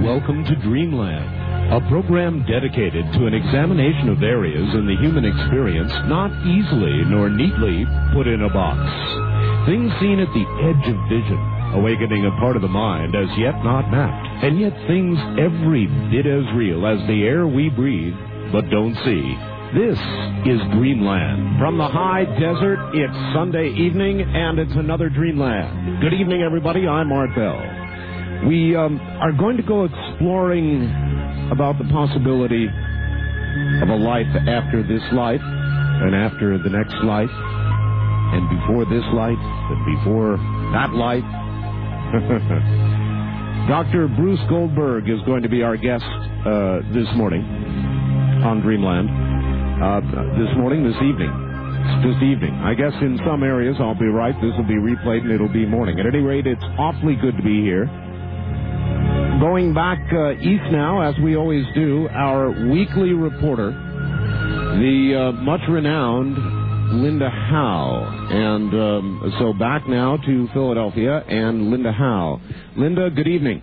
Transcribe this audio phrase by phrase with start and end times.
[0.00, 5.92] Welcome to Dreamland, a program dedicated to an examination of areas in the human experience
[6.08, 7.84] not easily nor neatly
[8.14, 8.80] put in a box.
[9.68, 11.40] Things seen at the edge of vision,
[11.76, 16.24] awakening a part of the mind as yet not mapped, and yet things every bit
[16.26, 18.16] as real as the air we breathe
[18.50, 19.36] but don't see.
[19.76, 19.98] This
[20.50, 21.60] is Dreamland.
[21.60, 26.00] From the high desert, it's Sunday evening, and it's another Dreamland.
[26.00, 26.88] Good evening, everybody.
[26.88, 27.79] I'm Art Bell.
[28.48, 30.84] We um, are going to go exploring
[31.52, 32.66] about the possibility
[33.82, 39.38] of a life after this life, and after the next life, and before this life,
[39.38, 40.36] and before
[40.72, 41.26] that life.
[43.68, 44.08] Dr.
[44.08, 46.04] Bruce Goldberg is going to be our guest
[46.46, 47.42] uh, this morning
[48.42, 49.10] on Dreamland
[49.80, 50.00] uh,
[50.36, 51.32] this morning, this evening.
[52.04, 52.52] This evening.
[52.60, 54.34] I guess in some areas I'll be right.
[54.40, 55.98] This will be replayed and it'll be morning.
[55.98, 57.88] At any rate, it's awfully good to be here.
[59.40, 65.62] Going back uh, east now, as we always do, our weekly reporter, the uh, much
[65.66, 66.36] renowned
[67.02, 68.28] Linda Howe.
[68.30, 72.38] And um, so back now to Philadelphia and Linda Howe.
[72.76, 73.62] Linda, good evening.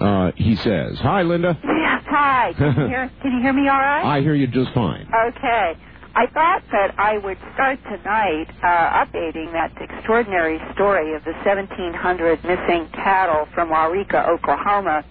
[0.00, 0.98] Uh, he says.
[1.00, 1.56] Hi, Linda.
[1.62, 2.52] Yes, hi.
[2.54, 4.04] Can you hear, can you hear me all right?
[4.04, 5.08] I hear you just fine.
[5.28, 5.76] Okay.
[6.14, 12.42] I thought that I would start tonight uh, updating that extraordinary story of the 1,700
[12.42, 15.04] missing cattle from Waurika, Oklahoma.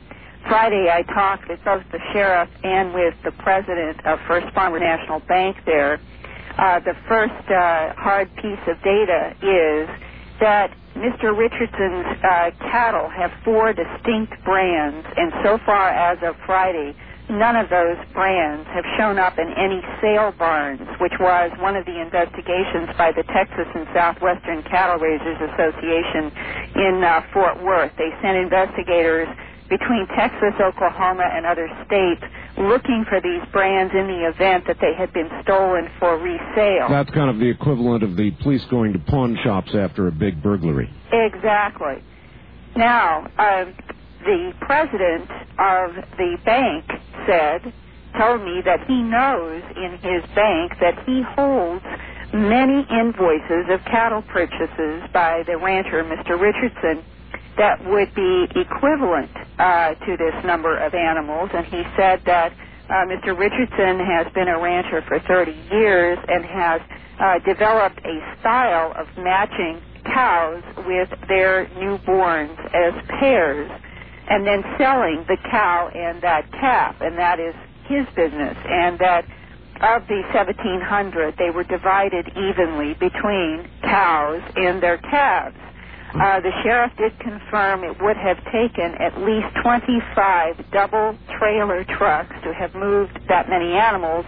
[0.47, 5.21] Friday, I talked with both the sheriff and with the president of First Farmer National
[5.21, 6.01] Bank there.
[6.57, 9.87] Uh, the first uh, hard piece of data is
[10.41, 11.31] that Mr.
[11.37, 16.93] Richardson's uh, cattle have four distinct brands, and so far as of Friday,
[17.29, 21.85] none of those brands have shown up in any sale barns, which was one of
[21.85, 26.33] the investigations by the Texas and Southwestern Cattle Raisers Association
[26.75, 27.93] in uh, Fort Worth.
[27.97, 29.27] They sent investigators
[29.69, 32.23] between Texas, Oklahoma, and other states
[32.57, 36.89] looking for these brands in the event that they had been stolen for resale.
[36.89, 40.41] That's kind of the equivalent of the police going to pawn shops after a big
[40.41, 40.89] burglary.
[41.13, 42.03] Exactly.
[42.75, 43.75] Now, um,
[44.25, 46.85] the president of the bank
[47.25, 47.73] said,
[48.17, 51.85] told me that he knows in his bank that he holds
[52.33, 56.39] many invoices of cattle purchases by the rancher, Mr.
[56.39, 57.03] Richardson,
[57.57, 61.49] that would be equivalent uh, to this number of animals.
[61.53, 62.53] And he said that
[62.89, 63.37] uh, Mr.
[63.37, 66.81] Richardson has been a rancher for 30 years and has
[67.19, 73.69] uh, developed a style of matching cows with their newborns as pairs
[74.29, 76.95] and then selling the cow and that calf.
[77.01, 77.55] And that is
[77.89, 78.57] his business.
[78.69, 79.25] And that
[79.81, 85.57] of the 1,700, they were divided evenly between cows and their calves.
[86.21, 92.35] Uh, the sheriff did confirm it would have taken at least 25 double trailer trucks
[92.43, 94.25] to have moved that many animals.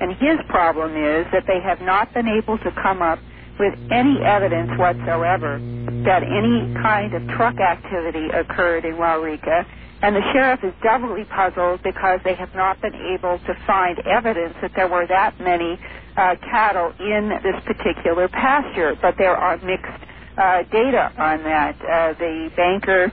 [0.00, 3.20] And his problem is that they have not been able to come up
[3.58, 5.58] with any evidence whatsoever
[6.04, 9.66] that any kind of truck activity occurred in Waurika.
[10.02, 14.54] And the sheriff is doubly puzzled because they have not been able to find evidence
[14.60, 15.78] that there were that many
[16.16, 18.96] uh, cattle in this particular pasture.
[19.00, 20.02] But there are mixed
[20.36, 21.76] uh, data on that.
[21.80, 23.12] Uh, the banker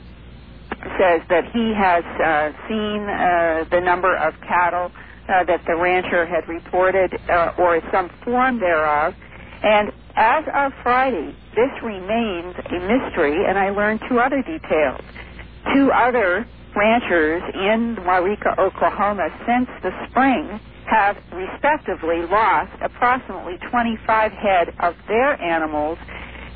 [0.97, 4.91] says that he has uh, seen uh, the number of cattle
[5.27, 9.13] uh, that the rancher had reported uh, or some form thereof.
[9.61, 15.01] And as of Friday, this remains a mystery, and I learned two other details.
[15.73, 24.73] Two other ranchers in Waurika, Oklahoma, since the spring have respectively lost approximately 25 head
[24.79, 25.97] of their animals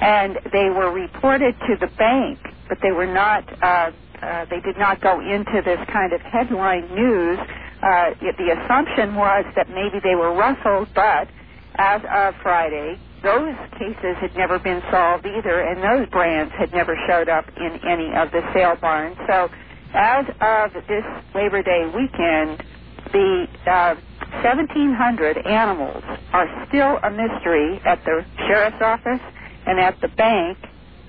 [0.01, 3.43] and they were reported to the bank, but they were not.
[3.63, 7.37] Uh, uh, they did not go into this kind of headline news.
[7.81, 11.27] Uh, the assumption was that maybe they were rustled, but
[11.75, 16.95] as of Friday, those cases had never been solved either, and those brands had never
[17.07, 19.17] showed up in any of the sale barns.
[19.27, 19.49] So,
[19.93, 22.63] as of this Labor Day weekend,
[23.11, 23.95] the uh,
[24.41, 26.03] 1,700 animals
[26.33, 29.21] are still a mystery at the sheriff's office
[29.65, 30.57] and at the bank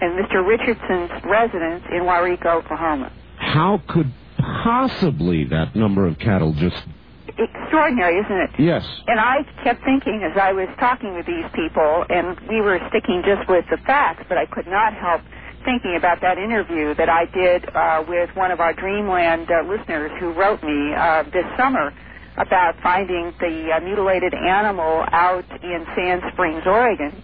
[0.00, 0.46] and Mr.
[0.46, 3.12] Richardson's residence in Waurika, Oklahoma.
[3.38, 6.76] How could possibly that number of cattle just
[7.38, 8.50] extraordinary, isn't it?
[8.58, 8.84] Yes.
[9.06, 13.22] And I kept thinking as I was talking with these people, and we were sticking
[13.24, 15.22] just with the facts, but I could not help
[15.64, 20.12] thinking about that interview that I did uh, with one of our Dreamland uh, listeners
[20.20, 21.92] who wrote me uh, this summer
[22.36, 27.14] about finding the uh, mutilated animal out in Sand Springs, Oregon.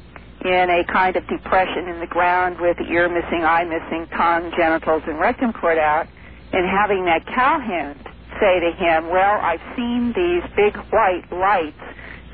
[0.45, 5.03] in a kind of depression in the ground with ear missing, eye missing, tongue, genitals,
[5.07, 6.07] and rectum cord out,
[6.53, 7.99] and having that cowhand
[8.41, 11.81] say to him, Well, I've seen these big white lights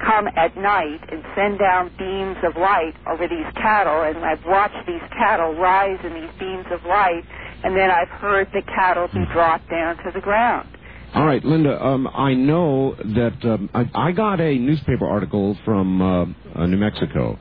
[0.04, 4.87] come at night and send down beams of light over these cattle, and I've watched
[4.87, 7.25] these cattle rise in these beams of light,
[7.64, 10.69] and then I've heard the cattle be dropped down to the ground.
[11.14, 11.82] All right, Linda.
[11.82, 16.76] Um, I know that um, I, I got a newspaper article from uh, uh, New
[16.76, 17.38] Mexico,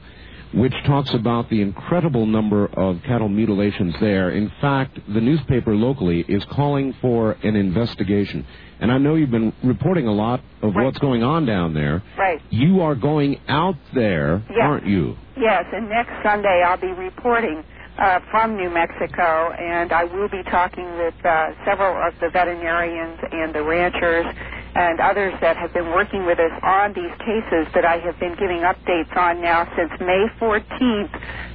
[0.56, 4.30] which talks about the incredible number of cattle mutilations there.
[4.32, 8.46] In fact, the newspaper locally is calling for an investigation.
[8.80, 10.86] And I know you've been reporting a lot of Right.
[10.86, 12.02] what's going on down there.
[12.18, 12.42] Right.
[12.50, 14.60] You are going out there, Yes.
[14.62, 15.18] aren't you?
[15.38, 17.64] Yes, and next Sunday I'll be reporting
[17.98, 23.20] uh, from New Mexico, and I will be talking with uh, several of the veterinarians
[23.32, 24.26] and the ranchers
[24.76, 28.36] and others that have been working with us on these cases that I have been
[28.36, 31.14] giving updates on now since May 14th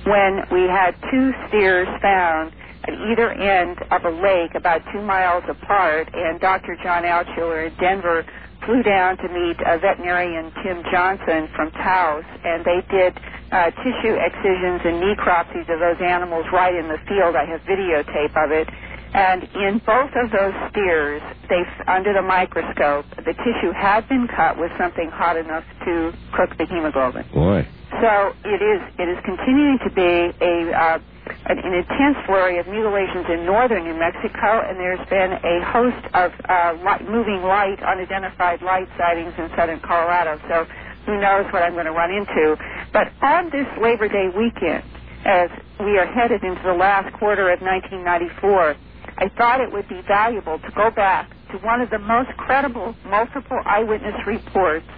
[0.08, 2.52] when we had two steers found
[2.88, 6.76] at either end of a lake about two miles apart, and Dr.
[6.82, 8.24] John Altshuler in Denver
[8.64, 13.12] flew down to meet uh, veterinarian Tim Johnson from Taos, and they did
[13.52, 17.36] uh, tissue excisions and necropsies of those animals right in the field.
[17.36, 18.68] I have videotape of it.
[19.12, 24.58] And in both of those steers, they under the microscope, the tissue had been cut
[24.58, 27.26] with something hot enough to cook the hemoglobin.
[27.34, 27.66] Boy.
[28.00, 30.98] So it is it is continuing to be a uh,
[31.46, 36.02] an, an intense flurry of mutilations in northern New Mexico, and there's been a host
[36.14, 40.38] of uh, light, moving light, unidentified light sightings in southern Colorado.
[40.48, 40.66] So
[41.06, 42.56] who knows what I'm going to run into?
[42.92, 44.84] But on this Labor Day weekend,
[45.24, 48.76] as we are headed into the last quarter of 1994,
[49.20, 52.96] I thought it would be valuable to go back to one of the most credible
[53.06, 54.88] multiple eyewitness reports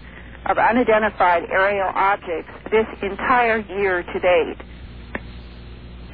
[0.46, 4.58] of unidentified aerial objects this entire year to date.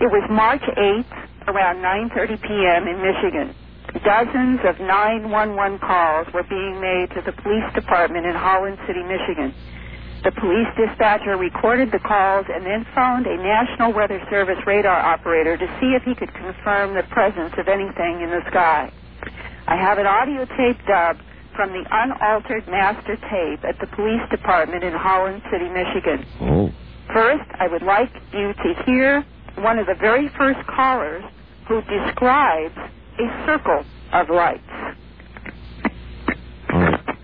[0.00, 1.14] It was March 8th,
[1.48, 2.88] around 9:30 p.m.
[2.88, 3.54] in Michigan.
[4.04, 9.54] Dozens of 911 calls were being made to the police department in Holland City, Michigan.
[10.24, 15.56] The police dispatcher recorded the calls and then phoned a National Weather Service radar operator
[15.56, 18.92] to see if he could confirm the presence of anything in the sky.
[19.68, 21.18] I have an audio tape dub
[21.54, 26.26] from the unaltered master tape at the police department in Holland City, Michigan.
[26.40, 26.72] Oh.
[27.12, 29.24] First, I would like you to hear
[29.56, 31.24] one of the very first callers
[31.68, 32.76] who describes
[33.18, 34.62] a circle of lights.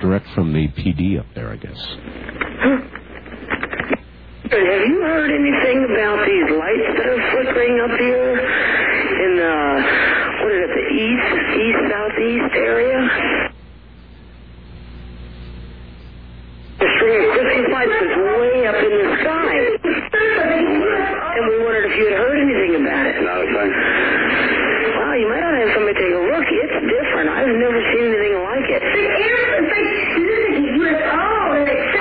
[0.00, 1.78] Direct from the PD up there, I guess.
[4.54, 9.54] Have you heard anything about these lights that are flickering up here in the
[10.44, 13.00] what is it, the east, east southeast area?
[16.76, 19.56] The string of Christmas lights is way up in the sky,
[21.32, 23.16] and we wondered if you had heard anything about it.
[23.24, 23.72] Not a thing.
[25.00, 26.44] Wow, you might ought to have somebody take a look.
[26.44, 27.32] It's different.
[27.32, 28.82] I've never seen anything like it.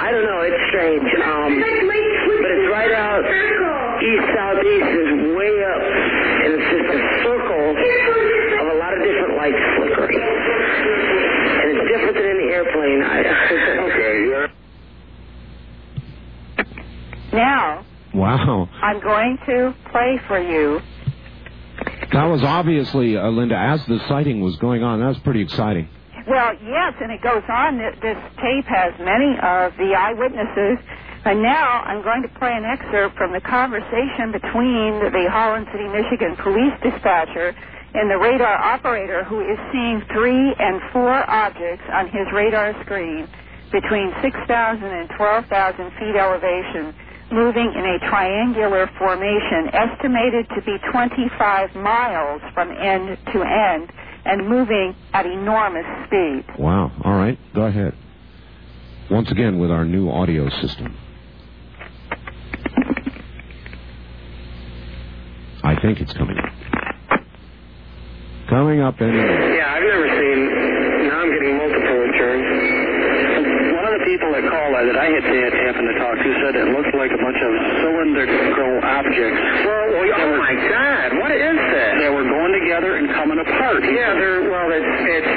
[0.04, 0.42] I don't know.
[0.44, 1.08] It's strange.
[1.24, 3.24] Um, but it's right out
[4.04, 5.84] east southeast is way up,
[6.44, 12.16] and it's just a circle of a lot of different lights flickering, and it's different
[12.20, 13.00] than in the airplane.
[13.00, 13.24] I,
[13.88, 14.48] Okay, you're
[17.32, 18.70] Now, Wow.
[19.24, 20.82] Going to play for you
[22.12, 25.88] That was obviously, uh, Linda, as the sighting was going on, that was pretty exciting.
[26.28, 27.78] Well, yes, and it goes on.
[27.80, 30.76] This tape has many of the eyewitnesses.
[31.24, 35.88] And now I'm going to play an excerpt from the conversation between the Holland City,
[35.88, 37.56] Michigan police dispatcher
[37.96, 43.24] and the radar operator who is seeing three and four objects on his radar screen
[43.72, 45.48] between 6,000 and 12,000
[45.96, 46.94] feet elevation
[47.34, 53.92] moving in a triangular formation estimated to be 25 miles from end to end
[54.26, 56.46] and moving at enormous speed.
[56.58, 56.92] Wow.
[57.04, 57.38] All right.
[57.54, 57.94] Go ahead.
[59.12, 60.98] Once again with our new audio system.
[65.64, 66.52] I think it's coming up.
[68.50, 69.14] Coming up in.
[69.16, 71.08] yeah, I've never seen.
[71.08, 72.44] Now I'm getting multiple returns.
[73.76, 76.58] One of the people that called that I had had happened to talk to said
[76.58, 77.52] it looked like a bunch of
[77.86, 79.42] cylindrical objects.
[79.70, 82.02] Well, well, oh my God, what is that?
[82.02, 83.86] They were going together and coming apart.
[83.86, 84.50] Yeah, there.
[84.50, 85.34] Well, it's, it's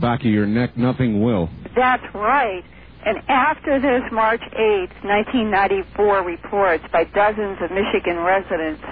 [0.00, 1.48] back of your neck, nothing will.
[1.76, 2.64] That's right.
[3.04, 8.82] And after this March 8th, 1994 reports by dozens of Michigan residents,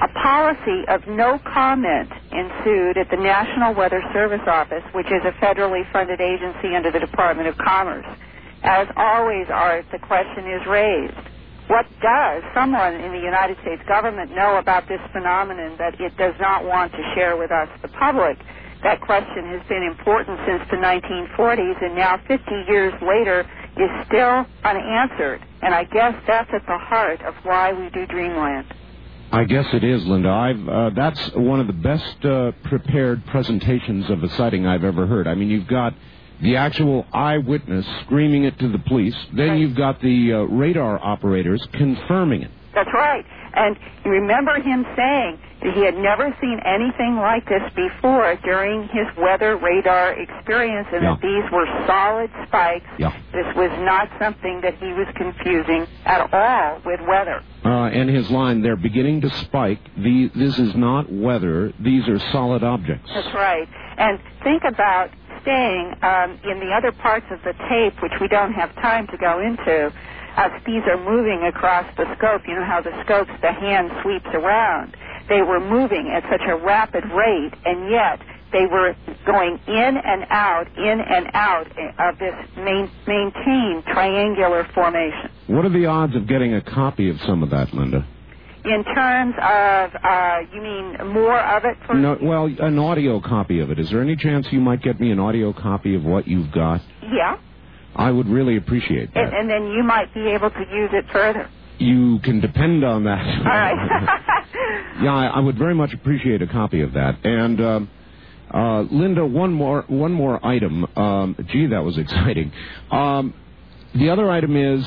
[0.00, 5.32] a policy of no comment ensued at the National Weather Service Office, which is a
[5.44, 8.06] federally funded agency under the Department of Commerce.
[8.62, 11.14] As always, Art, the question is raised.
[11.68, 16.34] What does someone in the United States government know about this phenomenon that it does
[16.40, 18.38] not want to share with us, the public?
[18.82, 23.40] That question has been important since the 1940s, and now 50 years later
[23.76, 25.40] is still unanswered.
[25.62, 28.66] And I guess that's at the heart of why we do Dreamland.
[29.30, 30.28] I guess it is, Linda.
[30.28, 35.06] I've uh, that's one of the best uh, prepared presentations of a sighting I've ever
[35.06, 35.26] heard.
[35.26, 35.94] I mean, you've got
[36.42, 39.14] the actual eyewitness screaming it to the police.
[39.34, 39.58] Then Right.
[39.60, 42.50] you've got the uh, radar operators confirming it.
[42.74, 43.24] That's right.
[43.54, 49.56] And remember him saying he had never seen anything like this before during his weather
[49.56, 52.86] radar experience and that these were solid spikes.
[52.98, 53.12] Yeah.
[53.32, 57.42] This was not something that he was confusing at all with weather.
[57.64, 59.78] Uh, and his line, they're beginning to spike.
[59.96, 61.72] The, this is not weather.
[61.78, 63.08] These are solid objects.
[63.14, 63.68] That's right.
[63.98, 65.10] And think about
[65.42, 69.16] staying um, in the other parts of the tape, which we don't have time to
[69.16, 69.92] go into,
[70.36, 72.42] as these are moving across the scope.
[72.48, 74.96] You know how the scopes, the hand sweeps around.
[75.32, 78.20] They were moving at such a rapid rate, and yet
[78.52, 85.30] they were going in and out, in and out of this main, maintained triangular formation.
[85.46, 88.06] What are the odds of getting a copy of some of that, Linda?
[88.66, 91.78] In terms of, uh, you mean more of it?
[91.86, 93.78] For, No, well, an audio copy of it.
[93.78, 96.82] Is there any chance you might get me an audio copy of what you've got?
[97.02, 97.38] Yeah.
[97.96, 99.24] I would really appreciate that.
[99.24, 101.48] And, and then you might be able to use it further.
[101.82, 103.26] You can depend on that.
[103.38, 104.20] All right.
[105.02, 107.24] yeah, I, I would very much appreciate a copy of that.
[107.24, 107.90] And um,
[108.52, 110.86] uh, Linda, one more one more item.
[110.96, 112.52] Um, gee, that was exciting.
[112.90, 113.34] Um,
[113.94, 114.86] the other item is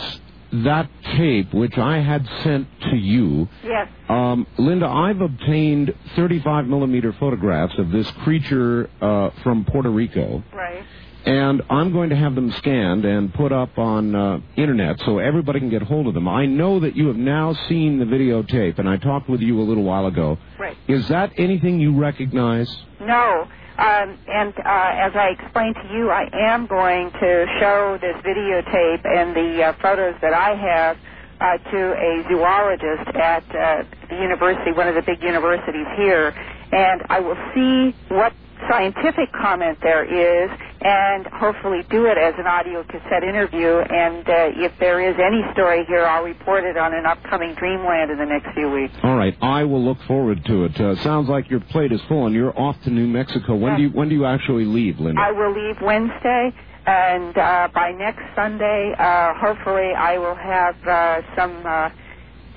[0.63, 3.47] that tape which I had sent to you.
[3.63, 3.87] yes.
[4.07, 10.43] Um, Linda, I've obtained 35 millimeter photographs of this creature uh, from Puerto Rico.
[10.53, 10.83] Right.
[11.25, 15.59] And I'm going to have them scanned and put up on uh, internet so everybody
[15.59, 16.27] can get hold of them.
[16.27, 19.63] I know that you have now seen the videotape, and I talked with you a
[19.63, 20.37] little while ago.
[20.59, 20.77] Right.
[20.87, 22.73] Is that anything you recognize?
[22.99, 23.47] No.
[23.77, 29.05] Um, and uh, as I explained to you, I am going to show this videotape
[29.05, 30.97] and the uh, photos that I have
[31.41, 36.33] uh, to a zoologist at uh, the university, one of the big universities here,
[36.71, 38.31] and I will see what
[38.69, 40.49] scientific comment there is
[40.81, 45.41] and hopefully do it as an audio cassette interview and uh, if there is any
[45.53, 48.93] story here I'll report it on an upcoming Dreamland in the next few weeks.
[49.03, 50.79] All right, I will look forward to it.
[50.79, 53.55] Uh, sounds like your plate is full, and you're off to New Mexico.
[53.55, 53.77] When Yeah.
[53.77, 55.21] do you when do you actually leave, Linda?
[55.21, 56.53] I will leave Wednesday,
[56.85, 61.89] and uh, by next Sunday, uh, hopefully, I will have uh, some, uh,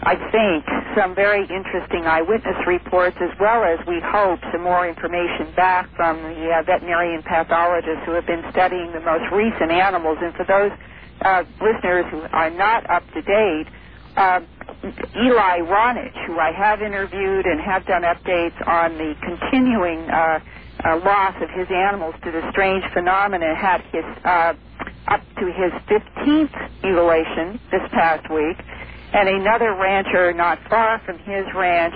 [0.02, 0.64] I think,
[0.94, 6.22] some very interesting eyewitness reports, as well as we hope some more information back from
[6.22, 10.18] the uh, veterinarian pathologists who have been studying the most recent animals.
[10.22, 10.70] And for those
[11.22, 13.66] uh, listeners who are not up to date,
[14.16, 14.40] uh,
[15.16, 20.38] Eli Ronich, who I have interviewed and have done updates on the continuing uh,
[20.84, 24.54] uh, loss of his animals to the strange phenomena, had his uh,
[25.08, 28.56] up to his 15th mutilation this past week,
[29.12, 31.94] and another rancher not far from his ranch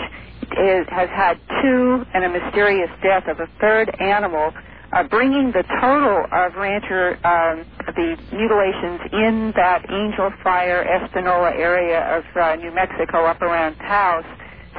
[0.59, 4.53] is, has had two and a mysterious death of a third animal
[4.93, 7.65] uh, bringing the total of rancher um,
[7.97, 14.25] the mutilations in that Angel Fire Espanola area of uh, New Mexico up around Taos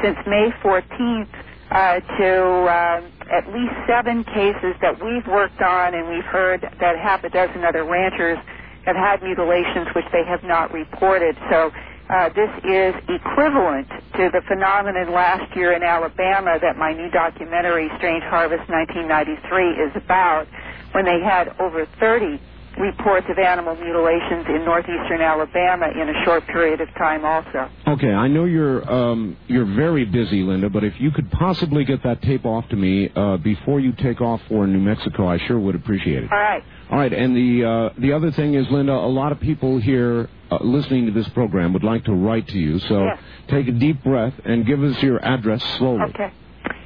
[0.04, 1.34] since May 14th
[1.72, 2.30] uh, to
[2.70, 7.30] um, at least seven cases that we've worked on, and we've heard that half a
[7.30, 8.38] dozen other ranchers
[8.86, 11.36] have had mutilations which they have not reported.
[11.50, 11.72] So
[12.10, 13.88] uh, this is equivalent
[14.19, 19.91] to the phenomenon last year in Alabama that my new documentary, Strange Harvest 1993, is
[19.95, 20.48] about,
[20.91, 22.39] when they had over 30
[22.77, 27.69] reports of animal mutilations in northeastern Alabama in a short period of time also.
[27.88, 32.03] Okay, I know you're um, you're very busy, Linda, but if you could possibly get
[32.03, 35.60] that tape off to me uh, before you take off for New Mexico, I sure
[35.60, 36.31] would appreciate it.
[36.31, 36.63] All right.
[36.89, 40.29] All right, and the uh, the other thing is, Linda, a lot of people here
[40.62, 43.19] uh, listening to this program would like to write to you, so Yes.
[43.50, 46.03] take a deep breath and give us your address slowly.
[46.10, 46.31] Okay.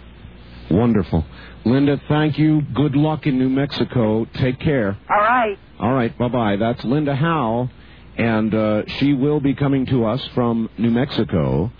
[0.70, 1.24] Wonderful.
[1.64, 2.62] Linda, thank you.
[2.74, 4.24] Good luck in New Mexico.
[4.34, 4.98] Take care.
[5.10, 5.58] All right.
[5.78, 6.56] All right, bye bye.
[6.56, 7.68] That's Linda Howe,
[8.16, 11.70] and uh, she will be coming to us from New Mexico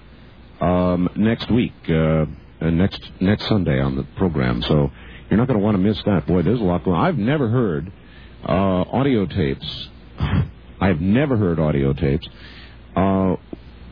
[0.61, 2.27] um, next week, uh,
[2.65, 4.63] uh, next next Sunday on the program.
[4.63, 4.91] So
[5.29, 6.27] you're not going to want to miss that.
[6.27, 6.97] Boy, there's a lot going.
[6.97, 7.05] on.
[7.05, 7.93] I've never heard
[8.47, 9.89] uh, audio tapes.
[10.81, 12.27] I've never heard audio tapes
[12.97, 13.37] uh,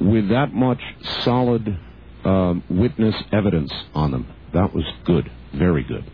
[0.00, 0.80] with that much
[1.22, 1.78] solid
[2.24, 4.26] um, witness evidence on them.
[4.52, 6.10] That was good, very good.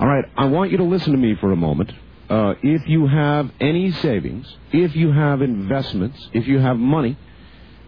[0.00, 1.92] All right, I want you to listen to me for a moment.
[2.28, 7.16] Uh, if you have any savings, if you have investments, if you have money,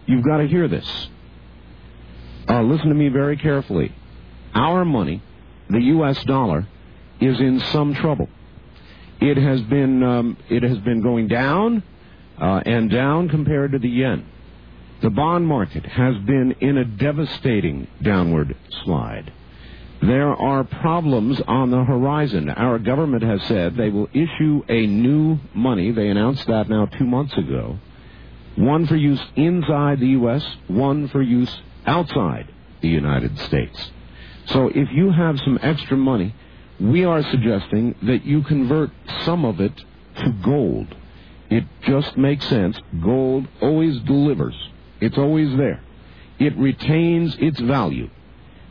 [0.07, 1.07] you've got to hear this.
[2.47, 3.93] Uh, listen to me very carefully.
[4.53, 5.21] Our money,
[5.69, 6.21] the U.S.
[6.25, 6.67] dollar,
[7.19, 8.29] is in some trouble.
[9.19, 11.83] It has been um, it has been going down
[12.39, 14.25] uh, and down compared to the yen.
[15.01, 19.31] The bond market has been in a devastating downward slide.
[20.01, 22.49] There are problems on the horizon.
[22.49, 25.91] Our government has said they will issue a new money.
[25.91, 27.77] They announced that now two months ago.
[28.55, 33.91] One for use inside the U.S., one for use outside the United States.
[34.47, 36.35] So if you have some extra money,
[36.79, 38.91] we are suggesting that you convert
[39.23, 39.73] some of it
[40.17, 40.95] to gold.
[41.49, 42.79] It just makes sense.
[43.03, 44.55] Gold always delivers.
[44.99, 45.83] It's always there.
[46.39, 48.09] It retains its value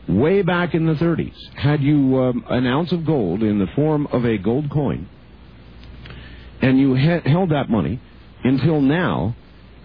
[0.07, 4.07] way back in the 30s, had you um, an ounce of gold in the form
[4.07, 5.07] of a gold coin,
[6.61, 7.99] and you he- held that money
[8.43, 9.35] until now,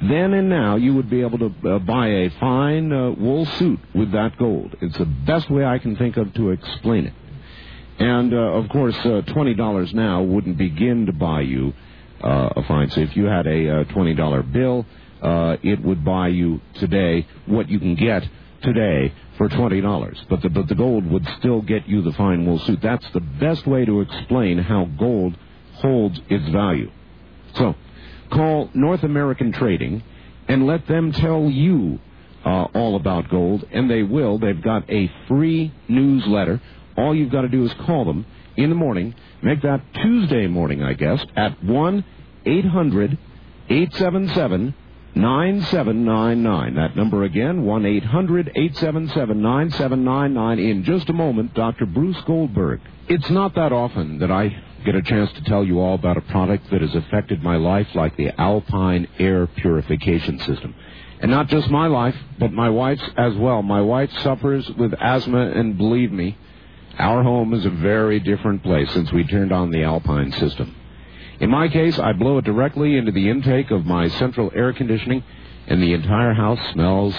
[0.02, 3.80] then and now you would be able to uh, buy a fine uh, wool suit
[3.94, 4.76] with that gold.
[4.80, 7.14] It's the best way I can think of to explain it.
[7.98, 11.72] And uh, of course, uh, twenty dollars now wouldn't begin to buy you
[12.22, 12.90] uh, a fine.
[12.90, 14.84] So if you had a uh, twenty dollar bill,
[15.22, 18.28] it would buy you today what you can get
[18.62, 20.18] today for twenty dollars.
[20.28, 22.80] But the but the gold would still get you the fine wool suit.
[22.82, 25.34] That's the best way to explain how gold
[25.76, 26.90] holds its value.
[27.54, 27.74] So
[28.30, 30.02] call North American Trading
[30.48, 31.98] and let them tell you
[32.44, 34.38] uh, all about gold, and they will.
[34.38, 36.60] They've got a free newsletter.
[36.96, 38.24] All you've got to do is call them
[38.56, 39.14] in the morning.
[39.42, 42.04] Make that Tuesday morning, I guess, at 1
[42.46, 43.18] 800
[43.68, 44.74] 877
[45.16, 46.74] 9799.
[46.74, 50.58] That number again, 1 800 877 9799.
[50.58, 51.86] In just a moment, Dr.
[51.86, 52.80] Bruce Goldberg.
[53.08, 54.54] It's not that often that I
[54.86, 57.88] get a chance to tell you all about a product that has affected my life,
[57.94, 60.74] like the Alpine Air Purification System.
[61.20, 63.62] And not just my life, but my wife's as well.
[63.62, 66.38] My wife suffers with asthma, and believe me,
[66.98, 70.74] our home is a very different place since we turned on the Alpine system.
[71.40, 75.24] In my case, I blow it directly into the intake of my central air conditioning,
[75.66, 77.14] and the entire house smells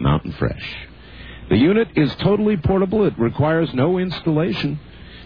[0.00, 0.76] mountain fresh.
[1.50, 3.06] The unit is totally portable.
[3.06, 4.80] It requires no installation.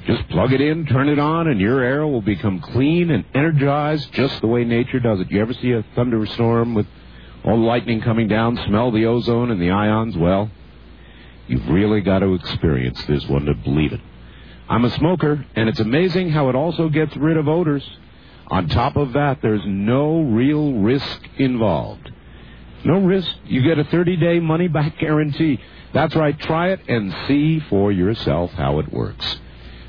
[0.06, 4.12] Just plug it in, turn it on, and your air will become clean and energized
[4.12, 5.30] just the way nature does it.
[5.30, 6.86] You ever see a thunderstorm with
[7.44, 10.16] all the lightning coming down, smell the ozone and the ions?
[10.16, 10.50] Well,
[11.48, 14.00] you've really got to experience this one to believe it.
[14.68, 17.88] I'm a smoker, and it's amazing how it also gets rid of odors.
[18.48, 22.12] On top of that, there's no real risk involved.
[22.84, 23.28] No risk.
[23.44, 25.60] You get a 30 day money back guarantee.
[25.92, 26.38] That's right.
[26.38, 29.38] Try it and see for yourself how it works.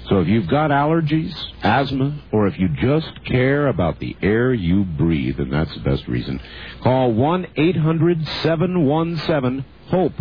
[0.10, 4.86] So if you've got allergies, asthma, or if you just care about the air you
[4.86, 6.39] breathe, and that's the best reason,
[6.82, 10.13] call 1 800 717 HOPE.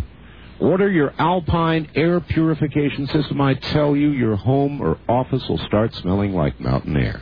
[0.58, 3.40] Order your Alpine air purification system.
[3.40, 7.20] I tell you, your home or office will start smelling like mountain air.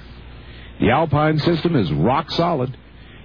[0.81, 2.77] The Alpine system is rock solid.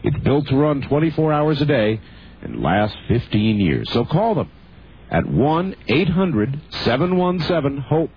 [0.04, 2.02] It's built to run 24 hours a day
[2.41, 3.91] and last 15 years.
[3.91, 4.52] So call them
[5.12, 8.10] at 1 800 717 HOPE.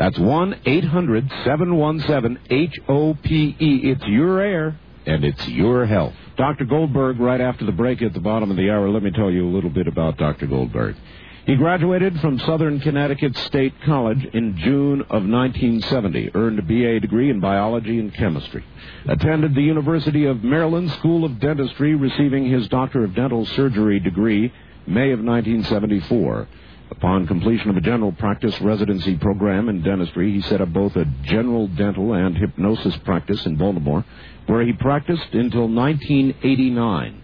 [0.00, 3.80] That's 1 800 717 H O P E.
[3.90, 6.14] It's your air and it's your health.
[6.38, 6.64] Dr.
[6.64, 9.46] Goldberg, right after the break at the bottom of the hour, let me tell you
[9.46, 10.46] a little bit about Dr.
[10.46, 10.96] Goldberg.
[11.44, 17.28] He graduated from Southern Connecticut State College in June of 1970, earned a BA degree
[17.28, 18.64] in biology and chemistry,
[19.06, 24.50] attended the University of Maryland School of Dentistry, receiving his Doctor of Dental Surgery degree
[24.86, 26.48] May of 1974.
[26.90, 31.04] Upon completion of a general practice residency program in dentistry, he set up both a
[31.22, 34.04] general dental and hypnosis practice in Baltimore,
[34.46, 37.22] where he practiced until 1989.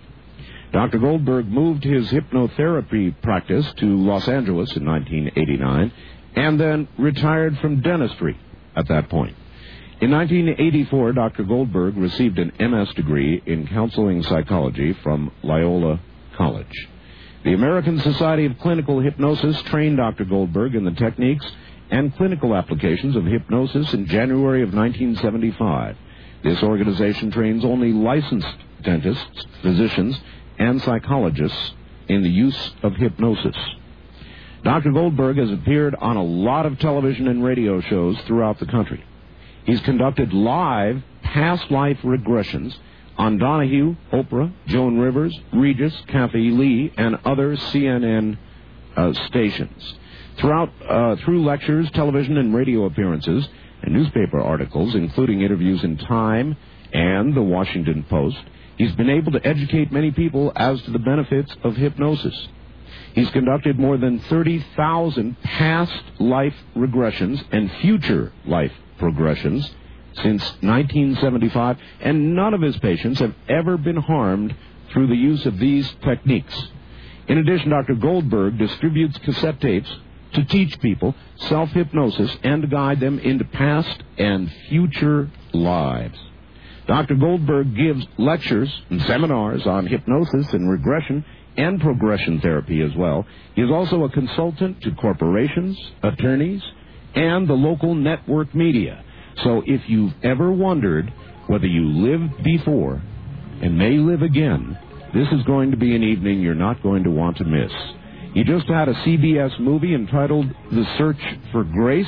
[0.72, 0.98] Dr.
[0.98, 5.92] Goldberg moved his hypnotherapy practice to Los Angeles in 1989
[6.36, 8.38] and then retired from dentistry
[8.76, 9.34] at that point.
[10.00, 11.44] In 1984, Dr.
[11.44, 16.00] Goldberg received an MS degree in counseling psychology from Loyola
[16.36, 16.88] College.
[17.46, 20.24] The American Society of Clinical Hypnosis trained Dr.
[20.24, 21.46] Goldberg in the techniques
[21.92, 25.96] and clinical applications of hypnosis in January of 1975.
[26.42, 30.18] This organization trains only licensed dentists, physicians,
[30.58, 31.70] and psychologists
[32.08, 33.56] in the use of hypnosis.
[34.64, 34.90] Dr.
[34.90, 39.04] Goldberg has appeared on a lot of television and radio shows throughout the country.
[39.66, 42.74] He's conducted live past life regressions
[43.18, 48.38] on Donahue, Oprah, Joan Rivers, Regis, Kathie Lee, and other CNN
[48.96, 49.94] uh, stations.
[50.38, 53.48] Throughout, uh, through lectures, television and radio appearances,
[53.82, 56.56] and newspaper articles, including interviews in Time
[56.92, 58.38] and the Washington Post,
[58.76, 62.48] he's been able to educate many people as to the benefits of hypnosis.
[63.14, 69.70] He's conducted more than 30,000 past life regressions and future life progressions
[70.22, 74.54] since 1975, and none of his patients have ever been harmed
[74.92, 76.54] through the use of these techniques.
[77.28, 77.94] In addition, Dr.
[77.94, 79.90] Goldberg distributes cassette tapes
[80.34, 81.14] to teach people
[81.48, 86.18] self hypnosis and guide them into past and future lives.
[86.86, 87.16] Dr.
[87.16, 91.24] Goldberg gives lectures and seminars on hypnosis and regression
[91.56, 93.26] and progression therapy as well.
[93.54, 96.62] He is also a consultant to corporations, attorneys,
[97.14, 99.02] and the local network media.
[99.44, 101.12] So if you've ever wondered
[101.46, 103.02] whether you lived before
[103.62, 104.78] and may live again,
[105.14, 107.70] this is going to be an evening you're not going to want to miss.
[108.34, 111.16] He just had a CBS movie entitled The Search
[111.52, 112.06] for Grace.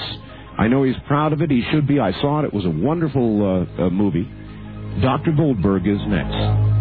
[0.58, 1.50] I know he's proud of it.
[1.50, 2.00] He should be.
[2.00, 2.46] I saw it.
[2.46, 4.28] It was a wonderful uh, uh, movie.
[5.00, 5.32] Dr.
[5.32, 6.77] Goldberg is next.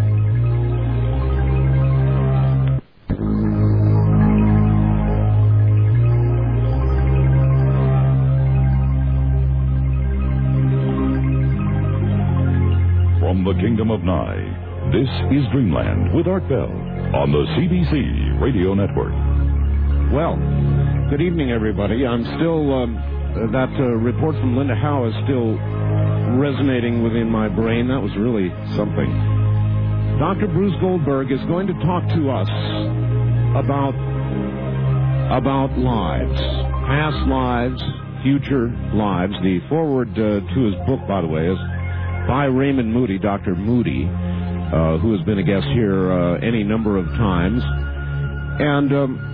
[13.60, 16.70] Kingdom of Nye, this is Dreamland with Art Bell
[17.18, 19.10] on the CBC Radio Network.
[20.14, 20.38] Well,
[21.10, 22.06] good evening, everybody.
[22.06, 22.94] I'm still, um,
[23.52, 25.58] that uh, report from Linda Howe is still
[26.38, 27.88] resonating within my brain.
[27.88, 29.10] That was really something.
[30.22, 30.46] Dr.
[30.54, 32.50] Bruce Goldberg is going to talk to us
[33.58, 33.98] about
[35.34, 36.40] about lives,
[36.86, 37.82] past lives,
[38.22, 39.34] future lives.
[39.42, 41.58] The forward uh, to his book, by the way, is
[42.28, 43.56] by Raymond Moody, Dr.
[43.56, 47.62] Moody, uh, who has been a guest here uh, any number of times.
[48.60, 49.34] And um,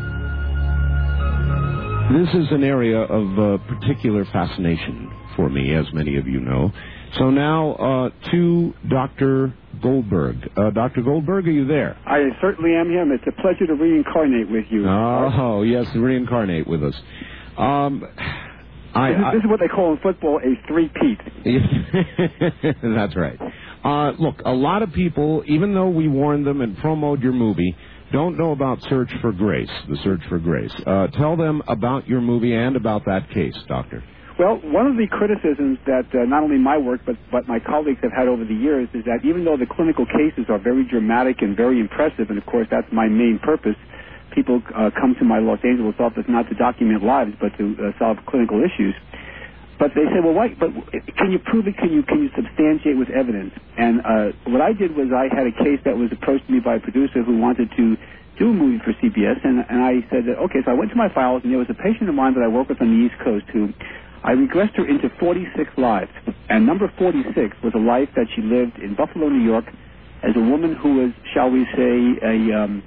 [2.13, 6.71] this is an area of uh, particular fascination for me, as many of you know.
[7.17, 9.53] So now uh, to Dr.
[9.81, 10.37] Goldberg.
[10.55, 11.01] Uh, Dr.
[11.01, 11.97] Goldberg, are you there?
[12.05, 14.87] I certainly am here, and it's a pleasure to reincarnate with you.
[14.87, 16.95] Oh, yes, reincarnate with us.
[17.57, 18.03] Um,
[18.95, 21.19] I, this, is, I, this is what they call in football a three-peat.
[22.95, 23.39] That's right.
[23.83, 27.75] Uh, look, a lot of people, even though we warned them and promoted your movie,
[28.11, 30.73] don't know about Search for Grace, the Search for Grace.
[30.85, 34.03] Uh, tell them about your movie and about that case, Doctor.
[34.39, 37.99] Well, one of the criticisms that uh, not only my work but, but my colleagues
[38.01, 41.41] have had over the years is that even though the clinical cases are very dramatic
[41.41, 43.77] and very impressive, and of course that's my main purpose,
[44.35, 47.99] people uh, come to my Los Angeles office not to document lives but to uh,
[47.99, 48.95] solve clinical issues.
[49.79, 50.53] But they say, well, why?
[50.53, 50.69] But
[51.17, 51.77] can you prove it?
[51.77, 53.53] Can you can you substantiate with evidence?
[53.77, 56.59] And uh, what I did was I had a case that was approached to me
[56.59, 57.97] by a producer who wanted to
[58.39, 60.59] do a movie for CBS, and, and I said, that, okay.
[60.65, 62.47] So I went to my files, and there was a patient of mine that I
[62.47, 63.69] work with on the East Coast who
[64.23, 66.11] I regressed her into 46 lives,
[66.49, 69.65] and number 46 was a life that she lived in Buffalo, New York,
[70.23, 72.83] as a woman who was, shall we say, a um,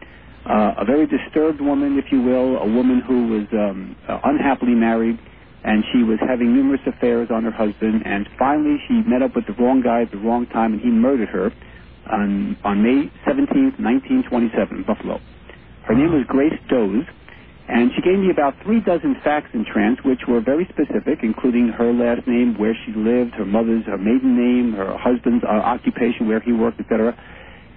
[0.78, 5.18] a very disturbed woman, if you will, a woman who was um, uh, unhappily married,
[5.64, 9.46] and she was having numerous affairs on her husband, and finally she met up with
[9.46, 11.52] the wrong guy at the wrong time, and he murdered her
[12.10, 15.20] on on May 17th, 1927, in Buffalo.
[15.84, 17.06] Her name was Grace Doze,
[17.68, 21.68] And she gave me about three dozen facts in trance, which were very specific, including
[21.68, 26.28] her last name, where she lived, her mother's, her maiden name, her husband's uh, occupation,
[26.28, 27.16] where he worked, etc.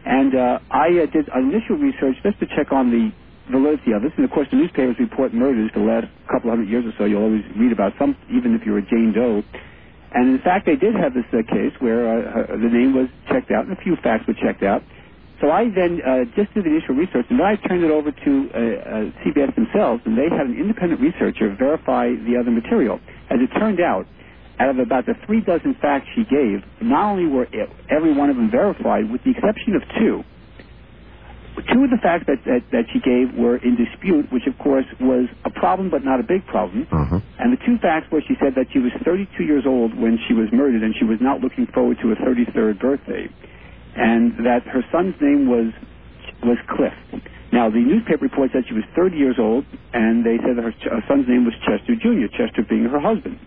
[0.05, 3.11] And uh, I uh, did initial research just to check on the
[3.51, 4.13] validity of this.
[4.17, 7.05] And of course, the newspapers report murders for the last couple hundred years or so.
[7.05, 9.43] You'll always read about some, even if you're a Jane Doe.
[10.13, 13.09] And in fact, they did have this uh, case where uh, her, the name was
[13.29, 14.83] checked out and a few facts were checked out.
[15.41, 18.11] So I then uh, just did the initial research, and then I turned it over
[18.11, 22.99] to uh, uh, CBS themselves, and they had an independent researcher verify the other material.
[23.31, 24.05] As it turned out,
[24.59, 27.47] out of about the three dozen facts she gave, not only were
[27.89, 30.23] every one of them verified, with the exception of two.
[31.73, 34.85] Two of the facts that, that, that she gave were in dispute, which of course
[34.99, 36.87] was a problem but not a big problem.
[36.91, 37.19] Uh-huh.
[37.39, 40.33] And the two facts were she said that she was 32 years old when she
[40.33, 43.27] was murdered and she was not looking forward to her 33rd birthday.
[43.95, 45.73] And that her son's name was
[46.43, 46.93] was Cliff.
[47.51, 50.71] Now, the newspaper report said she was 30 years old, and they said that her,
[50.71, 53.39] ch- her son's name was Chester Jr., Chester being her husband,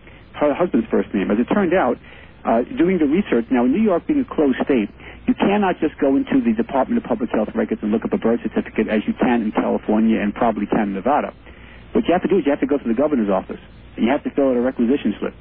[0.49, 1.31] her husband's first name.
[1.31, 1.99] As it turned out,
[2.45, 4.91] uh, doing the research, now New York being a closed state,
[5.27, 8.19] you cannot just go into the Department of Public Health records and look up a
[8.19, 11.31] birth certificate as you can in California and probably can in Nevada.
[11.95, 13.61] What you have to do is you have to go to the governor's office,
[13.97, 15.35] and you have to fill out a requisition slip,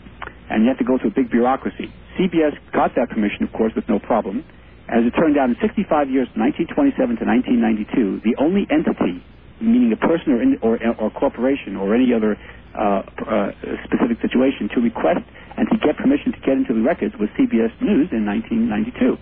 [0.51, 1.89] and you have to go through a big bureaucracy.
[2.19, 4.43] CBS got that permission, of course, with no problem.
[4.91, 9.23] As it turned out, in 65 years, 1927 to 1992, the only entity,
[9.63, 12.35] meaning a person or, in, or, or corporation or any other
[12.71, 13.51] Uh, uh,
[13.83, 17.73] specific situation, to request and to get permission to get into the records was CBS
[17.83, 19.19] News in 1992.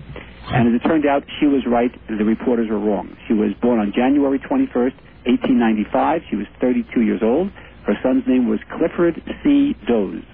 [0.53, 1.89] And as it turned out, she was right.
[2.07, 3.17] The reporters were wrong.
[3.27, 4.93] She was born on January 21st,
[5.25, 6.21] 1895.
[6.29, 7.49] She was 32 years old.
[7.85, 9.73] Her son's name was Clifford C.
[9.87, 10.25] Doze.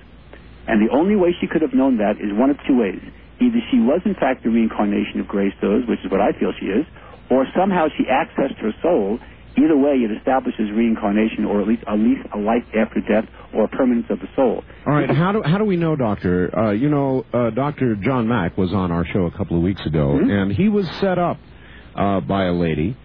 [0.68, 3.00] And the only way she could have known that is one of two ways.
[3.40, 6.52] Either she was in fact the reincarnation of Grace Doze, which is what I feel
[6.60, 6.86] she is,
[7.30, 9.20] or somehow she accessed her soul.
[9.58, 13.64] Either way, it establishes reincarnation, or at least at least a life after death, or
[13.64, 14.64] a permanence of the soul.
[14.86, 16.58] All right, how do how do we know, Doctor?
[16.58, 19.86] Uh, you know, uh, Doctor John Mack was on our show a couple of weeks
[19.86, 20.30] ago, Mhm.
[20.30, 21.38] and he was set up
[21.96, 22.96] uh, by a lady,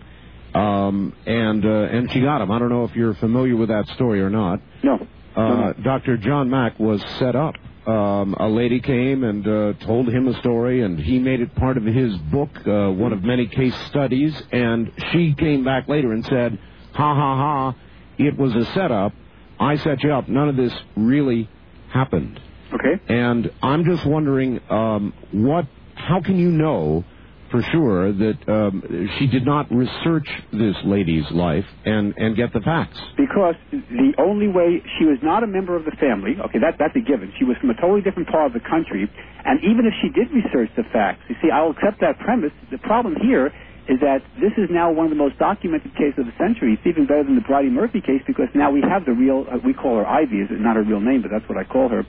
[0.54, 2.50] um, and uh, and she got him.
[2.50, 4.60] I don't know if you're familiar with that story or not.
[4.82, 5.06] No.
[5.36, 6.16] Uh, Dr.
[6.16, 7.54] John Mack was set up.
[7.90, 11.76] Um, a lady came and uh, told him a story, and he made it part
[11.76, 14.32] of his book, uh, one of many case studies.
[14.52, 16.58] And she came back later and said,
[16.94, 17.74] "Ha ha ha!
[18.18, 19.12] It was a setup.
[19.58, 20.28] I set you up.
[20.28, 21.48] None of this really
[21.88, 22.38] happened."
[22.72, 23.02] Okay.
[23.08, 25.66] And I'm just wondering, um, what?
[25.96, 27.04] How can you know
[27.50, 28.82] for sure that um,
[29.18, 32.98] she did not research this lady's life and and get the facts?
[33.16, 36.94] Because the only way she was not a member of the family, okay, that that's
[36.96, 37.32] a given.
[37.38, 39.10] She was from a totally different part of the country,
[39.44, 42.52] and even if she did research the facts, you see, I'll accept that premise.
[42.70, 43.52] The problem here
[43.88, 46.78] is that this is now one of the most documented cases of the century.
[46.78, 49.46] It's even better than the Bridey Murphy case because now we have the real.
[49.50, 50.46] Uh, we call her Ivy.
[50.46, 52.06] Is not her real name, but that's what I call her.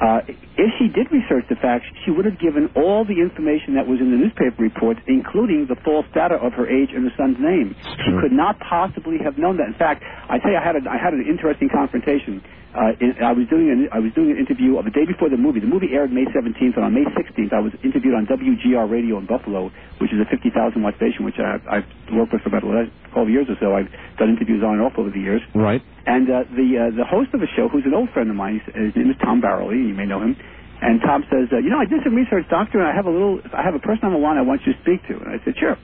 [0.00, 3.86] Uh, if she did research the facts, she would have given all the information that
[3.88, 7.40] was in the newspaper reports, including the false data of her age and her son's
[7.40, 7.74] name.
[8.04, 9.68] She could not possibly have known that.
[9.68, 12.44] In fact, I tell you, I had a, I had an interesting confrontation.
[12.76, 15.32] Uh, in, I was doing an I was doing an interview of the day before
[15.32, 15.60] the movie.
[15.64, 19.16] The movie aired May 17th, and on May 16th, I was interviewed on WGR Radio
[19.16, 22.68] in Buffalo, which is a 50,000 watt station, which I, I've worked with for about
[22.68, 23.72] 12 years or so.
[23.72, 23.88] I've
[24.20, 25.40] done interviews on and off over the years.
[25.54, 25.80] Right.
[26.06, 28.62] And uh, the uh, the host of the show, who's an old friend of mine,
[28.64, 29.74] his name is Tom Bauerle.
[29.74, 30.36] You may know him.
[30.80, 33.10] And Tom says, uh, you know, I did some research, doctor, and I have a
[33.10, 35.16] little, I have a person on the line I want you to speak to.
[35.16, 35.76] And I said, sure.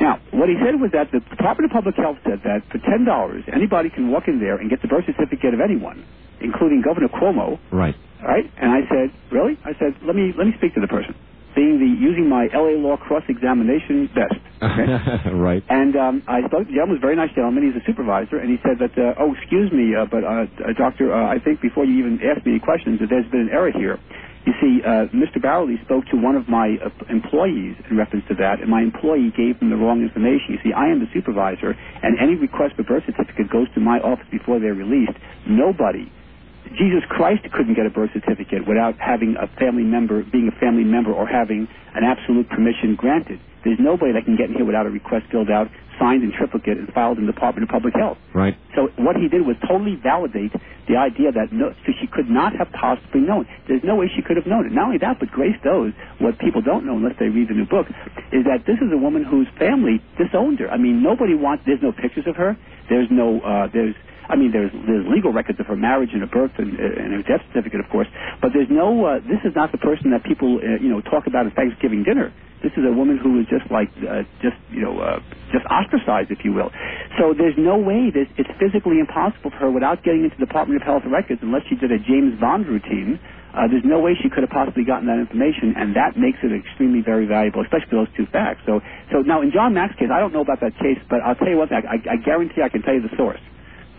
[0.00, 3.04] Now, what he said was that the Department of Public Health said that for ten
[3.04, 6.06] dollars, anybody can walk in there and get the birth certificate of anyone,
[6.40, 7.58] including Governor Cuomo.
[7.70, 7.96] Right.
[8.22, 8.48] Right?
[8.56, 9.58] And I said, really?
[9.64, 11.14] I said, let me let me speak to the person,
[11.54, 14.38] being the using my LA law cross examination best.
[14.62, 15.30] Okay?
[15.34, 15.62] right.
[15.68, 16.66] And um, I spoke.
[16.66, 17.66] The gentleman was a very nice gentleman.
[17.66, 20.72] He's a supervisor, and he said that, uh, oh, excuse me, uh, but uh, uh,
[20.76, 23.52] doctor, uh, I think before you even ask me any questions, that there's been an
[23.52, 23.98] error here.
[24.46, 25.36] You see, uh, Mr.
[25.36, 29.32] Bauerle spoke to one of my uh, employees in reference to that, and my employee
[29.36, 30.56] gave him the wrong information.
[30.56, 34.00] You see, I am the supervisor, and any request for birth certificate goes to my
[34.00, 35.16] office before they're released.
[35.46, 36.08] Nobody
[36.78, 40.84] Jesus Christ couldn't get a birth certificate without having a family member, being a family
[40.84, 43.40] member, or having an absolute permission granted.
[43.64, 46.78] There's nobody that can get in here without a request filled out, signed in triplicate,
[46.78, 48.16] and filed in the Department of Public Health.
[48.32, 48.56] Right.
[48.74, 50.52] So what he did was totally validate
[50.88, 53.46] the idea that no, so she could not have possibly known.
[53.68, 54.72] There's no way she could have known it.
[54.72, 57.66] Not only that, but Grace knows what people don't know unless they read the new
[57.66, 57.86] book,
[58.32, 60.70] is that this is a woman whose family disowned her.
[60.70, 61.64] I mean, nobody wants.
[61.66, 62.56] There's no pictures of her.
[62.88, 63.40] There's no.
[63.40, 63.94] Uh, there's.
[64.30, 67.22] I mean, there's there's legal records of her marriage and her birth and, and her
[67.22, 68.08] death certificate, of course.
[68.40, 69.04] But there's no.
[69.04, 72.04] Uh, this is not the person that people uh, you know talk about at Thanksgiving
[72.04, 72.32] dinner.
[72.62, 75.18] This is a woman who is just like uh, just you know uh,
[75.52, 76.70] just ostracized, if you will.
[77.18, 80.80] So there's no way that it's physically impossible for her without getting into the Department
[80.80, 83.18] of Health records, unless she did a James Bond routine.
[83.50, 86.54] Uh, there's no way she could have possibly gotten that information, and that makes it
[86.54, 88.62] extremely very valuable, especially those two facts.
[88.64, 91.34] So, so now in John Mack's case, I don't know about that case, but I'll
[91.34, 91.82] tell you one thing.
[91.82, 93.40] I, I guarantee I can tell you the source.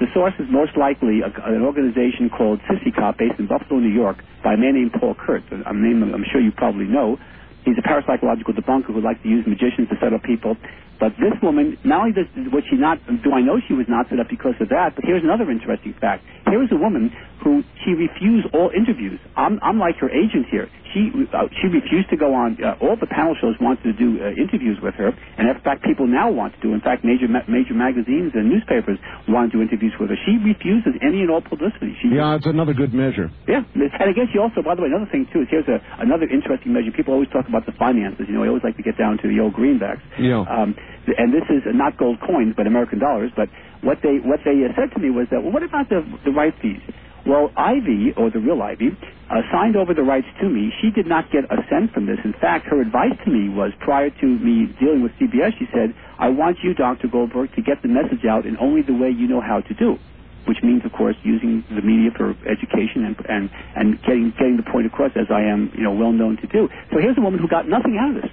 [0.01, 4.55] The source is most likely an organization called CSICOP based in Buffalo, New York, by
[4.55, 5.45] a man named Paul Kurtz.
[5.51, 7.19] A name I'm sure you probably know.
[7.63, 10.57] He's a parapsychological debunker who likes to use magicians to set up people.
[11.01, 14.05] But this woman, not only does, was she not, do I know she was not
[14.13, 16.21] set up because of that, but here's another interesting fact.
[16.45, 17.09] Here is a woman
[17.41, 19.17] who, she refused all interviews.
[19.35, 20.69] I'm, I'm like her agent here.
[20.93, 24.21] She, uh, she refused to go on, uh, all the panel shows wanted to do
[24.21, 27.25] uh, interviews with her, and in fact people now want to do, in fact major,
[27.31, 30.19] ma- major magazines and newspapers want to do interviews with her.
[30.27, 31.97] She refuses any and all publicity.
[32.03, 33.31] She Yeah, it's another good measure.
[33.47, 35.79] yeah, and I guess she also, by the way, another thing too is here's a,
[36.03, 36.91] another interesting measure.
[36.91, 38.27] People always talk about the finances.
[38.27, 40.03] You know, we always like to get down to the old greenbacks.
[40.19, 40.43] Yeah.
[40.45, 40.75] Um,
[41.17, 43.31] and this is not gold coins, but American dollars.
[43.35, 43.49] But
[43.81, 46.31] what they what they uh, said to me was that, well, what about the the
[46.31, 46.81] right fees?
[47.25, 48.97] Well, Ivy, or the real Ivy,
[49.29, 50.73] uh, signed over the rights to me.
[50.81, 52.17] She did not get a cent from this.
[52.25, 55.93] In fact, her advice to me was prior to me dealing with CBS, she said,
[56.17, 57.07] I want you, Dr.
[57.07, 59.99] Goldberg, to get the message out in only the way you know how to do
[60.47, 64.63] which means, of course, using the media for education and and and getting getting the
[64.63, 66.67] point across as I am, you know, well known to do.
[66.91, 68.31] So here's a woman who got nothing out of this,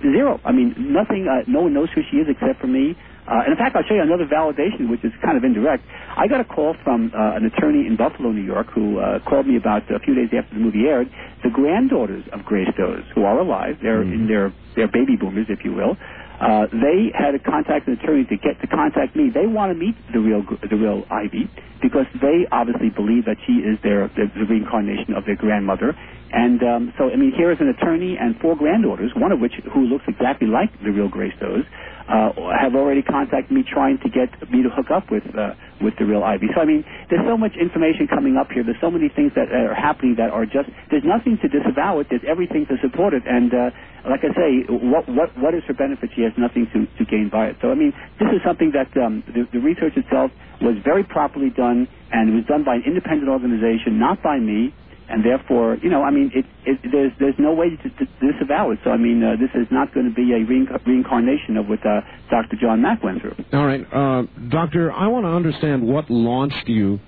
[0.00, 0.40] zero.
[0.44, 1.26] I mean, nothing.
[1.28, 2.96] Uh, no one knows who she is except for me.
[3.26, 5.82] Uh, and in fact, I'll show you another validation, which is kind of indirect.
[6.16, 9.48] I got a call from uh, an attorney in Buffalo, New York, who uh, called
[9.48, 11.10] me about a few days after the movie aired.
[11.42, 15.64] The granddaughters of Grace Doze, who are alive, they're in their they're baby boomers, if
[15.64, 15.96] you will.
[16.40, 19.30] Uh, they had to contact an attorney to get to contact me.
[19.32, 21.50] They want to meet the real the real Ivy
[21.82, 25.96] because they obviously believe that she is their the, the reincarnation of their grandmother.
[26.32, 29.54] And um, so, I mean, here is an attorney and four granddaughters, one of which
[29.72, 31.64] who looks exactly like the real Grace Doze,
[32.08, 35.94] uh, have already contacted me trying to get me to hook up with uh, with
[35.98, 36.48] the real Ivy.
[36.54, 38.64] So I mean, there's so much information coming up here.
[38.64, 42.08] There's so many things that are happening that are just there's nothing to disavow it.
[42.10, 43.24] There's everything to support it.
[43.26, 43.70] And uh,
[44.10, 46.10] like I say, what what what is her benefit?
[46.16, 47.56] She has nothing to to gain by it.
[47.62, 50.30] So I mean, this is something that um, the, the research itself
[50.62, 54.74] was very properly done, and it was done by an independent organization, not by me
[55.08, 58.70] and therefore, you know, I mean, it, it, there's there's no way to, to disavow
[58.70, 58.78] it.
[58.84, 61.80] So, I mean, uh, this is not going to be a reinc- reincarnation of what
[61.86, 62.56] uh, Dr.
[62.60, 63.36] John Mack went through.
[63.52, 66.98] All right, uh, Doctor, I want to understand what launched you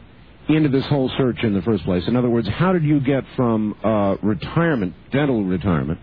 [0.48, 2.04] into this whole search in the first place.
[2.06, 6.00] In other words, how did you get from uh, retirement, dental retirement,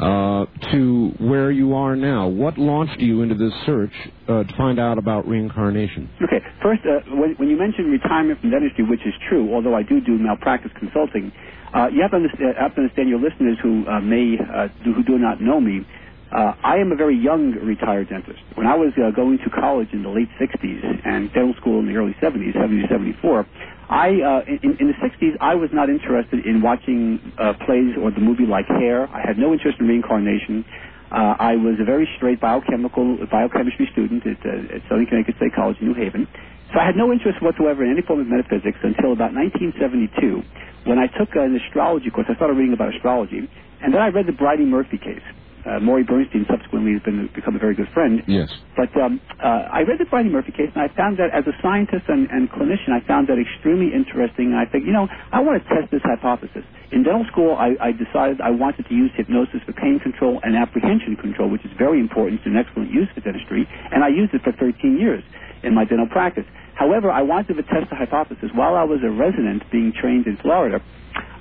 [0.00, 2.26] uh, to where you are now?
[2.26, 3.92] What launched you into this search
[4.28, 6.08] uh, to find out about reincarnation?
[6.24, 9.82] Okay, first, uh, when, when you mentioned retirement from dentistry, which is true, although I
[9.82, 11.30] do do malpractice consulting,
[11.74, 14.94] uh, you have to, understand, have to understand your listeners who uh, may uh, do,
[14.94, 15.86] who do not know me.
[16.30, 18.38] Uh, I am a very young retired dentist.
[18.54, 21.86] When I was uh, going to college in the late 60s and dental school in
[21.86, 23.46] the early 70s, 70 to 74,
[23.90, 28.14] I uh, in, in the 60s I was not interested in watching uh, plays or
[28.14, 29.10] the movie like Hair.
[29.10, 30.64] I had no interest in reincarnation.
[31.10, 35.54] Uh, I was a very straight biochemical biochemistry student at, uh, at Southern Connecticut State
[35.58, 36.28] College in New Haven.
[36.70, 41.02] So I had no interest whatsoever in any form of metaphysics until about 1972, when
[41.02, 42.30] I took an astrology course.
[42.30, 43.50] I started reading about astrology,
[43.82, 45.26] and then I read the Bridey Murphy case.
[45.66, 48.22] Uh, Morey Bernstein subsequently has been become a very good friend.
[48.26, 48.48] Yes.
[48.76, 51.54] But um, uh, I read the Bridey Murphy case, and I found that as a
[51.60, 54.52] scientist and, and clinician, I found that extremely interesting.
[54.52, 56.64] And I think, you know, I want to test this hypothesis.
[56.92, 60.56] In dental school, I, I decided I wanted to use hypnosis for pain control and
[60.56, 62.40] apprehension control, which is very important.
[62.40, 65.22] It's an excellent use for dentistry, and I used it for 13 years
[65.62, 66.44] in my dental practice.
[66.74, 68.50] However, I wanted to test the hypothesis.
[68.54, 70.80] While I was a resident being trained in Florida,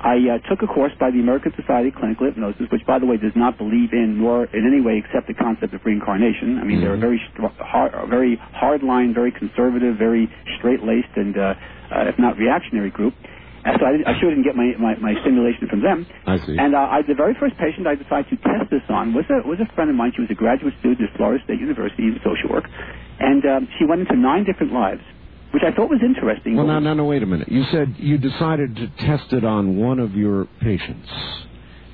[0.01, 3.05] I uh, took a course by the American Society of Clinical Hypnosis, which, by the
[3.05, 6.57] way, does not believe in nor in any way accept the concept of reincarnation.
[6.59, 11.53] I mean, they're a very str- hard, very hardline, very conservative, very straight-laced, and uh,
[11.91, 13.13] uh, if not reactionary group.
[13.65, 16.07] And so I, I sure didn't get my, my, my stimulation from them.
[16.25, 16.55] I see.
[16.57, 19.45] And uh, I, the very first patient I decided to test this on was a
[19.47, 20.13] was a friend of mine.
[20.15, 22.65] She was a graduate student at Florida State University in social work,
[23.19, 25.01] and um, she went into nine different lives,
[25.53, 26.55] which I thought was interesting.
[26.55, 27.49] Well, now, now, no, wait a minute.
[27.51, 31.09] You said you decided to test it on one of your patients.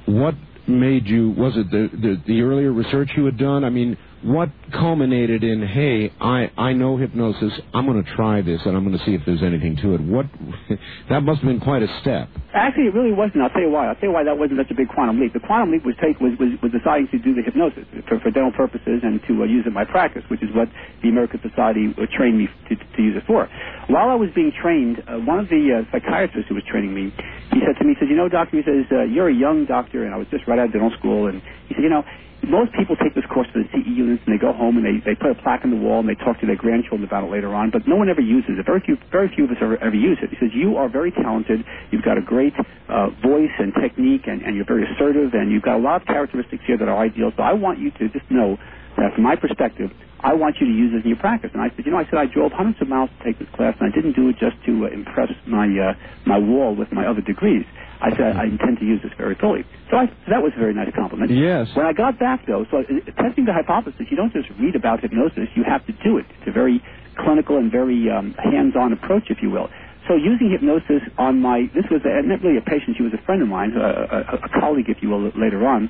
[0.06, 0.36] What
[0.68, 1.32] made you?
[1.32, 3.64] Was it the, the the earlier research you had done?
[3.64, 8.62] I mean, what culminated in, hey, I, I know hypnosis, I'm going to try this
[8.66, 10.02] and I'm going to see if there's anything to it?
[10.02, 10.26] What
[11.10, 12.30] That must have been quite a step.
[12.54, 13.44] Actually, it really wasn't.
[13.44, 13.88] I'll tell you why.
[13.88, 15.34] I'll tell you why that wasn't such a big quantum leap.
[15.34, 18.32] The quantum leap was take was, was, was deciding to do the hypnosis for, for
[18.32, 20.70] dental purposes and to uh, use it in my practice, which is what
[21.04, 23.46] the American Society uh, trained me to, to use it for.
[23.88, 27.14] While I was being trained, uh, one of the uh, psychiatrists who was training me,
[27.54, 29.66] he said to me, he said, you know, doctor, he says, uh, you're a young
[29.66, 32.04] doctor, and I was just right out of dental school, and he said, you know,
[32.50, 35.04] most people take this course for the CE units and they go home and they,
[35.04, 37.32] they put a plaque on the wall and they talk to their grandchildren about it
[37.32, 38.66] later on, but no one ever uses it.
[38.66, 40.30] Very few, very few of us ever, ever use it.
[40.30, 42.54] He says, you are very talented, you've got a great
[42.90, 46.08] uh, voice and technique, and, and you're very assertive, and you've got a lot of
[46.08, 48.58] characteristics here that are ideal, so I want you to just know
[48.98, 49.92] that from my perspective,
[50.22, 51.52] I want you to use this in your practice.
[51.54, 53.50] And I said, you know, I said I drove hundreds of miles to take this
[53.54, 55.94] class, and I didn't do it just to uh, impress my uh,
[56.26, 57.66] my wall with my other degrees.
[58.02, 59.66] I said I intend to use this very fully.
[59.92, 61.32] So, I, so that was a very nice compliment.
[61.32, 61.70] Yes.
[61.76, 65.02] When I got back though, so uh, testing the hypothesis, you don't just read about
[65.02, 66.26] hypnosis; you have to do it.
[66.40, 66.82] It's a very
[67.20, 69.70] clinical and very um, hands-on approach, if you will.
[70.08, 73.24] So using hypnosis on my, this was a, not really a patient, she was a
[73.26, 75.90] friend of mine, a, a, a colleague, if you will, later on.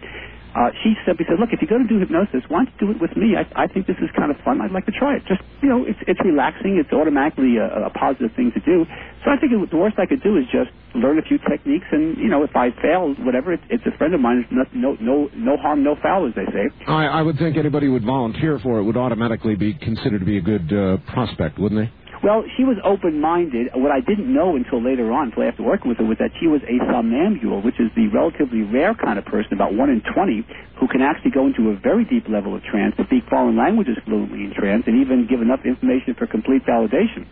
[0.56, 2.92] Uh, she simply said, look, if you're going to do hypnosis, why don't you do
[2.96, 3.36] it with me?
[3.36, 4.62] I, I think this is kind of fun.
[4.62, 5.24] I'd like to try it.
[5.28, 6.80] Just, you know, it's, it's relaxing.
[6.80, 8.86] It's automatically a, a positive thing to do.
[9.26, 11.86] So I think it, the worst I could do is just learn a few techniques.
[11.92, 14.48] And, you know, if I fail, whatever, it's, it's a friend of mine.
[14.48, 16.66] It's no, no, no harm, no foul, as they say.
[16.88, 20.26] I, I would think anybody who would volunteer for it would automatically be considered to
[20.26, 21.92] be a good uh, prospect, wouldn't they?
[22.24, 23.76] Well, she was open-minded.
[23.76, 26.48] What I didn't know until later on, until after working with her, was that she
[26.48, 30.48] was a somnambule, which is the relatively rare kind of person, about one in 20,
[30.80, 34.44] who can actually go into a very deep level of trance, speak foreign languages fluently
[34.46, 37.28] in trance, and even give enough information for complete validation.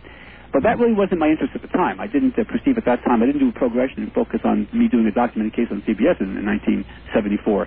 [0.52, 1.98] But that really wasn't my interest at the time.
[1.98, 3.22] I didn't uh, perceive at that time.
[3.22, 6.20] I didn't do a progression and focus on me doing a documented case on CBS
[6.20, 7.66] in, in 1974.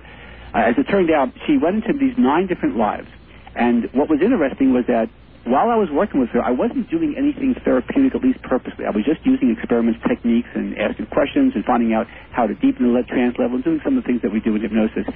[0.56, 3.08] as it turned out, she went into these nine different lives.
[3.54, 5.10] And what was interesting was that
[5.44, 8.84] while I was working with her, I wasn't doing anything therapeutic, at least purposely.
[8.84, 12.92] I was just using experiments, techniques, and asking questions and finding out how to deepen
[12.92, 15.06] the trance level and doing some of the things that we do in hypnosis.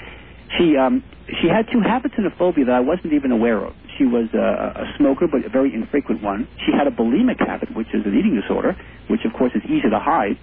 [0.58, 1.02] She um,
[1.40, 3.74] she had two habits and a phobia that I wasn't even aware of.
[3.96, 6.46] She was a, a smoker, but a very infrequent one.
[6.66, 8.76] She had a bulimic habit, which is an eating disorder,
[9.08, 10.36] which of course is easy to hide.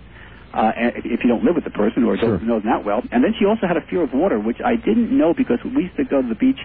[0.51, 0.71] Uh,
[1.05, 2.37] if you don't live with the person or Sure.
[2.39, 3.03] don't know them that well.
[3.11, 5.83] And then she also had a fear of water, which I didn't know because we
[5.83, 6.57] used to go to the beach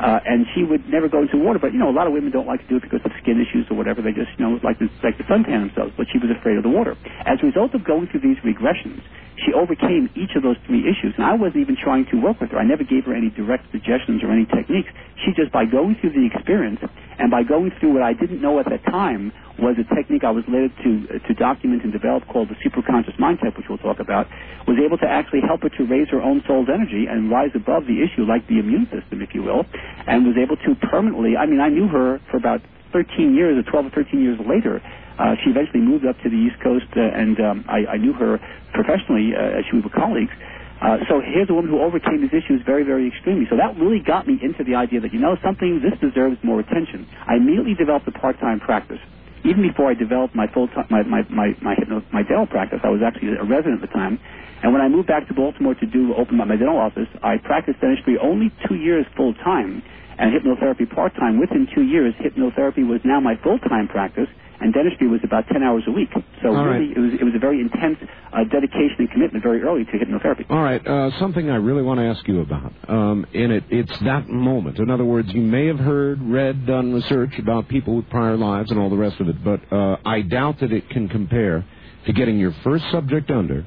[0.00, 1.58] uh, and she would never go into water.
[1.58, 3.40] But you know, a lot of women don't like to do it because of skin
[3.40, 4.02] issues or whatever.
[4.02, 5.92] They just you know like to like to suntan themselves.
[5.96, 6.96] But she was afraid of the water.
[7.24, 9.00] As a result of going through these regressions,
[9.40, 11.14] she overcame each of those three issues.
[11.16, 12.58] And I wasn't even trying to work with her.
[12.58, 14.88] I never gave her any direct suggestions or any techniques.
[15.24, 16.80] She just by going through the experience
[17.18, 20.30] and by going through what I didn't know at that time was a technique I
[20.30, 24.00] was later to to document and develop called the superconscious mind type, which we'll talk
[24.00, 24.28] about,
[24.68, 27.84] was able to actually help her to raise her own soul's energy and rise above
[27.86, 29.64] the issue, like the immune system, if you will,
[30.06, 31.36] and was able to permanently.
[31.36, 32.62] I mean, I knew her for about
[32.92, 34.82] 13 years, or 12 or 13 years later.
[35.18, 38.12] Uh, she eventually moved up to the East Coast, uh, and um, I, I knew
[38.12, 38.38] her
[38.72, 40.32] professionally uh, as she was colleagues.
[40.80, 43.46] Uh, so here's a woman who overcame these issues very, very extremely.
[43.48, 46.60] So that really got me into the idea that, you know, something, this deserves more
[46.60, 47.08] attention.
[47.26, 49.00] I immediately developed a part-time practice.
[49.44, 52.88] Even before I developed my full-time, my, my, my, my, hypno, my dental practice, I
[52.88, 54.18] was actually a resident at the time.
[54.62, 57.38] And when I moved back to Baltimore to do open my, my dental office, I
[57.38, 59.82] practiced dentistry only two years full-time
[60.18, 61.38] and hypnotherapy part-time.
[61.38, 64.28] Within two years, hypnotherapy was now my full-time practice,
[64.60, 66.10] and dentistry was about 10 hours a week.
[66.42, 66.78] So All right.
[66.78, 67.98] really, it was, it was a very intense
[68.32, 70.46] uh, dedication and commitment very early to hypnotherapy.
[70.50, 72.72] All right, uh, something I really want to ask you about.
[72.88, 74.78] Um, in it, it's that moment.
[74.78, 78.70] In other words, you may have heard, read, done research about people with prior lives
[78.70, 81.64] and all the rest of it, but uh, I doubt that it can compare
[82.06, 83.66] to getting your first subject under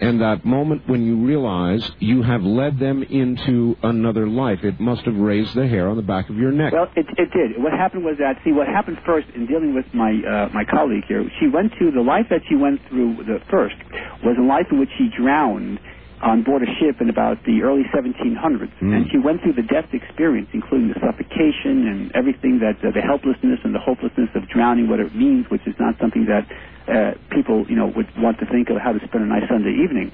[0.00, 4.60] and that moment when you realize you have led them into another life.
[4.62, 6.72] It must have raised the hair on the back of your neck.
[6.72, 7.62] Well, it, it did.
[7.62, 11.04] What happened was that, see, what happened first in dealing with my uh, my colleague
[11.08, 13.76] here, she went to the life that she went through the first
[14.24, 15.78] was a life in which she drowned
[16.22, 19.92] on board a ship in about the early 1700s, and she went through the death
[19.92, 24.88] experience, including the suffocation and everything that uh, the helplessness and the hopelessness of drowning,
[24.88, 26.48] what it means, which is not something that
[26.88, 29.76] uh, people, you know, would want to think of how to spend a nice Sunday
[29.82, 30.10] evening.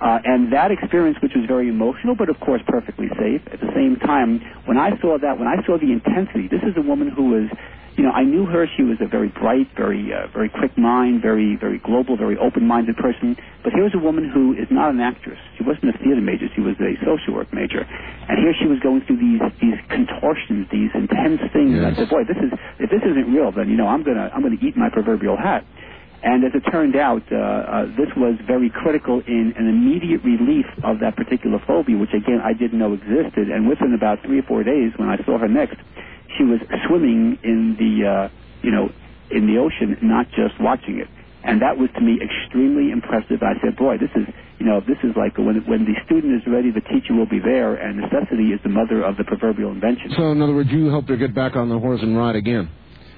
[0.00, 3.42] Uh, and that experience, which was very emotional, but of course perfectly safe.
[3.52, 6.72] At the same time, when I saw that, when I saw the intensity, this is
[6.76, 7.50] a woman who was,
[7.96, 8.66] you know, I knew her.
[8.76, 12.96] She was a very bright, very, uh, very quick mind, very, very global, very open-minded
[12.96, 13.36] person.
[13.62, 15.38] But here was a woman who is not an actress.
[15.58, 16.46] She wasn't a theater major.
[16.54, 17.82] She was a social work major.
[18.28, 21.76] And here she was going through these these contortions, these intense things.
[21.76, 21.98] And I Yes.
[21.98, 24.60] said, boy, this is if this isn't real, then you know I'm gonna I'm gonna
[24.62, 25.64] eat my proverbial hat.
[26.22, 30.66] And as it turned out, uh, uh, this was very critical in an immediate relief
[30.84, 33.50] of that particular phobia, which again I didn't know existed.
[33.50, 35.76] And within about three or four days, when I saw her next,
[36.36, 38.28] she was swimming in the, uh,
[38.62, 38.88] you know,
[39.30, 41.08] in the ocean, not just watching it.
[41.42, 43.40] And that was to me extremely impressive.
[43.42, 44.28] I said, boy, this is,
[44.58, 47.40] you know, this is like when, when the student is ready, the teacher will be
[47.40, 50.12] there, and necessity is the mother of the proverbial invention.
[50.16, 52.68] So, in other words, you helped her get back on the horse and ride again.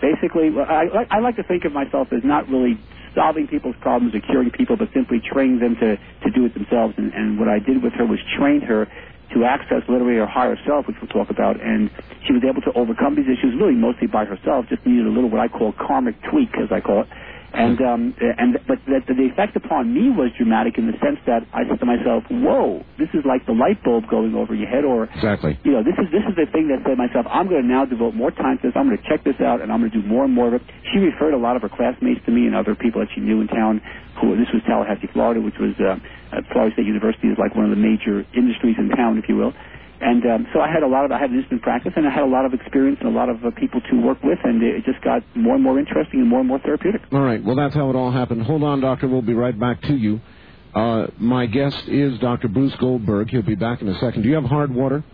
[0.01, 2.79] Basically, well, I, I like to think of myself as not really
[3.15, 6.95] solving people's problems or curing people, but simply training them to, to do it themselves.
[6.97, 8.87] And, and what I did with her was train her
[9.35, 11.91] to access literally her higher self, which we'll talk about, and
[12.27, 15.31] she was able to overcome these issues really mostly by herself, just needed a little
[15.31, 17.09] what I call karmic tweak, as I call it.
[17.53, 21.45] And um, and but the, the effect upon me was dramatic in the sense that
[21.53, 24.85] I said to myself, "Whoa, this is like the light bulb going over your head,"
[24.85, 25.59] or Exactly.
[25.63, 27.69] you know, this is this is the thing that said to myself, I'm going to
[27.69, 28.75] now devote more time to this.
[28.77, 30.55] I'm going to check this out, and I'm going to do more and more of
[30.55, 30.63] it.
[30.93, 33.41] She referred a lot of her classmates to me and other people that she knew
[33.41, 33.81] in town.
[34.21, 35.97] Who this was Tallahassee, Florida, which was uh,
[36.33, 39.37] uh, Florida State University is like one of the major industries in town, if you
[39.37, 39.53] will.
[40.03, 42.11] And um, so I had a lot of I had an instant practice, and I
[42.11, 44.61] had a lot of experience and a lot of uh, people to work with, and
[44.63, 47.03] it just got more and more interesting and more and more therapeutic.
[47.13, 47.43] All right.
[47.43, 48.43] Well, that's how it all happened.
[48.43, 49.07] Hold on, Doctor.
[49.07, 50.21] We'll be right back to you.
[50.75, 52.49] Uh, my guest is Dr.
[52.49, 53.31] Bruce Goldberg.
[53.31, 54.23] He'll be back in a second.
[54.23, 55.05] Do you have hard water?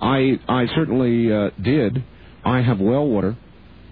[0.00, 2.04] I I certainly uh, did.
[2.44, 3.36] I have well water.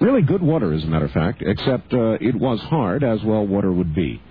[0.00, 3.44] Really good water, as a matter of fact, except uh, it was hard, as well
[3.44, 4.22] water would be.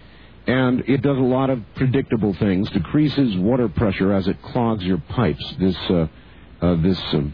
[0.47, 2.69] And it does a lot of predictable things.
[2.69, 5.43] Decreases water pressure as it clogs your pipes.
[5.59, 6.07] This uh,
[6.61, 7.33] uh, this um,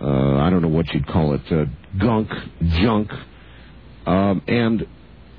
[0.00, 1.64] uh, I don't know what you'd call it, uh,
[1.98, 2.30] gunk,
[2.62, 3.10] junk,
[4.04, 4.86] um, and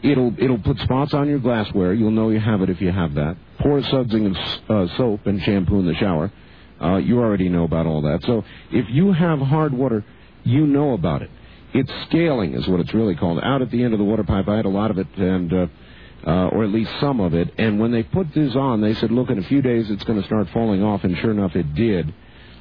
[0.02, 1.94] it'll it'll put spots on your glassware.
[1.94, 3.38] You'll know you have it if you have that.
[3.60, 6.32] Pour sudsing of uh, soap and shampoo in the shower.
[6.82, 8.24] Uh, you already know about all that.
[8.24, 10.04] So if you have hard water,
[10.44, 11.30] you know about it.
[11.74, 13.40] It's scaling is what it's really called.
[13.44, 15.70] Out at the end of the water pipe, I had a lot of it, and
[16.28, 17.54] uh, or at least some of it.
[17.58, 20.20] And when they put this on, they said, "Look, in a few days it's going
[20.20, 22.14] to start falling off." And sure enough, it did.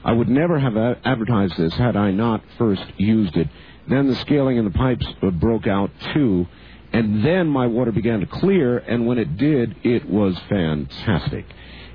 [0.04, 3.48] I would never have advertised this had I not first used it.
[3.88, 6.46] Then the scaling in the pipes uh, broke out too,
[6.92, 8.78] and then my water began to clear.
[8.78, 11.44] And when it did, it was fantastic.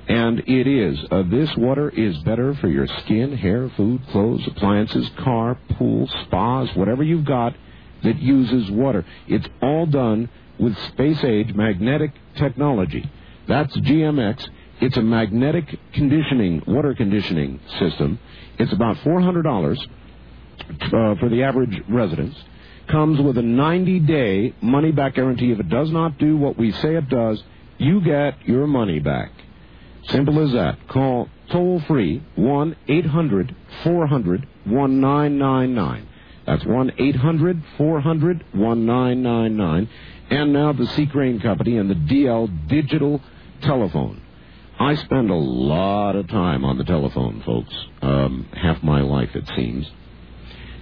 [0.08, 0.98] And it is.
[1.10, 6.68] Uh, this water is better for your skin, hair, food, clothes, appliances, car, pool, spas,
[6.74, 7.54] whatever you've got
[8.02, 9.06] that uses water.
[9.28, 10.28] It's all done
[10.62, 13.10] with space age magnetic technology.
[13.48, 14.48] That's GMX.
[14.80, 18.18] It's a magnetic conditioning, water conditioning system.
[18.58, 22.36] It's about $400 uh, for the average residence.
[22.88, 25.52] Comes with a 90 day money back guarantee.
[25.52, 27.42] If it does not do what we say it does,
[27.78, 29.30] you get your money back.
[30.08, 30.88] Simple as that.
[30.88, 36.08] Call toll free 1 800 400 1999.
[36.46, 39.88] That's 1 800 400 1999.
[40.32, 41.04] And now the C.
[41.04, 43.20] Crane Company and the DL Digital
[43.60, 44.22] Telephone.
[44.80, 47.74] I spend a lot of time on the telephone, folks.
[48.00, 49.86] Um, half my life, it seems.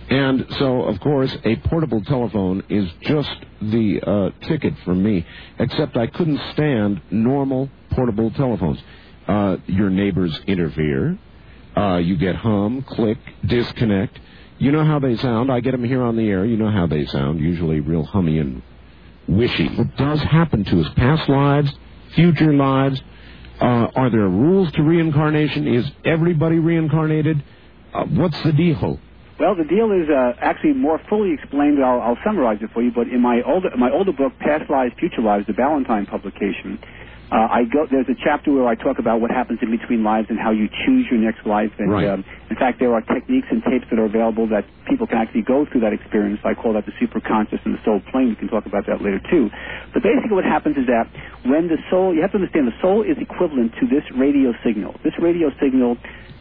[0.08, 5.26] And so, of course, a portable telephone is just the uh, ticket for me,
[5.58, 8.78] except I couldn't stand normal portable telephones.
[9.26, 11.18] Uh, your neighbors interfere.
[11.76, 14.16] Uh, you get hum, click, disconnect.
[14.58, 15.50] You know how they sound.
[15.50, 16.44] I get them here on the air.
[16.44, 18.62] You know how they sound, usually real hummy and
[19.28, 19.66] wishy.
[19.66, 20.88] It does happen to us.
[20.96, 21.72] Past lives,
[22.14, 23.00] future lives.
[23.60, 25.68] Uh, are there rules to reincarnation?
[25.68, 27.42] Is everybody reincarnated?
[27.92, 28.98] Uh, what's the deal?
[29.38, 31.82] Well, the deal is uh, actually more fully explained.
[31.82, 32.92] I'll, I'll summarize it for you.
[32.94, 36.78] But in my older my older book, Past Lives, Future Lives, the Ballantine publication,
[37.30, 40.26] uh, I go there's a chapter where I talk about what happens in between lives
[40.30, 41.70] and how you choose your next life.
[41.78, 42.08] And Right.
[42.08, 45.42] um, in fact, there are techniques and tapes that are available that people can actually
[45.42, 46.40] go through that experience.
[46.44, 48.30] I call that the superconscious and the soul plane.
[48.30, 49.48] We can talk about that later too.
[49.94, 51.06] But basically, what happens is that
[51.46, 54.98] when the soul, you have to understand, the soul is equivalent to this radio signal.
[55.04, 55.96] This radio signal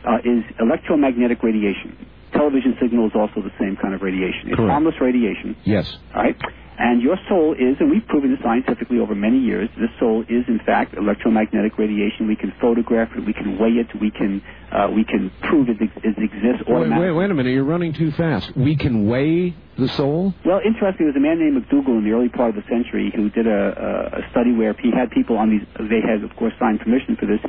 [0.05, 1.95] uh, is electromagnetic radiation.
[2.33, 4.49] Television signal is also the same kind of radiation.
[4.49, 4.69] It's Correct.
[4.71, 5.55] harmless radiation.
[5.65, 5.85] Yes.
[6.15, 6.37] All right?
[6.80, 10.47] And your soul is, and we've proven this scientifically over many years, the soul is
[10.47, 12.25] in fact electromagnetic radiation.
[12.25, 15.75] We can photograph it, we can weigh it, we can uh, we can prove it,
[15.82, 17.11] it exists Wait, automatically.
[17.11, 17.51] wait, wait a minute.
[17.51, 18.55] You're running too fast.
[18.55, 20.34] We can weigh the soul?
[20.45, 21.07] Well, interesting.
[21.07, 23.47] There was a man named MacDougall in the early part of the century who did
[23.47, 25.67] a, a, a study where he had people on these.
[25.89, 27.39] They had, of course, signed permission for this.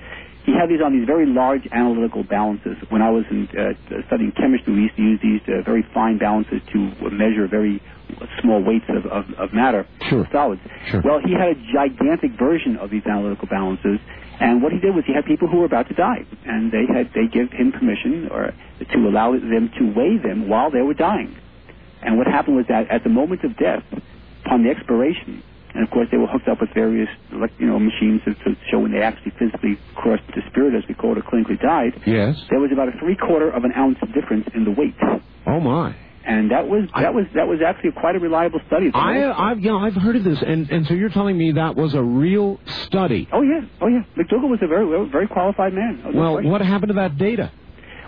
[0.44, 2.76] He had these on these very large analytical balances.
[2.88, 3.74] When I was in, uh,
[4.06, 6.78] studying chemistry, we used to use these uh, very fine balances to
[7.10, 7.82] measure very
[8.40, 10.26] small weights of, of, of matter, Sure.
[10.32, 10.60] solids.
[10.86, 11.02] Sure.
[11.04, 14.00] Well, he had a gigantic version of these analytical balances,
[14.40, 16.86] and what he did was he had people who were about to die, and they
[16.92, 18.52] had they give him permission or
[18.92, 21.36] to allow them to weigh them while they were dying.
[22.02, 23.84] And what happened was that at the moment of death,
[24.44, 25.42] upon the expiration,
[25.74, 28.56] And of course, they were hooked up with various, like, you know, machines to, to
[28.70, 31.92] show when they actually physically crossed the spirit, as we call it, or clinically died.
[32.06, 32.36] Yes.
[32.50, 34.96] There was about a three quarter of an ounce difference in the weight,
[35.46, 35.94] Oh my.
[36.24, 38.90] and that was that was that was actually quite a reliable study.
[38.92, 41.94] I, I've yeah, I've heard of this, and and so you're telling me that was
[41.94, 43.28] a real study.
[43.32, 44.02] Oh yeah, oh yeah.
[44.16, 46.12] MacDougall was a very very qualified man.
[46.14, 47.52] Well, what happened to that data?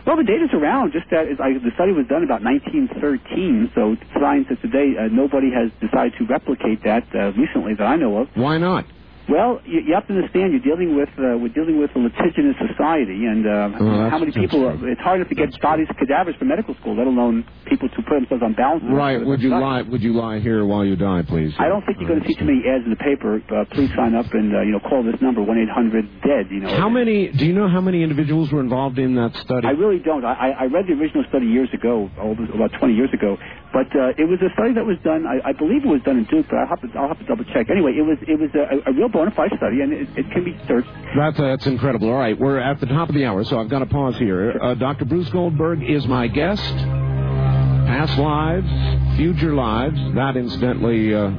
[0.06, 0.92] Well, the data's around.
[0.92, 5.08] Just that is, I, the study was done about 1913, so science of today, uh,
[5.12, 8.28] nobody has decided to replicate that uh, recently that I know of.
[8.34, 8.84] Why not?
[9.28, 12.56] Well, you, you have to understand you're dealing with uh, we're dealing with a litigious
[12.58, 14.66] society, and uh, Oh, how many people?
[14.76, 14.90] true.
[14.90, 18.18] it's hard enough to get bodies, cadavers for medical school, let alone people to put
[18.18, 18.82] themselves on balance.
[18.84, 19.24] Right.
[19.24, 19.82] Would you lie?
[19.82, 21.54] Would you lie here while you die, please?
[21.58, 23.38] I don't think you're going to see too many ads in the paper.
[23.46, 26.50] Uh, please sign up and uh, you know call this number one eight hundred dead.
[26.50, 26.76] You know.
[26.76, 27.30] How many?
[27.30, 29.66] Do you know how many individuals were involved in that study?
[29.66, 30.24] I really don't.
[30.24, 33.36] I, I read the original study years ago, about 20 years ago,
[33.72, 35.26] but uh, it was a study that was done.
[35.26, 37.24] I, I believe it was done in Duke, but I'll have to I'll have to
[37.24, 37.70] double check.
[37.70, 40.44] Anyway, it was it was a, a real bona fide study, and it, it can
[40.44, 40.88] be searched.
[41.16, 42.08] That's that's incredible.
[42.08, 44.58] All right, we're at the top of the hour, so I've got to pause here.
[44.60, 45.04] Uh, Dr.
[45.04, 46.62] Bruce Goldberg is my guest.
[46.62, 49.98] Past lives, future lives.
[50.14, 51.30] That, incidentally, uh,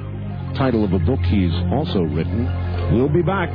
[0.55, 2.45] title of a book he's also written.
[2.95, 3.49] We'll be back.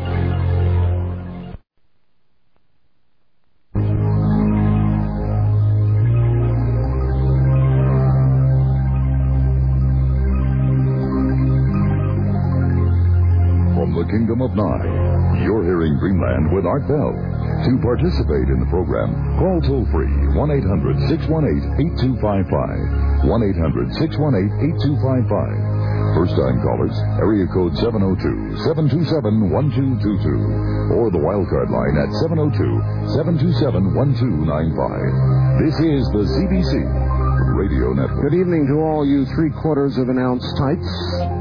[14.08, 15.44] Kingdom of Nine.
[15.44, 17.12] you're hearing Dreamland with Art Bell.
[17.12, 23.28] To participate in the program, call toll free 1 800 618 8255.
[23.28, 24.48] 1 800 618
[24.88, 26.16] 8255.
[26.16, 30.96] First time callers, area code 702 727 1222.
[30.96, 35.60] Or the wildcard line at 702 727 1295.
[35.60, 37.27] This is the CBC
[37.58, 38.30] Radio Network.
[38.30, 40.86] Good evening to all you three quarters of an ounce types.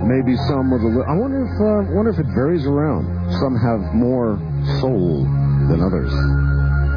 [0.02, 1.06] Maybe some with a little.
[1.06, 3.06] I wonder if uh, wonder if it varies around.
[3.38, 4.42] Some have more
[4.82, 5.30] soul
[5.70, 6.10] than others.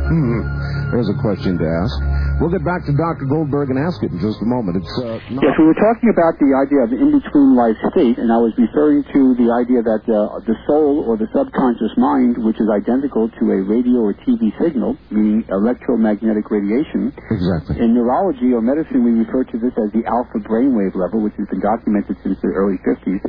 [0.08, 0.40] Hmm.
[0.88, 1.92] There's a question to ask.
[2.40, 3.28] We'll get back to Dr.
[3.28, 4.80] Goldberg and ask it in just a moment.
[4.80, 8.32] It's uh, not Yes, we were talking about the idea of in-between life state, and
[8.32, 12.56] I was referring to the idea that uh, the soul or the subconscious mind, which
[12.56, 17.12] is identical to a radio or TV signal, meaning electromagnetic radiation.
[17.28, 17.76] exactly.
[17.76, 21.44] In neurology or medicine, we refer to this as the alpha brainwave level, which has
[21.52, 23.20] been documented since the early 50s.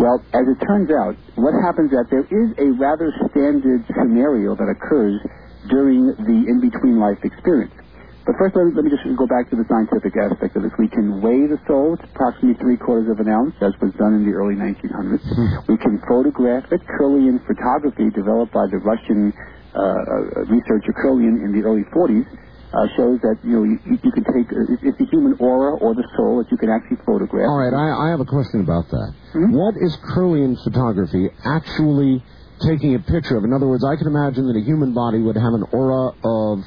[0.00, 4.56] Well, as it turns out, what happens is that there is a rather standard scenario
[4.56, 5.20] that occurs
[5.68, 7.76] during the in-between life experience.
[8.26, 10.72] But first, let me, let me just go back to the scientific aspect of this.
[10.78, 11.96] We can weigh the soul.
[11.96, 15.24] It's approximately three quarters of an ounce, as was done in the early 1900s.
[15.68, 16.80] we can photograph it.
[16.84, 19.32] Kirlian photography, developed by the Russian
[19.72, 22.28] uh, uh, researcher Kirlian in the early 40s,
[22.70, 25.94] uh, shows that you know you, you can take uh, it's the human aura or
[25.94, 27.48] the soul that you can actually photograph.
[27.48, 29.10] All right, I, I have a question about that.
[29.32, 29.50] Hmm?
[29.50, 32.22] What is Kirlian photography actually
[32.62, 33.42] taking a picture of?
[33.42, 36.62] In other words, I can imagine that a human body would have an aura of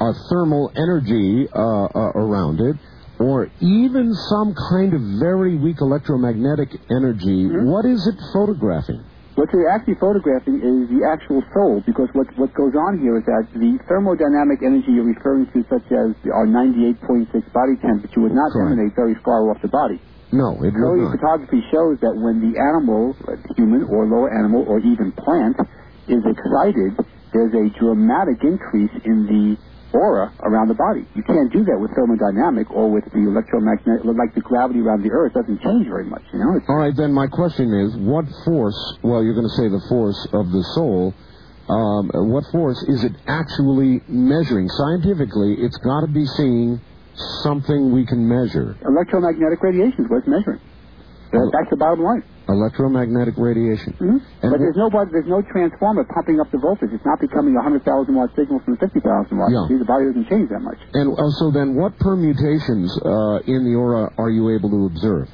[0.00, 2.76] a thermal energy uh, uh, around it,
[3.20, 7.44] or even some kind of very weak electromagnetic energy.
[7.46, 7.68] Hmm?
[7.68, 9.04] What is it photographing?
[9.36, 13.24] What you're actually photographing is the actual soul, because what, what goes on here is
[13.24, 18.52] that the thermodynamic energy you're referring to, such as our 98.6 body temperature, would not
[18.52, 18.72] Correct.
[18.72, 20.00] emanate very far off the body.
[20.32, 21.16] No, it would not.
[21.16, 25.56] photography shows that when the animal, uh, human or lower animal or even plant,
[26.08, 26.98] is excited,
[27.32, 31.06] there's a dramatic increase in the aura around the body.
[31.14, 35.10] You can't do that with thermodynamic or with the electromagnetic, like the gravity around the
[35.10, 36.56] Earth doesn't change very much, you know?
[36.56, 38.78] It's, All right, then my question is, what force?
[39.02, 41.14] Well, you're going to say the force of the soul.
[41.68, 44.68] Um, what force is it actually measuring?
[44.68, 46.80] Scientifically, it's got to be seeing
[47.42, 48.76] something we can measure.
[48.86, 50.60] electromagnetic radiation is what it's measuring.
[51.30, 52.24] That's the bottom line.
[52.50, 53.94] Electromagnetic radiation.
[53.94, 56.90] hmm And But there's no there's no transformer pumping up the voltage.
[56.92, 59.54] It's not becoming a hundred thousand watt signal from fifty thousand watts.
[59.54, 59.68] Yeah.
[59.70, 60.78] See, the body doesn't change that much.
[60.94, 65.28] And uh, so then, what permutations uh, in the aura are you able to observe?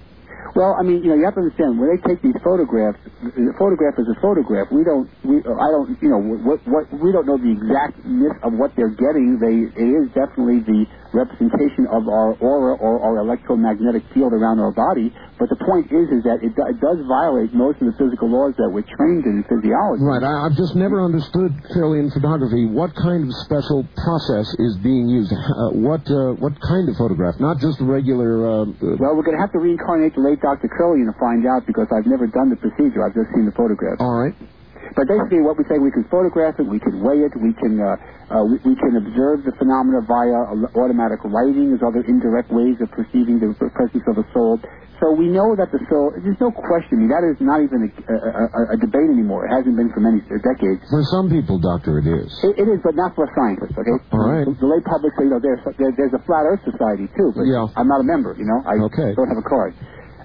[0.54, 3.00] Well, I mean, you know, you have to understand when they take these photographs.
[3.24, 4.68] The photograph is a photograph.
[4.70, 8.52] We don't, we, I don't, you know, what, what we don't know the exactness of
[8.54, 9.40] what they're getting.
[9.40, 10.86] They, it is definitely the
[11.16, 15.12] representation of our aura or our electromagnetic field around our body.
[15.40, 18.28] But the point is, is that it, do, it does violate most of the physical
[18.28, 20.04] laws that we're trained in physiology.
[20.04, 20.24] Right.
[20.24, 25.08] I, I've just never understood clearly in photography what kind of special process is being
[25.08, 25.32] used.
[25.32, 27.36] Uh, what uh, what kind of photograph?
[27.40, 28.44] Not just regular.
[28.44, 30.68] Uh, uh, Well, we're going to have to reincarnate the Dr.
[30.68, 33.04] Kirlian to find out because I've never done the procedure.
[33.04, 34.00] I've just seen the photographs.
[34.00, 34.34] all right.
[34.94, 37.74] But basically, what we say, we can photograph it, we can weigh it, we can
[37.82, 37.98] uh,
[38.30, 40.38] uh, we, we can observe the phenomena via
[40.78, 44.62] automatic lighting, as other indirect ways of perceiving the presence of a soul.
[45.02, 46.14] So we know that the soul.
[46.16, 47.04] There's no question.
[47.12, 48.16] That is not even a, a,
[48.46, 49.44] a, a debate anymore.
[49.44, 50.80] It hasn't been for many decades.
[50.88, 52.30] For some people, Doctor, it is.
[52.46, 53.76] It, it is, but not for scientists.
[53.76, 53.98] Okay.
[54.14, 54.46] All right.
[54.48, 57.28] The, the lay public, say, you know, there's there, there's a flat Earth society too,
[57.36, 57.66] but Yeah.
[57.76, 58.32] I'm not a member.
[58.38, 59.12] You know, I Okay.
[59.18, 59.74] don't have a card.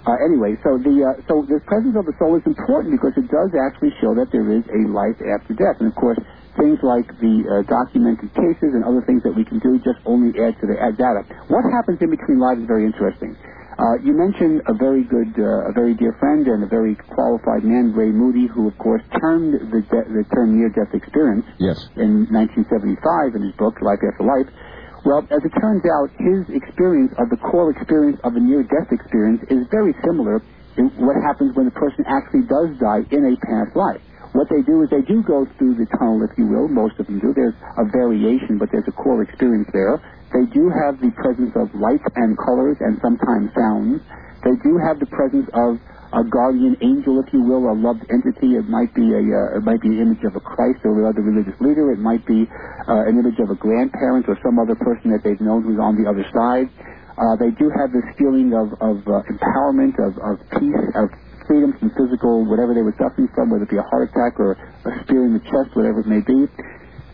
[0.02, 3.30] Uh, anyway, so the uh, so the presence of the soul is important because it
[3.30, 6.18] does actually show that there is a life after death, and of course,
[6.58, 10.34] things like the uh, documented cases and other things that we can do just only
[10.42, 11.22] add to the add data.
[11.54, 13.38] What happens in between lives is very interesting.
[13.78, 17.64] Uh, you mentioned a very good, uh, a very dear friend and a very qualified
[17.64, 21.78] man, Ray Moody, who of course termed the, de- the term near-death experience Yes.
[21.96, 24.50] in 1975 in his book Life After Life.
[25.04, 29.42] Well, as it turns out, his experience of the core experience of a near-death experience
[29.50, 30.40] is very similar
[30.78, 34.02] to what happens when a person actually does die in a past life.
[34.34, 36.70] What they do is they do go through the tunnel, if you will.
[36.70, 37.34] Most of them do.
[37.34, 40.00] There's a variation, but there's a core experience there.
[40.32, 44.00] They do have the presence of light and colors and sometimes sounds.
[44.46, 45.82] They do have the presence of
[46.12, 48.60] a guardian angel, if you will, a loved entity.
[48.60, 51.24] It might be a uh, it might be an image of a Christ or another
[51.24, 51.92] religious leader.
[51.92, 52.48] It might be
[52.88, 55.96] uh, an image of a grandparent or some other person that they've known who's on
[55.96, 56.68] the other side.
[57.16, 61.12] Uh, they do have this feeling of, of uh, empowerment, of, of peace, of
[61.48, 64.56] freedom from physical whatever they were suffering from, whether it be a heart attack or
[64.56, 66.48] a spear in the chest, whatever it may be.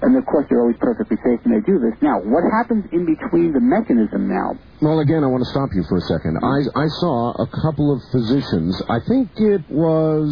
[0.02, 1.98] And of course, they're always perfectly safe when they do this.
[2.02, 4.54] Now, what happens in between the mechanism now?
[4.82, 6.38] Well, again, I want to stop you for a second.
[6.38, 8.78] I, I saw a couple of physicians.
[8.90, 10.30] I think it was,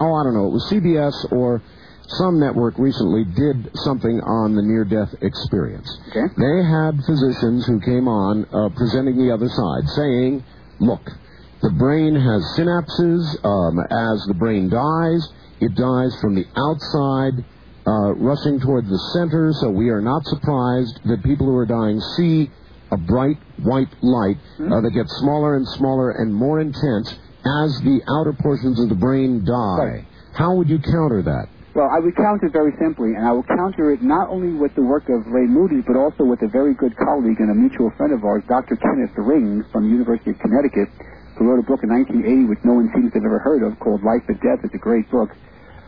[0.00, 1.60] oh, I don't know, it was CBS or
[2.18, 5.88] some network recently did something on the near death experience.
[6.08, 6.28] Okay.
[6.36, 10.44] They had physicians who came on uh, presenting the other side saying,
[10.80, 11.04] look,
[11.62, 13.22] the brain has synapses.
[13.44, 15.22] Um, as the brain dies,
[15.60, 17.44] it dies from the outside,
[17.86, 22.00] uh, rushing toward the center, so we are not surprised that people who are dying
[22.16, 22.50] see
[22.92, 27.98] a bright white light uh, that gets smaller and smaller and more intense as the
[28.20, 29.98] outer portions of the brain die.
[29.98, 30.04] Right.
[30.34, 31.48] How would you counter that?
[31.74, 34.76] Well, I would counter it very simply, and I will counter it not only with
[34.76, 37.90] the work of Ray Moody, but also with a very good colleague and a mutual
[37.96, 38.76] friend of ours, Dr.
[38.76, 40.92] Kenneth Ring from the University of Connecticut,
[41.40, 43.80] who wrote a book in 1980 which no one seems to have ever heard of
[43.80, 44.60] called Life at Death.
[44.62, 45.32] It's a great book,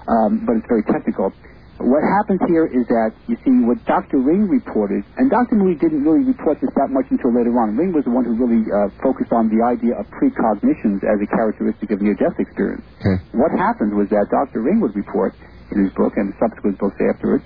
[0.09, 1.37] um, but it's very technical.
[1.83, 4.23] What happens here is that, you see, what Dr.
[4.23, 5.59] Ring reported, and Dr.
[5.59, 7.75] Moody didn't really report this that much until later on.
[7.75, 11.27] Ring was the one who really uh, focused on the idea of precognitions as a
[11.27, 12.87] characteristic of near-death experience.
[13.03, 13.19] Okay.
[13.35, 14.63] What happened was that Dr.
[14.63, 15.35] Ring would report
[15.75, 17.43] in his book and subsequent books afterwards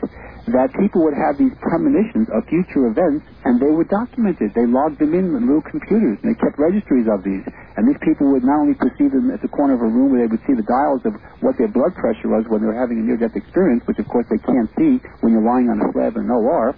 [0.47, 4.55] that people would have these premonitions of future events and they were documented.
[4.55, 7.43] They logged them in with little computers and they kept registries of these.
[7.76, 10.24] And these people would not only perceive them at the corner of a room where
[10.24, 13.03] they would see the dials of what their blood pressure was when they were having
[13.03, 16.16] a near-death experience, which of course they can't see when you're lying on a slab
[16.16, 16.72] in an OR,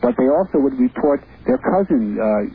[0.00, 2.46] but they also would report their cousin uh,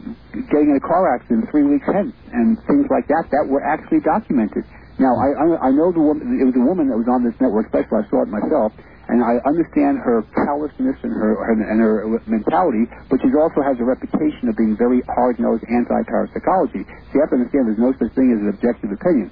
[0.50, 4.02] getting in a car accident three weeks hence and things like that that were actually
[4.02, 4.66] documented.
[4.98, 7.36] Now, I, I, I know the woman, it was a woman that was on this
[7.44, 8.00] network special.
[8.00, 8.72] I saw it myself,
[9.10, 11.96] and I understand her callousness and her, her and her
[12.28, 16.84] mentality, but she also has a reputation of being very hard-nosed anti-parapsychology.
[16.86, 19.32] So you have to understand there's no such thing as an objective opinion.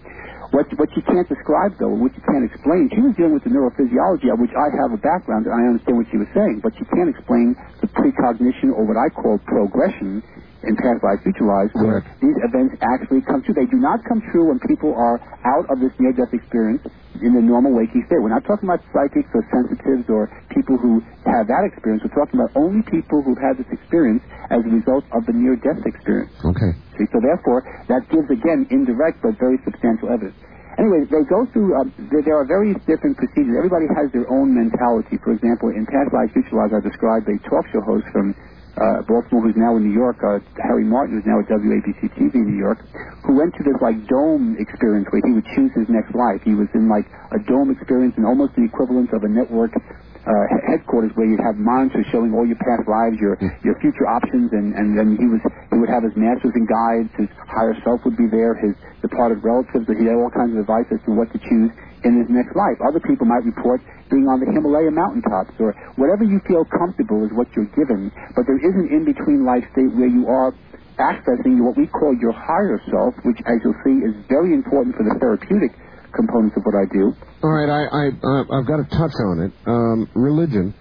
[0.54, 3.54] What, what you can't describe, though, what you can't explain, she was dealing with the
[3.54, 6.74] neurophysiology, of which I have a background, and I understand what she was saying, but
[6.78, 10.22] she can't explain the precognition, or what I call progression,
[10.64, 13.53] in past lives, future lives, where these events actually come true.
[13.53, 16.84] They do not come true when people are out of this near-death experience
[17.22, 18.20] in the normal waking state.
[18.20, 22.03] We're not talking about psychics or sensitives or people who have that experience.
[22.03, 25.84] We're talking about only people who've had this experience as a result of the near-death
[25.86, 26.34] experience.
[26.43, 26.72] Okay.
[26.97, 30.39] See, so therefore, that gives again indirect but very substantial evidence.
[30.78, 31.78] Anyway, they go through.
[31.78, 33.53] Um, there, there are various different procedures.
[33.61, 35.22] Everybody has their own mentality.
[35.22, 38.34] For example, in past lives, future lives, I described a talk show host from
[38.78, 42.34] uh, Baltimore, who's now in New York, uh, Harry Martin, who's now at WABC TV
[42.34, 42.82] in New York,
[43.26, 46.42] who went to this like dome experience where he would choose his next life.
[46.42, 49.78] He was in like a dome experience and almost the equivalent of a network
[50.24, 54.50] uh, headquarters where you'd have monitors showing all your past lives, your your future options,
[54.56, 57.12] and and then he was he would have his masters and guides.
[57.20, 58.56] His higher self would be there.
[58.56, 58.72] His
[59.04, 59.84] departed relatives.
[59.86, 61.72] But he had all kinds of advice as to what to choose
[62.04, 62.78] in his next life.
[62.84, 63.82] Other people might report
[64.12, 68.12] being on the Himalaya mountaintops or whatever you feel comfortable is what you're given.
[68.36, 70.54] But there is an in-between life state where you are
[70.99, 75.04] accessing what we call your higher self, which, as you'll see, is very important for
[75.04, 75.74] the therapeutic
[76.14, 77.14] components of what I do.
[77.41, 79.51] All right, I, I, uh, I've got to touch on it.
[79.66, 80.74] Um, religion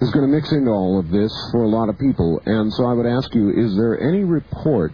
[0.00, 2.86] is going to mix into all of this for a lot of people, and so
[2.86, 4.92] I would ask you: Is there any report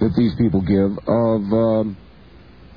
[0.00, 1.96] that these people give of um,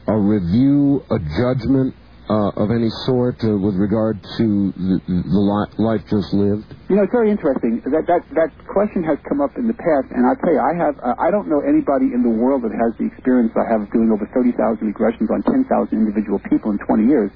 [0.08, 1.96] a review, a judgment,
[2.30, 4.46] uh, of any sort uh, with regard to
[4.78, 6.70] the, the li- life just lived?
[6.88, 7.82] You know, it's very interesting.
[7.90, 10.74] That that that question has come up in the past, and I'll tell you, I
[10.78, 13.82] have uh, I don't know anybody in the world that has the experience I have
[13.86, 14.54] of doing over 30,000
[14.86, 17.34] regressions on 10,000 individual people in 20 years.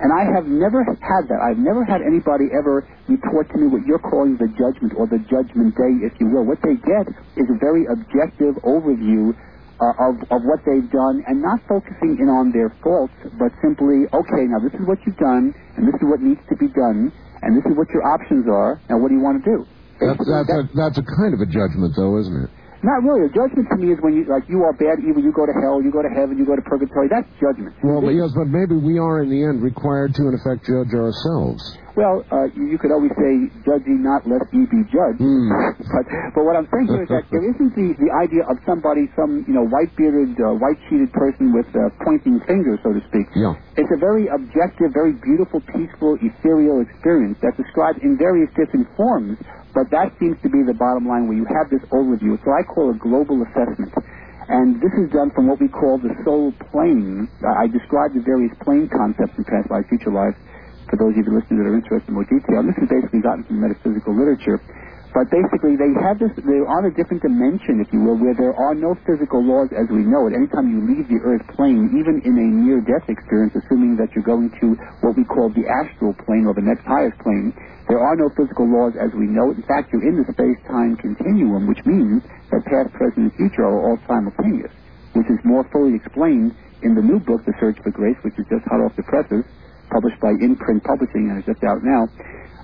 [0.00, 1.38] And I have never had that.
[1.40, 5.22] I've never had anybody ever report to me what you're calling the judgment or the
[5.30, 6.44] judgment day, if you will.
[6.44, 7.06] What they get
[7.38, 9.32] is a very objective overview
[9.80, 14.06] uh, of, of what they've done and not focusing in on their faults, but simply,
[14.10, 17.10] okay, now this is what you've done, and this is what needs to be done,
[17.42, 19.66] and this is what your options are, now what do you want to do?
[19.98, 22.50] That's, that's, a, that's a kind of a judgment, though, isn't it?
[22.84, 23.24] Not really.
[23.24, 25.56] A judgment to me is when you like you are bad, evil, you go to
[25.56, 27.08] hell, you go to heaven, you go to purgatory.
[27.08, 27.72] That's judgment.
[27.80, 30.92] Well, but yes, but maybe we are in the end required to, in effect, judge
[30.92, 31.64] ourselves.
[31.96, 35.48] Well, uh, you, could always say, "Judge ye not, lest ye be judged." Hmm.
[35.96, 36.04] but
[36.36, 39.48] but what I'm saying here is that there isn't the the idea of somebody, some
[39.48, 43.32] you know, white bearded, uh, white sheeted person with uh, pointing fingers, so to speak.
[43.32, 43.56] Yeah.
[43.80, 49.40] It's a very objective, very beautiful, peaceful, ethereal experience that's described in various different forms.
[49.74, 52.38] But that seems to be the bottom line where you have this overview.
[52.38, 53.90] It's what I call a global assessment.
[54.46, 57.26] And this is done from what we call the soul plane.
[57.42, 60.36] Uh, I described the various plane concepts in past life, future life,
[60.86, 62.62] for those of you listening that are interested in more detail.
[62.62, 64.62] And this is basically gotten from metaphysical literature.
[65.14, 68.50] But basically, they have this, they're on a different dimension, if you will, where there
[68.50, 70.34] are no physical laws as we know it.
[70.34, 74.50] Anytime you leave the earth plane, even in a near-death experience, assuming that you're going
[74.58, 74.74] to
[75.06, 77.54] what we call the astral plane or the next highest plane,
[77.86, 79.62] there are no physical laws as we know it.
[79.62, 83.78] In fact, you're in the space-time continuum, which means that past, present, and future are
[83.86, 84.74] all simultaneous,
[85.14, 88.50] which is more fully explained in the new book, The Search for Grace, which is
[88.50, 89.46] just hot off the presses,
[89.94, 92.10] published by Imprint Publishing and is just out now.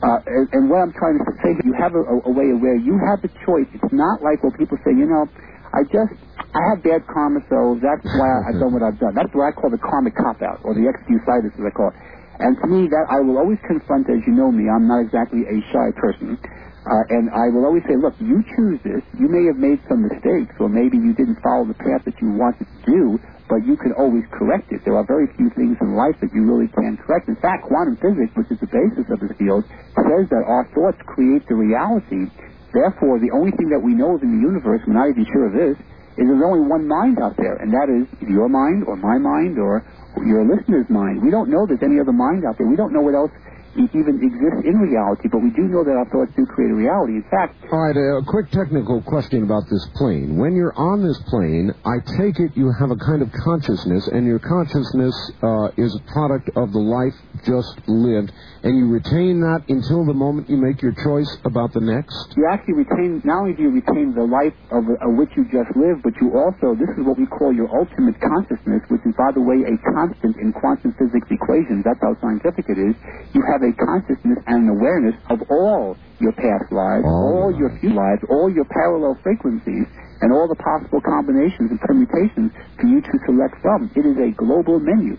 [0.05, 2.61] Uh, and, and what I'm trying to say, is, you have a, a, way of
[2.61, 3.67] where you have the choice.
[3.73, 5.27] It's not like when people say, you know,
[5.73, 6.15] I just,
[6.55, 9.17] I have bad karma, so that's why I've done what I've done.
[9.19, 11.99] That's what I call the karmic cop-out, or the excusitis, as I call it.
[12.39, 15.43] And to me, that I will always confront, as you know me, I'm not exactly
[15.49, 16.39] a shy person.
[16.81, 19.05] Uh, and I will always say, look, you choose this.
[19.21, 22.33] You may have made some mistakes, or maybe you didn't follow the path that you
[22.33, 23.21] wanted to do,
[23.53, 24.81] but you can always correct it.
[24.89, 27.29] There are very few things in life that you really can correct.
[27.29, 30.97] In fact, quantum physics, which is the basis of this field, says that our thoughts
[31.05, 32.33] create the reality.
[32.73, 35.51] Therefore, the only thing that we know of in the universe, we're not even sure
[35.51, 35.77] of this,
[36.17, 39.61] is there's only one mind out there, and that is your mind or my mind
[39.61, 39.85] or
[40.25, 41.21] your listener's mind.
[41.21, 42.67] We don't know there's any other mind out there.
[42.67, 43.35] We don't know what else
[43.77, 47.23] even exists in reality, but we do know that our thoughts do create a reality.
[47.23, 50.37] In fact, All right, a quick technical question about this plane.
[50.37, 54.27] When you're on this plane, I take it you have a kind of consciousness, and
[54.27, 57.15] your consciousness uh, is a product of the life
[57.47, 58.33] just lived,
[58.63, 62.13] and you retain that until the moment you make your choice about the next?
[62.37, 65.73] you actually retain, not only do you retain the life of, of which you just
[65.75, 69.33] lived, but you also, this is what we call your ultimate consciousness, which is, by
[69.33, 71.83] the way, a constant in quantum physics equations.
[71.89, 72.95] That's how scientific it is.
[73.33, 77.73] You have a consciousness and an awareness of all your past lives, All all your
[77.81, 79.89] future lives, all your parallel frequencies,
[80.21, 83.89] and all the possible combinations and permutations for you to select from.
[83.97, 85.17] It is a global menu.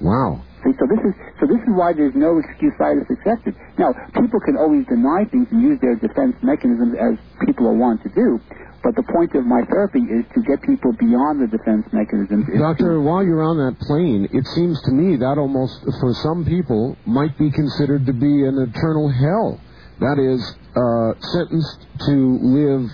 [0.00, 0.45] Wow.
[0.64, 3.54] See, so this is so this is why there's no excuse excusitis accepted.
[3.78, 8.02] Now, people can always deny things and use their defense mechanisms as people are wont
[8.02, 8.40] to do.
[8.82, 12.46] But the point of my therapy is to get people beyond the defense mechanisms.
[12.48, 16.44] Is Doctor, while you're on that plane, it seems to me that almost, for some
[16.44, 19.60] people, might be considered to be an eternal hell.
[19.98, 20.38] That is,
[20.76, 22.86] uh, sentenced to live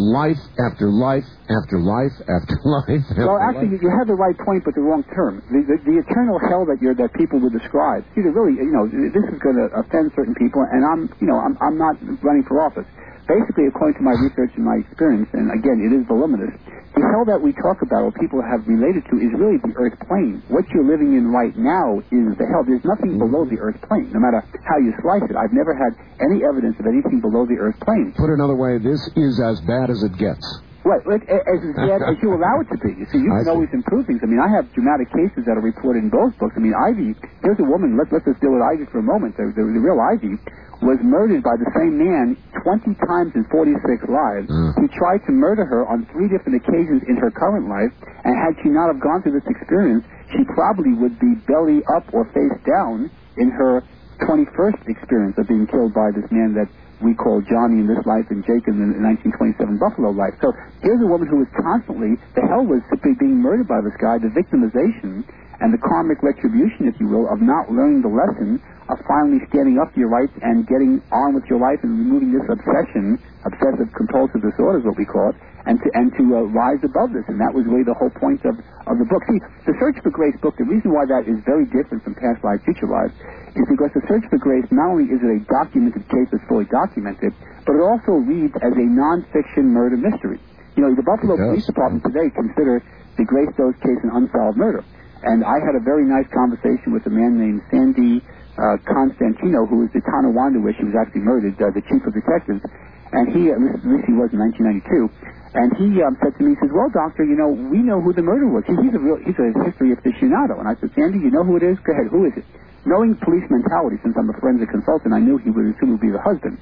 [0.00, 3.04] life after life after life after life.
[3.12, 3.84] After Well, actually, life.
[3.84, 5.44] you have the right point, but the wrong term.
[5.52, 8.08] The, the, the eternal hell that you're that people would describe.
[8.16, 11.36] See, really, you know, this is going to offend certain people, and I'm, you know,
[11.36, 12.88] I'm, I'm not running for office.
[13.30, 16.50] Basically, according to my research and my experience, and again, it is voluminous.
[16.98, 19.94] The hell that we talk about, or people have related to, is really the Earth
[20.10, 20.42] plane.
[20.50, 22.66] What you're living in right now is the hell.
[22.66, 25.38] There's nothing below the Earth plane, no matter how you slice it.
[25.38, 28.10] I've never had any evidence of anything below the Earth plane.
[28.18, 30.42] Put another way, this is as bad as it gets.
[30.84, 32.96] Right, like, as bad as you allow it to be.
[32.96, 33.52] You see, you can see.
[33.52, 34.24] always improve things.
[34.24, 36.56] I mean, I have dramatic cases that are reported in both books.
[36.56, 37.12] I mean, Ivy,
[37.44, 39.36] there's a woman, let, let's just deal with Ivy for a moment.
[39.36, 40.40] The, the, the real Ivy
[40.80, 43.76] was murdered by the same man 20 times in 46
[44.08, 44.48] lives.
[44.48, 44.80] Mm.
[44.80, 47.92] He tried to murder her on three different occasions in her current life,
[48.24, 52.08] and had she not have gone through this experience, she probably would be belly up
[52.16, 53.84] or face down in her
[54.24, 56.68] 21st experience of being killed by this man that
[57.00, 60.36] we call Johnny in this life and Jake in the 1927 Buffalo life.
[60.44, 60.52] So
[60.84, 62.84] here's a woman who was constantly, the hell was
[63.18, 65.24] being murdered by this guy, the victimization,
[65.60, 69.78] and the karmic retribution, if you will, of not learning the lesson of finally standing
[69.78, 73.86] up to your rights and getting on with your life and removing this obsession, obsessive
[73.94, 75.36] compulsive disorder is what we call it,
[75.68, 77.22] and to and to uh, rise above this.
[77.28, 78.58] And that was really the whole point of,
[78.88, 79.22] of the book.
[79.30, 79.38] See,
[79.68, 82.64] the Search for Grace book, the reason why that is very different from Past Lives,
[82.66, 83.14] Future Lives,
[83.54, 86.66] is because the Search for Grace not only is it a documented case that's fully
[86.66, 87.30] documented,
[87.68, 90.40] but it also reads as a non-fiction murder mystery.
[90.74, 92.82] You know, the Buffalo Police Department today consider
[93.20, 94.82] the Grace Doze case an unsolved murder.
[95.22, 98.24] And I had a very nice conversation with a man named Sandy
[98.56, 102.12] uh, Constantino, who was the Tonawanda where she was actually murdered, uh, the chief of
[102.12, 102.64] detectives.
[103.10, 105.10] And he, least, at least he was in 1992,
[105.50, 108.14] and he um, said to me, he says, well, doctor, you know, we know who
[108.14, 108.62] the murderer was.
[108.70, 110.62] He, he's a real, he's a history aficionado.
[110.62, 111.74] And I said, Sandy, you know who it is?
[111.82, 112.46] Go ahead, who is it?
[112.86, 116.06] Knowing police mentality, since I'm a forensic consultant, I knew he would assume it would
[116.06, 116.54] be the husband.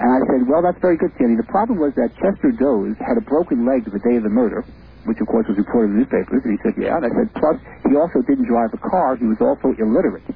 [0.00, 1.36] And I said, well, that's very good, Sandy.
[1.36, 4.64] The problem was that Chester Doze had a broken leg the day of the murder,
[5.06, 6.40] which of course was reported in the newspapers.
[6.46, 6.94] And he said, yeah.
[6.98, 7.56] And I said, plus
[7.88, 9.16] he also didn't drive a car.
[9.18, 10.26] He was also illiterate.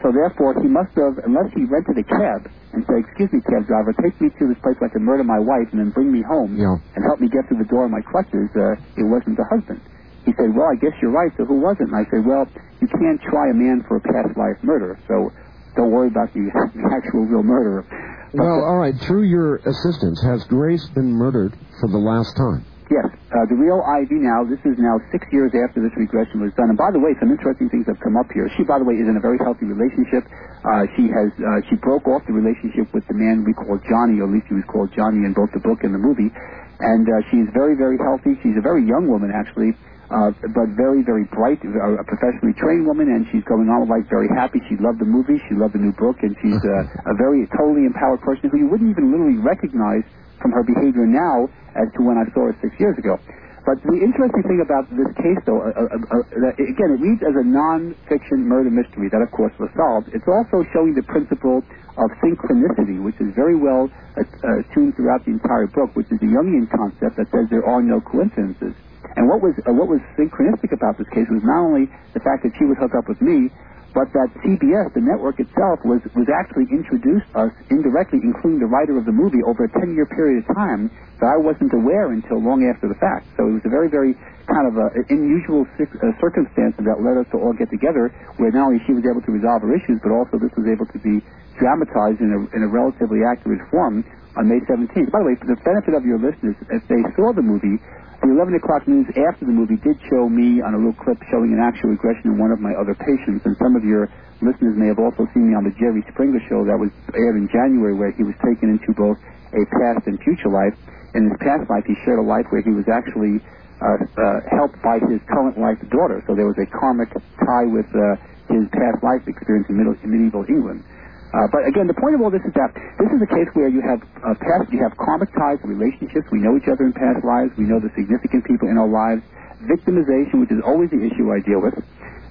[0.00, 3.68] So therefore, he must have, unless he rented a cab and said, excuse me, cab
[3.68, 6.08] driver, take me to this place where I can murder my wife and then bring
[6.08, 6.72] me home Yeah.
[6.96, 9.84] and help me get through the door in my crutches, uh, it wasn't the husband.
[10.24, 11.88] He said, well, I guess you're right, so who was it?
[11.92, 12.48] And I said, well,
[12.80, 15.32] you can't try a man for a past life murder, so
[15.76, 17.84] don't worry about the, the actual real murderer.
[18.32, 18.94] But, Well, uh, all right.
[19.04, 22.69] Through your assistance, has Grace been murdered for the last time?
[22.90, 26.50] Yes, uh, the real Ivy now, this is now six years after this regression was
[26.58, 26.74] done.
[26.74, 28.50] And by the way, some interesting things have come up here.
[28.58, 30.26] She, by the way, is in a very healthy relationship.
[30.66, 34.18] Uh, she has, uh, she broke off the relationship with the man we call Johnny,
[34.18, 36.34] or at least he was called Johnny in both the book and the movie.
[36.82, 38.34] And uh, she's very, very healthy.
[38.42, 39.70] She's a very young woman, actually,
[40.10, 44.10] uh, but very, very bright, a professionally trained woman, and she's going on with life
[44.10, 44.58] very happy.
[44.66, 45.38] She loved the movie.
[45.46, 48.66] She loved the new book, and she's uh, a very totally empowered person who you
[48.66, 50.02] wouldn't even literally recognize
[50.40, 53.20] from her behavior now as to when I saw her six years ago.
[53.60, 57.20] But the interesting thing about this case, though, uh, uh, uh, that, again, it reads
[57.20, 60.08] as a non-fiction murder mystery that, of course, was solved.
[60.16, 61.60] It's also showing the principle
[62.00, 66.16] of synchronicity, which is very well uh, uh, tuned throughout the entire book, which is
[66.24, 68.72] the Jungian concept that says there are no coincidences.
[69.16, 72.46] And what was uh, what was synchronistic about this case was not only the fact
[72.46, 73.50] that she would hook up with me,
[73.94, 78.94] but that CBS, the network itself, was was actually introduced us indirectly, including the writer
[78.96, 82.62] of the movie, over a 10-year period of time that I wasn't aware until long
[82.64, 83.26] after the fact.
[83.36, 84.14] So it was a very, very
[84.46, 88.72] kind of a, unusual cir- uh, that led us to all get together, where not
[88.72, 91.20] only she was able to resolve her issues, but also this was able to be
[91.58, 94.02] dramatized in a, in a relatively accurate form
[94.36, 95.10] on May 17th.
[95.10, 97.82] By the way, for the benefit of your listeners, if they saw the movie,
[98.20, 101.56] the 11 o'clock news after the movie did show me on a little clip showing
[101.56, 104.12] an actual regression in one of my other patients, and some of your
[104.44, 107.48] listeners may have also seen me on the Jerry Springer show that was aired in
[107.48, 109.16] January where he was taken into both
[109.56, 110.76] a past and future life.
[111.16, 113.40] In his past life, he shared a life where he was actually
[113.80, 117.08] uh, uh, helped by his current wife's daughter, so there was a karmic
[117.40, 118.20] tie with uh,
[118.52, 120.84] his past life experience in, middle, in medieval England.
[121.30, 123.70] Uh, but again, the point of all this is that this is a case where
[123.70, 126.26] you have uh, past, you have karmic ties, relationships.
[126.34, 127.54] We know each other in past lives.
[127.54, 129.22] We know the significant people in our lives.
[129.62, 131.78] Victimization, which is always the issue I deal with.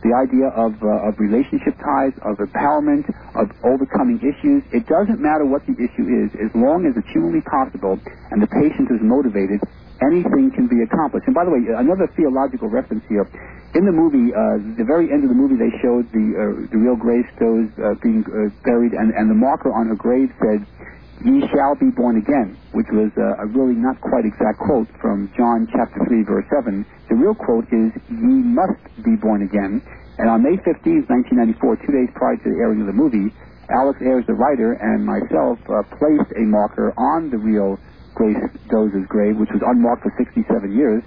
[0.03, 4.63] The idea of uh, of relationship ties, of empowerment, of overcoming issues.
[4.71, 7.99] It doesn't matter what the issue is, as long as it's humanly possible
[8.31, 9.59] and the patient is motivated.
[10.01, 11.27] Anything can be accomplished.
[11.27, 13.27] And by the way, another theological reference here.
[13.75, 16.79] In the movie, uh, the very end of the movie, they showed the uh, the
[16.79, 20.65] real Grace Doze uh, being uh, buried, and, and the marker on her grave said,
[21.21, 25.29] "Ye shall be born again," which was uh, a really not quite exact quote from
[25.37, 26.81] John chapter three, verse seven.
[27.09, 29.83] The real quote is, "Ye must be born again."
[30.17, 33.31] And on May 15th, 1994, two days prior to the airing of the movie,
[33.69, 37.77] Alex Ayers, the writer, and myself uh, placed a marker on the real
[38.19, 40.43] Grace Doze grave, which was unmarked for 67
[40.75, 40.99] years,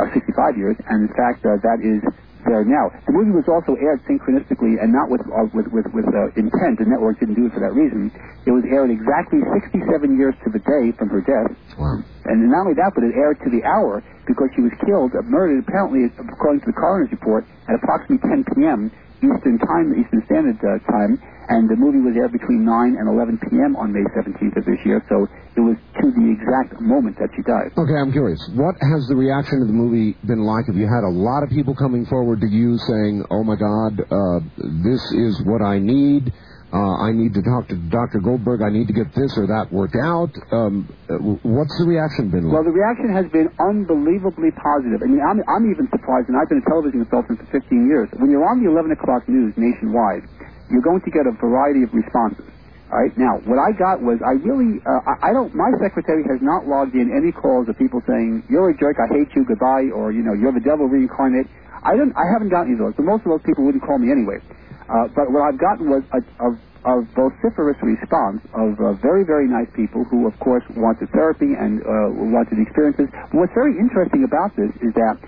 [0.00, 2.00] uh, 65 years, and in fact, uh, that is
[2.48, 2.88] there now.
[3.04, 6.80] The movie was also aired synchronistically and not with uh, with with, with uh, intent.
[6.80, 8.12] The network didn't do it for that reason.
[8.48, 9.80] It was aired exactly 67
[10.16, 11.52] years to the day from her death.
[11.76, 12.00] Wow.
[12.28, 15.24] And not only that, but it aired to the hour because she was killed, uh,
[15.24, 18.92] murdered, apparently, according to the coroner's report, at approximately 10 p.m.
[19.24, 21.16] Eastern time, Eastern Standard uh, Time,
[21.48, 23.76] and the movie was aired between 9 and 11 p.m.
[23.76, 27.42] on May 17th of this year, so it was to the exact moment that she
[27.46, 27.70] died.
[27.78, 28.42] Okay, I'm curious.
[28.58, 30.66] What has the reaction to the movie been like?
[30.66, 34.02] Have you had a lot of people coming forward to you saying, "Oh my God,
[34.02, 34.38] uh,
[34.82, 36.32] this is what I need.
[36.74, 38.18] Uh, I need to talk to Dr.
[38.18, 38.58] Goldberg.
[38.66, 42.50] I need to get this or that worked out." Um, uh, what's the reaction been
[42.50, 42.54] like?
[42.58, 45.02] Well, the reaction has been unbelievably positive.
[45.02, 48.08] I mean, I'm, I'm even surprised, and I've been a television consultant for 15 years.
[48.18, 50.26] When you're on the 11 o'clock news nationwide,
[50.70, 52.50] you're going to get a variety of responses.
[52.94, 53.10] All right.
[53.18, 55.50] Now, what I got was I really uh, I, I don't.
[55.50, 59.10] My secretary has not logged in any calls of people saying you're a jerk, I
[59.10, 61.50] hate you, goodbye, or you know you're the devil reincarnate.
[61.82, 62.14] I don't.
[62.14, 62.94] I haven't gotten any of those.
[62.94, 64.38] But most of those people wouldn't call me anyway.
[64.86, 66.48] Uh, but what I've gotten was a, a,
[66.86, 71.82] a vociferous response of uh, very very nice people who, of course, wanted therapy and
[71.82, 73.10] uh, wanted experiences.
[73.10, 75.18] But what's very interesting about this is that.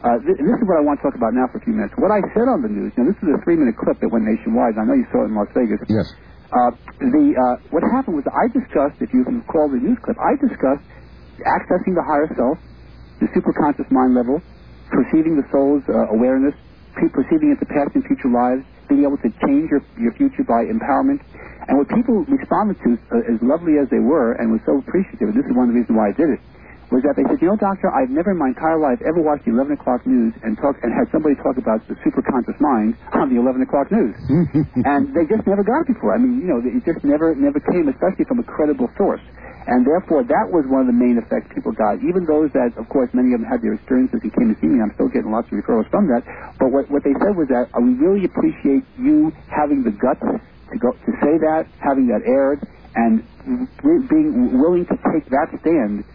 [0.00, 1.92] Uh, th- this is what I want to talk about now for a few minutes.
[2.00, 4.72] What I said on the news, now this is a three-minute clip that went nationwide.
[4.80, 5.76] and I know you saw it in Las Vegas.
[5.92, 6.08] Yes.
[6.52, 10.18] Uh, the uh, what happened was I discussed, if you can call the news clip,
[10.20, 10.86] I discussed
[11.42, 12.58] accessing the higher self,
[13.20, 14.40] the superconscious mind level,
[14.90, 16.54] perceiving the soul's uh, awareness,
[17.14, 21.20] perceiving into past and future lives, being able to change your your future by empowerment.
[21.68, 25.32] And what people responded to, uh, as lovely as they were, and was so appreciative,
[25.32, 26.42] and this is one of the reasons why I did it,
[26.90, 29.46] was that they said, you know, doctor, I've never in my entire life ever watched
[29.46, 33.30] the 11 o'clock news and talk and had somebody talk about the superconscious mind on
[33.30, 34.14] the 11 o'clock news,
[34.86, 36.14] and they just never got it before.
[36.14, 39.22] I mean, you know, it just never never came, especially from a credible source.
[39.70, 42.02] And therefore, that was one of the main effects people got.
[42.02, 44.66] Even those that, of course, many of them had their experiences and came to see
[44.66, 44.80] me.
[44.80, 46.24] I'm still getting lots of referrals from that.
[46.58, 50.76] But what, what they said was that we really appreciate you having the guts to
[50.80, 52.64] go to say that, having that aired,
[52.96, 53.22] and
[54.08, 56.08] being willing to take that stand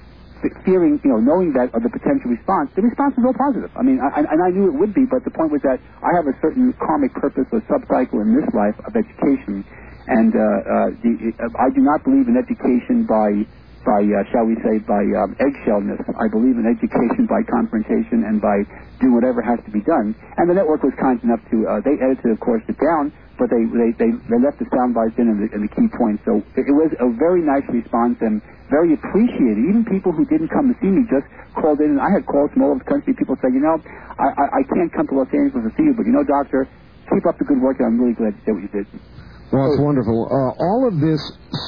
[0.65, 3.71] fearing, you know, knowing that of the potential response, the response was all positive.
[3.73, 6.11] I mean, I, and I knew it would be, but the point was that I
[6.17, 9.65] have a certain karmic purpose or subcycle in this life of education,
[10.07, 11.11] and uh, uh, the,
[11.57, 13.45] I do not believe in education by,
[13.85, 16.01] by uh, shall we say, by um, eggshellness.
[16.19, 18.61] I believe in education by confrontation and by
[18.99, 20.15] doing whatever has to be done.
[20.37, 23.51] And the network was kind enough to, uh, they edited, of course, it down, but
[23.51, 26.23] they, they, they, they left the sound bites in and the, and the key points.
[26.23, 28.39] So it, was a very nice response and
[28.71, 29.67] very appreciated.
[29.67, 31.27] Even people who didn't come to see me just
[31.59, 33.13] called in, and I had calls from all over the country.
[33.13, 33.77] People said, you know,
[34.17, 36.67] I, I, I can't come to Los Angeles to see you, but you know, doctor,
[37.11, 38.87] keep up the good work, and I'm really glad you did what you did.
[39.53, 40.25] Well, it's wonderful.
[40.25, 41.21] Uh, all of this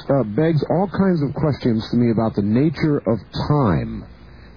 [0.10, 3.16] uh, begs all kinds of questions to me about the nature of
[3.48, 4.04] time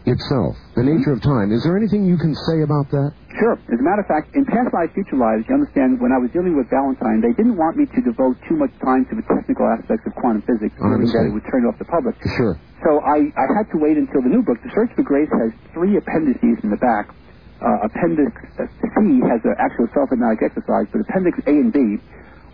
[0.09, 0.57] itself.
[0.77, 1.53] The nature of time.
[1.53, 3.13] Is there anything you can say about that?
[3.37, 3.57] Sure.
[3.57, 6.33] As a matter of fact, in past lives, future lives, you understand, when I was
[6.33, 9.69] dealing with Valentine, they didn't want me to devote too much time to the technical
[9.69, 12.17] aspects of quantum physics, feeling that it would turn off the public.
[12.37, 12.57] Sure.
[12.83, 14.57] So I, I had to wait until the new book.
[14.65, 17.13] The Search for Grace has three appendices in the back.
[17.61, 22.01] Uh, appendix C has an actual self-hypnotic exercise, but Appendix A and B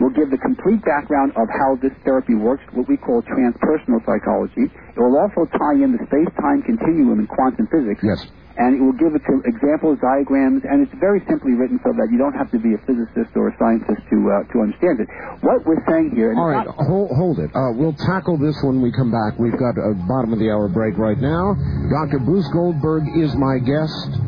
[0.01, 4.69] will give the complete background of how this therapy works, what we call transpersonal psychology.
[4.69, 8.01] It will also tie in the space-time continuum in quantum physics.
[8.05, 8.21] Yes.
[8.57, 12.09] And it will give it to examples, diagrams, and it's very simply written so that
[12.09, 15.09] you don't have to be a physicist or a scientist to uh, to understand it.
[15.45, 17.53] What we're saying here, All right, not- hold, hold it.
[17.53, 19.37] Uh, we'll tackle this when we come back.
[19.37, 21.53] We've got a bottom of the hour break right now.
[21.93, 22.17] Dr.
[22.25, 24.25] Bruce Goldberg is my guest.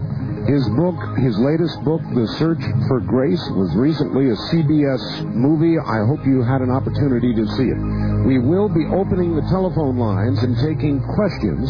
[0.49, 5.77] His book, his latest book, The Search for Grace, was recently a CBS movie.
[5.77, 7.77] I hope you had an opportunity to see it.
[8.25, 11.69] We will be opening the telephone lines and taking questions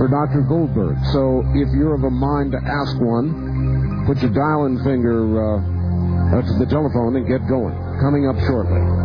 [0.00, 0.48] for Dr.
[0.48, 0.96] Goldberg.
[1.12, 6.52] So if you're of a mind to ask one, put your dialing finger uh, to
[6.56, 7.76] the telephone and get going.
[8.00, 8.95] Coming up shortly.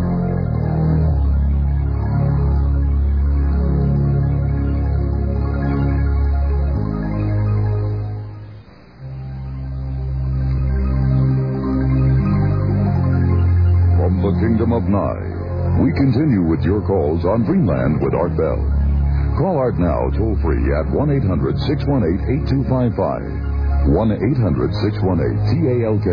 [16.01, 18.57] Continue with your calls on Dreamland with Art Bell.
[19.37, 23.93] Call Art now toll free at 1 800 618 8255.
[23.93, 26.09] 1 800 618 TALK.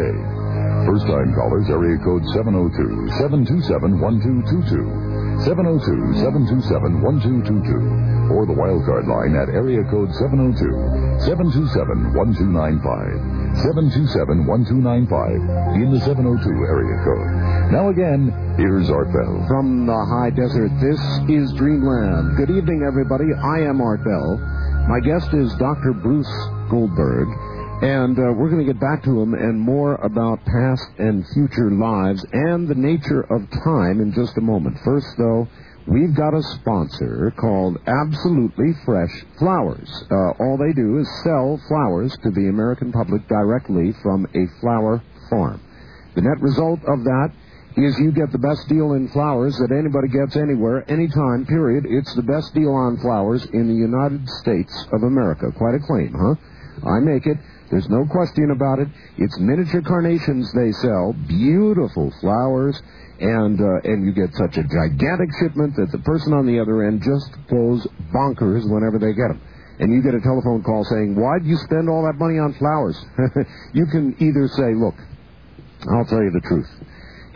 [0.84, 5.49] First time callers, area code 702 727 1222.
[5.49, 8.28] 702 727 1222.
[8.28, 10.69] Or the wildcard line at area code 702
[11.24, 13.56] 727 1295.
[13.65, 17.48] 727 1295 in the 702 area code.
[17.70, 19.45] Now again, here's Art Bell.
[19.47, 20.97] From the high desert, this
[21.28, 22.39] is Dreamland.
[22.39, 23.28] Good evening, everybody.
[23.36, 24.40] I am Art Bell.
[24.89, 25.93] My guest is Dr.
[25.93, 26.32] Bruce
[26.70, 27.28] Goldberg,
[27.85, 31.70] and uh, we're going to get back to him and more about past and future
[31.70, 34.78] lives and the nature of time in just a moment.
[34.82, 35.47] First, though,
[35.86, 39.93] we've got a sponsor called Absolutely Fresh Flowers.
[40.11, 45.03] Uh, all they do is sell flowers to the American public directly from a flower
[45.28, 45.61] farm.
[46.15, 47.31] The net result of that
[47.85, 51.85] is you get the best deal in flowers that anybody gets anywhere, anytime, period.
[51.87, 55.53] It's the best deal on flowers in the United States of America.
[55.53, 56.35] Quite a claim, huh?
[56.89, 57.37] I make it.
[57.71, 58.89] There's no question about it.
[59.19, 62.81] It's miniature carnations they sell, beautiful flowers,
[63.21, 66.85] and uh, and you get such a gigantic shipment that the person on the other
[66.85, 69.43] end just goes bonkers whenever they get them.
[69.81, 72.97] And you get a telephone call saying, "Why'd you spend all that money on flowers?"
[73.75, 74.97] you can either say, "Look,
[75.93, 76.71] I'll tell you the truth.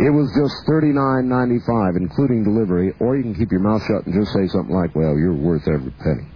[0.03, 3.87] It was just thirty nine ninety five, including delivery, or you can keep your mouth
[3.87, 6.27] shut and just say something like, "Well, you're worth every penny."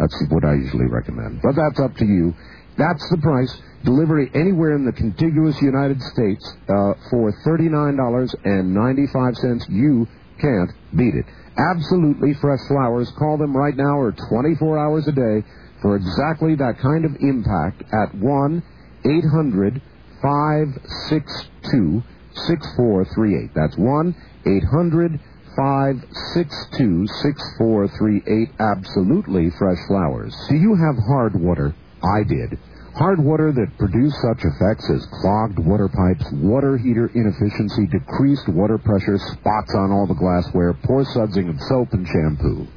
[0.00, 1.42] That's what I usually recommend.
[1.42, 2.32] But that's up to you.
[2.78, 3.54] That's the price.
[3.84, 9.68] Delivery anywhere in the contiguous United States uh, for $39.95.
[9.68, 10.08] You
[10.40, 11.26] can't beat it.
[11.58, 13.12] Absolutely fresh flowers.
[13.18, 15.44] Call them right now or 24 hours a day
[15.82, 18.62] for exactly that kind of impact at 1
[19.04, 19.82] 800
[20.22, 22.02] 562
[22.34, 23.50] 6438.
[23.54, 24.14] That's 1
[24.46, 25.20] 800
[25.56, 28.48] 562 6438.
[28.58, 30.34] Absolutely fresh flowers.
[30.48, 31.74] Do you have hard water?
[32.02, 32.58] I did.
[32.96, 38.76] Hard water that produced such effects as clogged water pipes, water heater inefficiency, decreased water
[38.76, 42.68] pressure, spots on all the glassware, poor sudsing of soap and shampoo.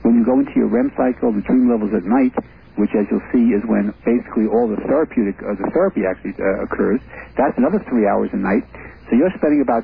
[0.06, 2.32] When you go into your REM cycle, the dream levels at night,
[2.78, 6.64] which as you'll see is when basically all the therapeutic, uh, the therapy actually uh,
[6.70, 7.02] occurs,
[7.36, 8.62] that's another three hours a night.
[9.10, 9.84] So you're spending about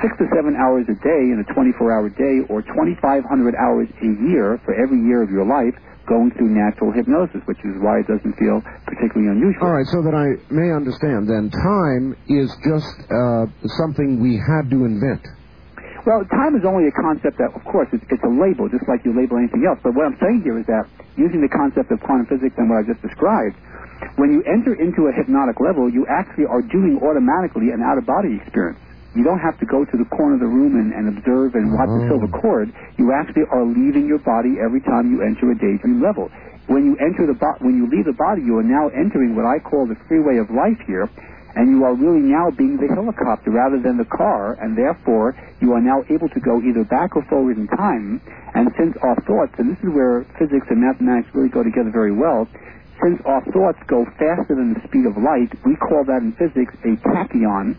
[0.00, 3.26] six to seven hours a day in a 24-hour day or 2,500
[3.58, 5.74] hours a year for every year of your life
[6.08, 9.68] going through natural hypnosis, which is why it doesn't feel particularly unusual.
[9.68, 13.44] All right, so that I may understand, then time is just uh,
[13.84, 15.22] something we had to invent.
[16.08, 19.04] Well, time is only a concept that, of course, it's, it's a label, just like
[19.04, 19.76] you label anything else.
[19.84, 20.88] But what I'm saying here is that
[21.20, 23.60] using the concept of quantum physics and what I just described,
[24.16, 28.80] when you enter into a hypnotic level, you actually are doing automatically an out-of-body experience.
[29.18, 31.74] You don't have to go to the corner of the room and, and observe and
[31.74, 32.38] watch the silver mm.
[32.40, 32.70] cord.
[33.02, 36.30] You actually are leaving your body every time you enter a daydream level.
[36.68, 39.48] when you enter the bo- when you leave the body, you are now entering what
[39.48, 41.08] I call the freeway of life here,
[41.56, 45.72] and you are really now being the helicopter rather than the car, and therefore you
[45.72, 48.20] are now able to go either back or forward in time.
[48.54, 52.12] And since our thoughts, and this is where physics and mathematics really go together very
[52.12, 52.46] well,
[53.02, 56.74] since our thoughts go faster than the speed of light, we call that in physics
[56.84, 57.76] a tachyon.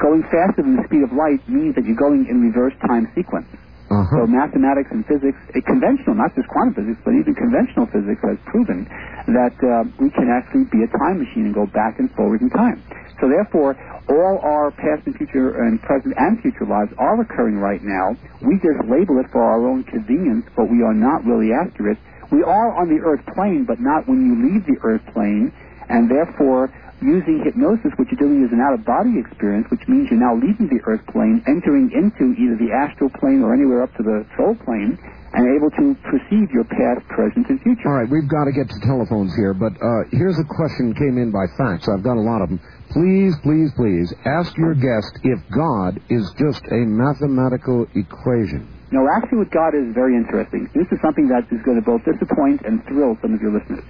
[0.00, 3.46] Going faster than the speed of light means that you're going in reverse time sequence.
[3.90, 4.24] Uh-huh.
[4.24, 8.40] So mathematics and physics, a conventional, not just quantum physics, but even conventional physics has
[8.48, 8.88] proven
[9.28, 12.48] that uh, we can actually be a time machine and go back and forward in
[12.50, 12.80] time.
[13.20, 13.76] So therefore,
[14.08, 18.16] all our past and future and present and future lives are occurring right now.
[18.42, 21.98] We just label it for our own convenience, but we are not really accurate.
[22.32, 25.52] We are on the earth plane, but not when you leave the earth plane,
[25.88, 26.72] and therefore
[27.02, 30.80] using hypnosis, what you're doing is an out-of-body experience, which means you're now leaving the
[30.86, 34.98] earth plane, entering into either the astral plane or anywhere up to the soul plane,
[35.34, 37.90] and able to perceive your past, present, and future.
[37.90, 41.18] All right, we've got to get to telephones here, but uh, here's a question came
[41.18, 41.90] in by fax.
[41.90, 42.62] I've got a lot of them.
[42.94, 48.70] Please, please, please ask your guest if God is just a mathematical equation.
[48.94, 50.70] No, actually, what God is very interesting.
[50.70, 53.82] This is something that is going to both disappoint and thrill some of your listeners.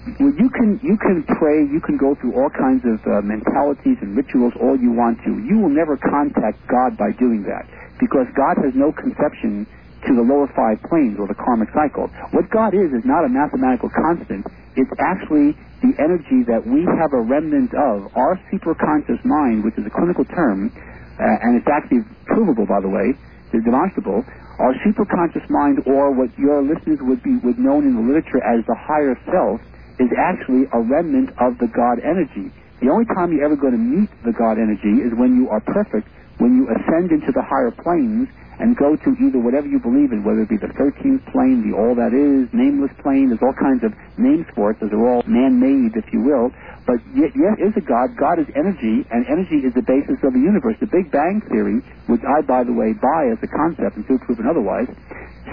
[0.00, 4.00] Well, you can you can pray, you can go through all kinds of uh, mentalities
[4.00, 5.30] and rituals all you want to.
[5.44, 7.68] You will never contact God by doing that
[8.00, 9.68] because God has no conception
[10.08, 12.08] to the lower five planes or the karmic cycle.
[12.32, 14.48] What God is is not a mathematical constant.
[14.72, 15.52] It's actually
[15.84, 18.08] the energy that we have a remnant of.
[18.16, 20.72] Our superconscious mind, which is a clinical term,
[21.20, 23.12] uh, and it's actually provable, by the way,
[23.52, 24.24] is demonstrable.
[24.56, 28.64] Our superconscious mind, or what your listeners would be would known in the literature as
[28.64, 29.60] the higher self,
[30.00, 32.48] is actually a remnant of the God energy.
[32.80, 35.60] The only time you're ever going to meet the God energy is when you are
[35.60, 36.08] perfect,
[36.40, 40.24] when you ascend into the higher planes and go to either whatever you believe in,
[40.24, 43.84] whether it be the 13th plane, the all that is, nameless plane, there's all kinds
[43.84, 46.52] of names for it, those are all man-made, if you will,
[46.84, 48.16] but yet, yes, is a God.
[48.16, 50.76] God is energy, and energy is the basis of the universe.
[50.80, 54.48] The Big Bang Theory, which I, by the way, buy as a concept until proven
[54.48, 54.88] otherwise,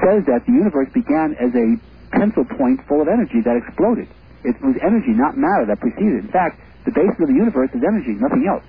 [0.03, 1.79] says that the universe began as a
[2.11, 4.07] pencil point full of energy that exploded.
[4.43, 6.25] It was energy, not matter, that preceded.
[6.25, 8.65] In fact, the basis of the universe is energy, nothing else.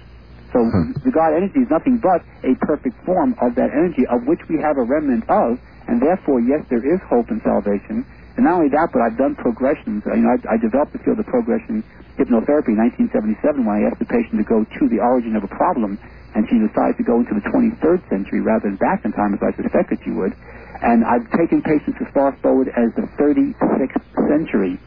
[0.53, 0.97] So hmm.
[1.05, 4.57] the God energy is nothing but a perfect form of that energy of which we
[4.61, 8.05] have a remnant of, and therefore, yes, there is hope and salvation.
[8.37, 10.05] And not only that, but I've done progressions.
[10.07, 11.83] You know, I, I developed the field of progression
[12.19, 15.53] hypnotherapy in 1977 when I asked the patient to go to the origin of a
[15.53, 15.99] problem,
[16.35, 19.43] and she decided to go into the 23rd century rather than back in time, as
[19.43, 20.35] I suspected she would.
[20.83, 24.79] And I've taken patients as far forward as the 36th century,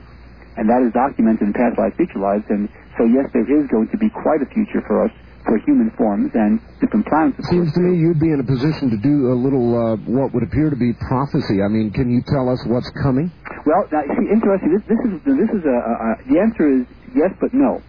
[0.58, 2.46] and that is documented in past lives, future lives.
[2.50, 2.68] And
[2.98, 5.14] so, yes, there is going to be quite a future for us
[5.46, 7.42] for human forms and different planets.
[7.50, 10.44] Seems to me you'd be in a position to do a little uh, what would
[10.44, 11.66] appear to be prophecy.
[11.66, 13.32] I mean, can you tell us what's coming?
[13.66, 14.70] Well, now, see, interesting.
[14.74, 16.86] This, this is this is a, a, a the answer is
[17.18, 17.82] yes, but no.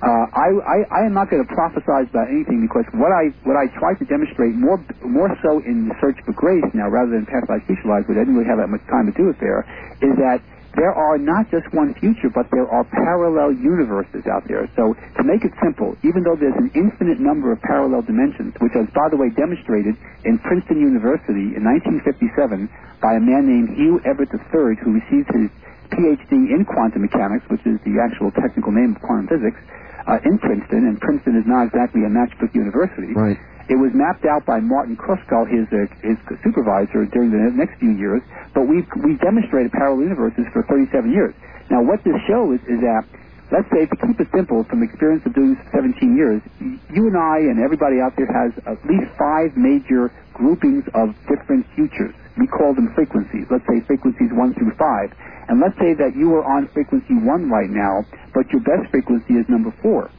[0.00, 3.58] Uh, I, I I am not going to prophesize about anything because what I what
[3.60, 7.26] I try to demonstrate more more so in the search for grace now rather than
[7.26, 9.36] past life future lives, which I didn't really have that much time to do it
[9.44, 9.66] there,
[10.00, 10.40] is that
[10.76, 14.70] there are not just one future, but there are parallel universes out there.
[14.76, 18.74] So to make it simple, even though there's an infinite number of parallel dimensions, which
[18.74, 22.70] was, by the way, demonstrated in Princeton University in 1957
[23.02, 25.50] by a man named Hugh Everett III, who received his
[25.90, 29.58] PhD in quantum mechanics, which is the actual technical name of quantum physics,
[30.06, 33.12] uh, in Princeton, and Princeton is not exactly a matchbook university.
[33.12, 33.38] Right.
[33.70, 37.94] It was mapped out by Martin Kruskal, his uh, his supervisor, during the next few
[37.94, 38.18] years.
[38.50, 41.34] But we've we demonstrated parallel universes for 37 years.
[41.70, 43.06] Now, what this shows is that,
[43.54, 46.42] let's say, to keep it simple, from experience of doing this for 17 years,
[46.90, 51.62] you and I and everybody out there has at least five major groupings of different
[51.78, 52.10] futures.
[52.42, 53.46] We call them frequencies.
[53.54, 55.14] Let's say frequencies one through five.
[55.46, 58.02] And let's say that you are on frequency one right now,
[58.34, 60.10] but your best frequency is number four.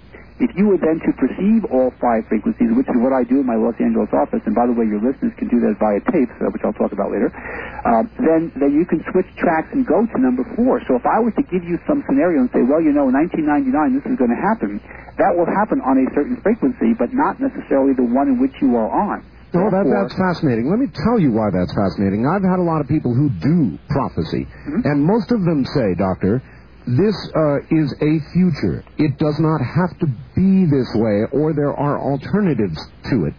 [0.41, 3.45] If you were then to perceive all five frequencies, which is what I do in
[3.45, 6.33] my Los Angeles office, and by the way, your listeners can do that via tapes,
[6.41, 10.01] uh, which I'll talk about later, uh, then, then you can switch tracks and go
[10.01, 10.81] to number four.
[10.89, 13.15] So if I was to give you some scenario and say, well, you know, in
[13.21, 14.81] 1999 this is going to happen,
[15.21, 18.73] that will happen on a certain frequency, but not necessarily the one in which you
[18.73, 19.21] are on.
[19.53, 20.71] No, that, that's fascinating.
[20.71, 22.23] Let me tell you why that's fascinating.
[22.23, 24.47] I've had a lot of people who do prophecy,
[24.87, 26.39] and most of them say, Doctor,
[26.87, 28.83] this uh, is a future.
[28.97, 32.77] It does not have to be this way, or there are alternatives
[33.09, 33.33] to it.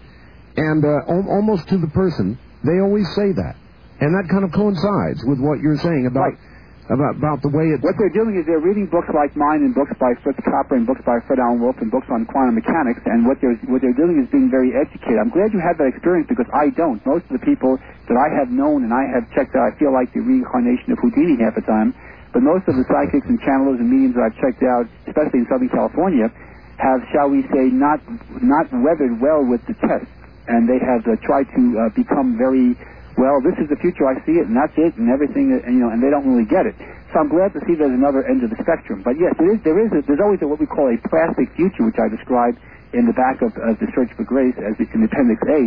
[0.57, 3.57] And uh, al- almost to the person, they always say that.
[4.01, 6.35] And that kind of coincides with what you're saying about
[6.91, 7.79] about, about the way it.
[7.81, 10.87] What they're doing is they're reading books like mine and books by Fritjof Capra and
[10.87, 13.97] books by Fred Alan Wolf and books on quantum mechanics, and what they're what they're
[13.97, 15.19] doing is being very educated.
[15.23, 16.99] I'm glad you had that experience because I don't.
[17.07, 19.95] Most of the people that I have known and I have checked out, I feel
[19.95, 21.95] like the reincarnation of Houdini half the time.
[22.33, 25.47] But most of the psychics and channelers and mediums that I've checked out, especially in
[25.53, 26.29] Southern California,
[26.81, 28.01] have, shall we say, not
[28.43, 30.09] not weathered well with the test,
[30.49, 32.75] and they have uh, tried to uh, become very
[33.21, 33.39] well.
[33.45, 34.09] This is the future.
[34.09, 35.53] I see it, and that's it, and everything.
[35.53, 36.75] uh, You know, and they don't really get it.
[37.13, 39.05] So I'm glad to see there's another end of the spectrum.
[39.05, 41.53] But yes, there is there is a, there's always a, what we call a plastic
[41.55, 42.57] future, which I described
[42.93, 45.61] in the back of, of the Search for Grace as in Appendix A.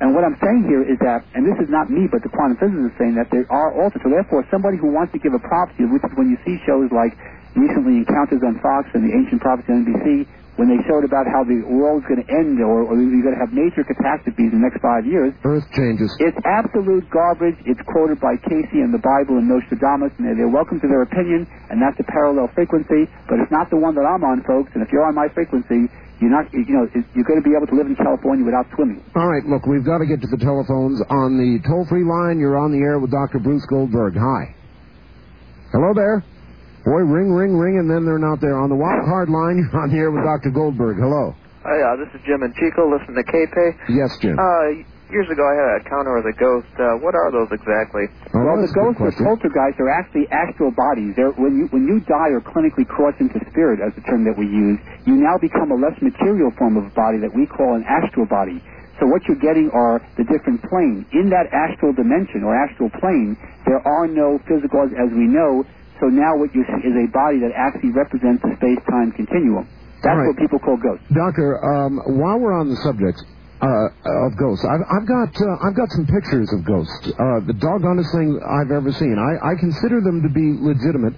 [0.00, 2.60] And what I'm saying here is that, and this is not me, but the quantum
[2.60, 4.04] physicists is saying that there are alters.
[4.04, 6.92] So therefore, somebody who wants to give a prophecy, which is when you see shows
[6.92, 7.16] like
[7.56, 11.44] recently Encounters on Fox and the Ancient Prophets on NBC, when they showed about how
[11.44, 14.64] the world's going to end or, or you're going to have major catastrophes in the
[14.64, 16.08] next five years, Earth changes.
[16.16, 17.56] it's absolute garbage.
[17.68, 21.04] It's quoted by Cayce in the Bible and Nostradamus, and they're, they're welcome to their
[21.04, 24.72] opinion, and that's a parallel frequency, but it's not the one that I'm on, folks.
[24.72, 27.68] And if you're on my frequency, you're not, you know, you're going to be able
[27.68, 29.04] to live in California without swimming.
[29.14, 31.00] All right, look, we've got to get to the telephones.
[31.12, 33.38] On the toll-free line, you're on the air with Dr.
[33.38, 34.16] Bruce Goldberg.
[34.16, 34.54] Hi.
[35.72, 36.24] Hello there.
[36.86, 38.56] Boy, ring, ring, ring, and then they're not there.
[38.56, 40.50] On the wild card line, you're on the air with Dr.
[40.54, 40.96] Goldberg.
[40.96, 41.34] Hello.
[41.66, 42.86] Hi, uh, this is Jim and Chico.
[42.86, 43.74] Listen to KP.
[43.90, 44.38] Yes, Jim.
[44.38, 46.70] Uh, years ago, I had an encounter with a ghost.
[46.78, 48.06] Uh, what are those exactly?
[48.34, 49.24] Oh, well, the that's a good ghosts or question.
[49.26, 51.14] poltergeists are actually astral bodies.
[51.14, 54.34] They're, when you when you die or clinically cross into spirit, as the term that
[54.36, 57.84] we use, you now become a less material form of body that we call an
[57.86, 58.58] astral body.
[58.98, 61.04] So what you're getting are the different planes.
[61.12, 63.36] In that astral dimension or astral plane,
[63.68, 65.68] there are no physicals as we know.
[66.00, 69.68] So now what you see is a body that actually represents the space-time continuum.
[70.00, 70.28] That's All right.
[70.32, 71.04] what people call ghosts.
[71.12, 73.20] Doctor, um, while we're on the subject
[73.62, 77.08] uh, of ghosts, I've, I've got uh, I've got some pictures of ghosts.
[77.08, 79.16] Uh, the doggonest thing I've ever seen.
[79.16, 81.14] I, I consider them to be legitimate.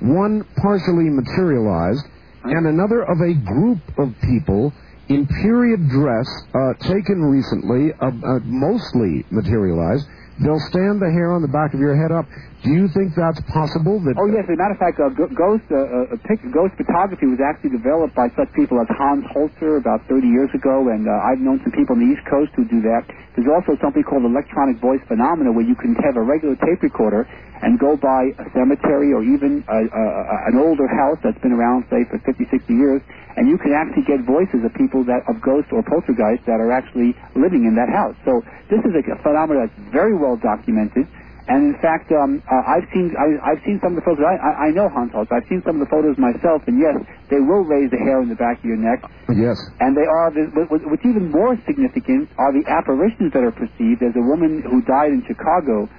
[0.00, 2.06] One partially materialized,
[2.44, 4.72] and another of a group of people
[5.08, 10.06] in period dress, uh, taken recently, uh, uh, mostly materialized.
[10.40, 12.24] They'll stand the hair on the back of your head up.
[12.62, 13.98] Do you think that's possible?
[14.06, 17.26] That Oh yes, as a matter of fact, uh, ghost uh, uh, pic- ghost photography
[17.26, 21.26] was actually developed by such people as Hans Holzer about 30 years ago, and uh,
[21.26, 23.02] I've known some people on the East Coast who do that.
[23.34, 27.26] There's also something called electronic voice phenomena, where you can have a regular tape recorder
[27.66, 30.04] and go by a cemetery or even a, a,
[30.50, 33.02] an older house that's been around, say, for 50, 60 years,
[33.34, 36.70] and you can actually get voices of people that of ghosts or poltergeists that are
[36.70, 38.14] actually living in that house.
[38.22, 38.38] So
[38.70, 41.10] this is a phenomenon that's very well documented.
[41.48, 44.22] And in fact, um, uh, I've seen I, I've seen some of the photos.
[44.22, 45.10] I, I, I know Hans.
[45.16, 46.94] I've seen some of the photos myself, and yes,
[47.34, 49.02] they will raise the hair on the back of your neck.
[49.34, 49.58] yes.
[49.82, 53.50] And they are, the, what, what- what's even more significant are the apparitions that are
[53.54, 53.98] perceived.
[54.04, 55.90] There's a woman who died in Chicago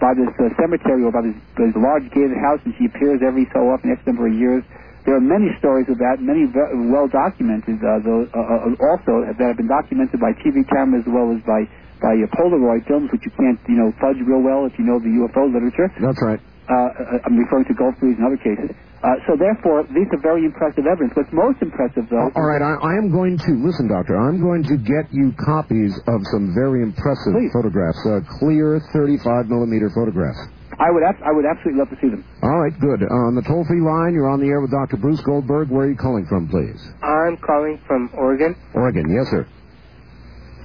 [0.00, 3.44] by this uh, cemetery or by this, this large gated house, and she appears every
[3.52, 4.64] so often, X number of years.
[5.04, 9.28] There are many stories of that, many ve- well documented, uh, though, uh, uh, also
[9.28, 11.68] that have been documented by TV cameras as well as by
[12.02, 14.98] by uh, Polaroid films, which you can't, you know, fudge real well if you know
[15.00, 15.88] the UFO literature.
[16.00, 16.40] That's right.
[16.66, 18.74] Uh, uh, I'm referring to Gulf Breeze and other cases.
[18.98, 21.14] Uh, so therefore, these are very impressive evidence.
[21.14, 24.18] What's most impressive, though, All right, I, I am going to listen, Doctor.
[24.18, 27.54] I'm going to get you copies of some very impressive Please.
[27.54, 30.40] photographs, uh, clear 35 millimeter photographs.
[30.82, 32.26] I would ab- I would absolutely love to see them.
[32.42, 33.00] All right, good.
[33.04, 34.98] on the toll-free line, you're on the air with Dr.
[34.98, 35.70] Bruce Goldberg.
[35.70, 36.80] Where are you calling from, please?
[37.00, 38.56] I'm calling from Oregon.
[38.74, 39.46] Oregon, yes, sir.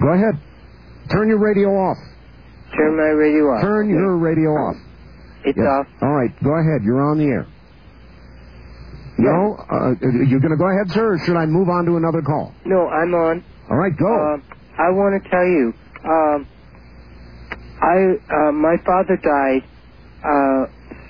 [0.02, 0.34] Go ahead.
[1.10, 1.98] Turn your radio off.
[2.76, 3.62] Turn my radio off.
[3.62, 4.76] Turn your radio off.
[5.44, 5.68] It's Yes.
[5.68, 5.88] off.
[6.02, 6.84] All right, go ahead.
[6.84, 7.46] You're on the air.
[9.18, 12.22] No, uh, you're going to go ahead, sir, or should I move on to another
[12.22, 12.54] call?
[12.66, 13.44] No, I'm on.
[13.70, 14.08] All right, go.
[14.34, 14.44] Um,
[14.80, 15.74] I want to tell you,
[16.06, 16.48] um,
[17.82, 19.64] I uh, my father died
[20.24, 20.66] uh,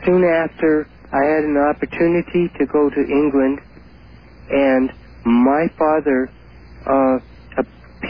[0.06, 3.60] soon after I had an opportunity to go to England,
[4.50, 4.90] and
[5.26, 6.30] my father
[6.88, 7.20] uh,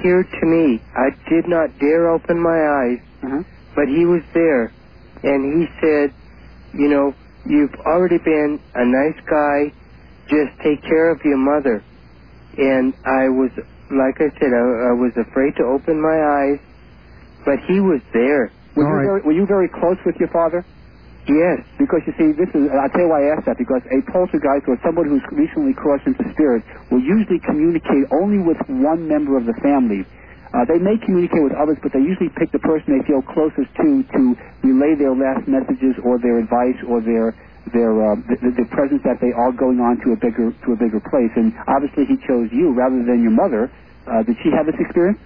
[0.02, 0.82] appeared to me.
[0.98, 3.44] I did not dare open my eyes, Uh-huh.
[3.76, 4.73] but he was there,
[5.23, 6.14] and he said,
[6.73, 7.14] "You know,
[7.45, 9.73] you've already been a nice guy.
[10.28, 11.84] Just take care of your mother."
[12.57, 13.52] And I was,
[13.91, 16.60] like I said, I, I was afraid to open my eyes,
[17.45, 18.52] but he was there.
[18.76, 19.06] Were, All you right.
[19.06, 20.65] very, were you very close with your father?
[21.31, 21.63] Yes.
[21.79, 24.67] Because you see, this is, I'll tell you why I asked that, because a poltergeist
[24.67, 29.47] or somebody who's recently crossed into spirit will usually communicate only with one member of
[29.47, 30.03] the family.
[30.51, 33.71] Uh, they may communicate with others, but they usually pick the person they feel closest
[33.79, 34.21] to to
[34.67, 37.31] relay their last messages or their advice or their
[37.71, 40.79] their uh, the, the- presence that they are going on to a bigger to a
[40.79, 41.31] bigger place.
[41.39, 43.71] And obviously, he chose you rather than your mother.
[44.11, 45.23] Uh, did she have this experience?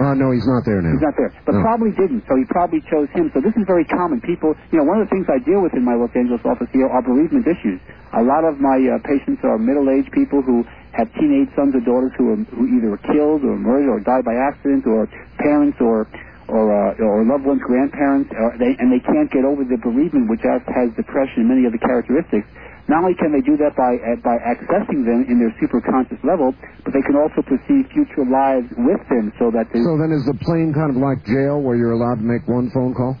[0.00, 0.96] Uh, no, he's not there now.
[0.96, 1.28] He's not there.
[1.44, 1.62] But No.
[1.62, 3.28] probably didn't, so he probably chose him.
[3.36, 4.20] So this is very common.
[4.24, 6.68] People, you know, one of the things I deal with in my Los Angeles office
[6.72, 7.78] here are bereavement issues.
[8.16, 10.64] A lot of my uh, patients are middle-aged people who
[10.96, 14.24] have teenage sons or daughters who, are, who either were killed or murdered or died
[14.24, 15.06] by accident or
[15.38, 16.08] parents or
[16.50, 20.26] or uh, or loved ones, grandparents, or they, and they can't get over the bereavement,
[20.28, 22.42] which has, has depression and many other characteristics.
[22.90, 26.50] Not only can they do that by uh, by accessing them in their superconscious level,
[26.82, 29.78] but they can also perceive future lives with them, so that they.
[29.78, 32.66] So then, is the plane kind of like jail, where you're allowed to make one
[32.74, 33.14] phone call?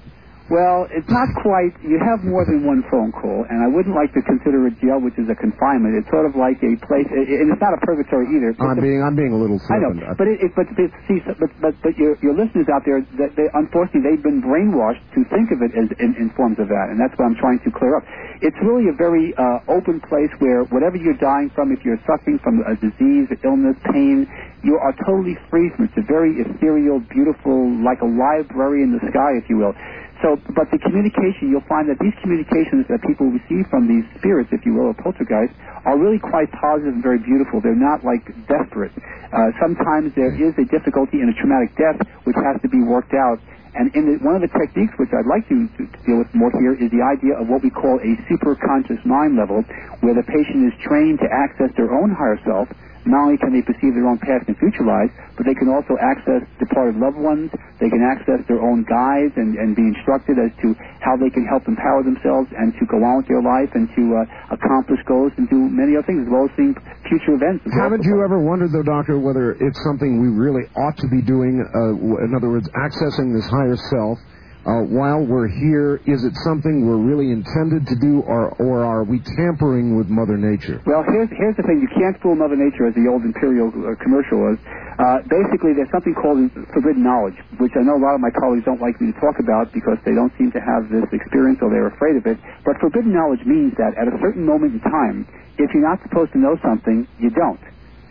[0.50, 1.70] Well, it's not quite.
[1.78, 4.98] You have more than one phone call, and I wouldn't like to consider it jail,
[4.98, 5.94] which is a confinement.
[5.94, 8.50] It's sort of like a place, and it's not a purgatory either.
[8.58, 11.50] I'm being I'm being a little I know, but it, it, but but see, but
[11.62, 15.54] but but your your listeners out there, that they unfortunately they've been brainwashed to think
[15.54, 17.94] of it as in, in forms of that, and that's what I'm trying to clear
[17.94, 18.02] up.
[18.42, 22.42] It's really a very uh, open place where whatever you're dying from, if you're suffering
[22.42, 24.26] from a disease, illness, pain,
[24.66, 25.94] you are totally free from it.
[25.94, 29.78] It's a very ethereal, beautiful, like a library in the sky, if you will.
[30.20, 34.52] So, but the communication, you'll find that these communications that people receive from these spirits,
[34.52, 35.56] if you will, or poltergeists,
[35.88, 37.60] are really quite positive and very beautiful.
[37.64, 38.92] They're not like desperate.
[39.32, 41.98] Uh, sometimes there is a difficulty in a traumatic death
[42.28, 43.40] which has to be worked out.
[43.72, 46.28] And in the, one of the techniques which I'd like to, to, to deal with
[46.34, 49.62] more here is the idea of what we call a superconscious mind level,
[50.04, 52.68] where the patient is trained to access their own higher self.
[53.08, 55.96] Not only can they perceive their own past and future lives, but they can also
[56.00, 57.48] access departed loved ones.
[57.80, 61.48] They can access their own guides and, and be instructed as to how they can
[61.48, 65.32] help empower themselves and to go on with their life and to uh, accomplish goals
[65.40, 66.76] and do many other things, as well as seeing
[67.08, 67.64] future events.
[67.72, 71.56] Haven't you ever wondered, though, Doctor, whether it's something we really ought to be doing?
[71.60, 74.20] Uh, in other words, accessing this higher self
[74.66, 76.00] uh, while we're here.
[76.04, 80.36] Is it something we're really intended to do, or or are we tampering with Mother
[80.36, 80.82] Nature?
[80.84, 83.96] Well, here's here's the thing: you can't fool Mother Nature, as the old Imperial uh,
[84.02, 84.58] commercial was.
[85.00, 88.68] Uh, basically, there's something called forbidden knowledge, which I know a lot of my colleagues
[88.68, 91.72] don't like me to talk about because they don't seem to have this experience or
[91.72, 92.36] they're afraid of it.
[92.68, 95.24] But forbidden knowledge means that at a certain moment in time,
[95.56, 97.60] if you're not supposed to know something, you don't.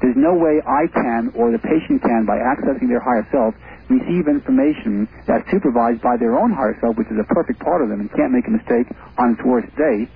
[0.01, 3.53] There's no way I can or the patient can, by accessing their higher self,
[3.89, 7.89] receive information that's supervised by their own higher self, which is a perfect part of
[7.89, 8.87] them and can't make a mistake
[9.19, 10.07] on its worst day.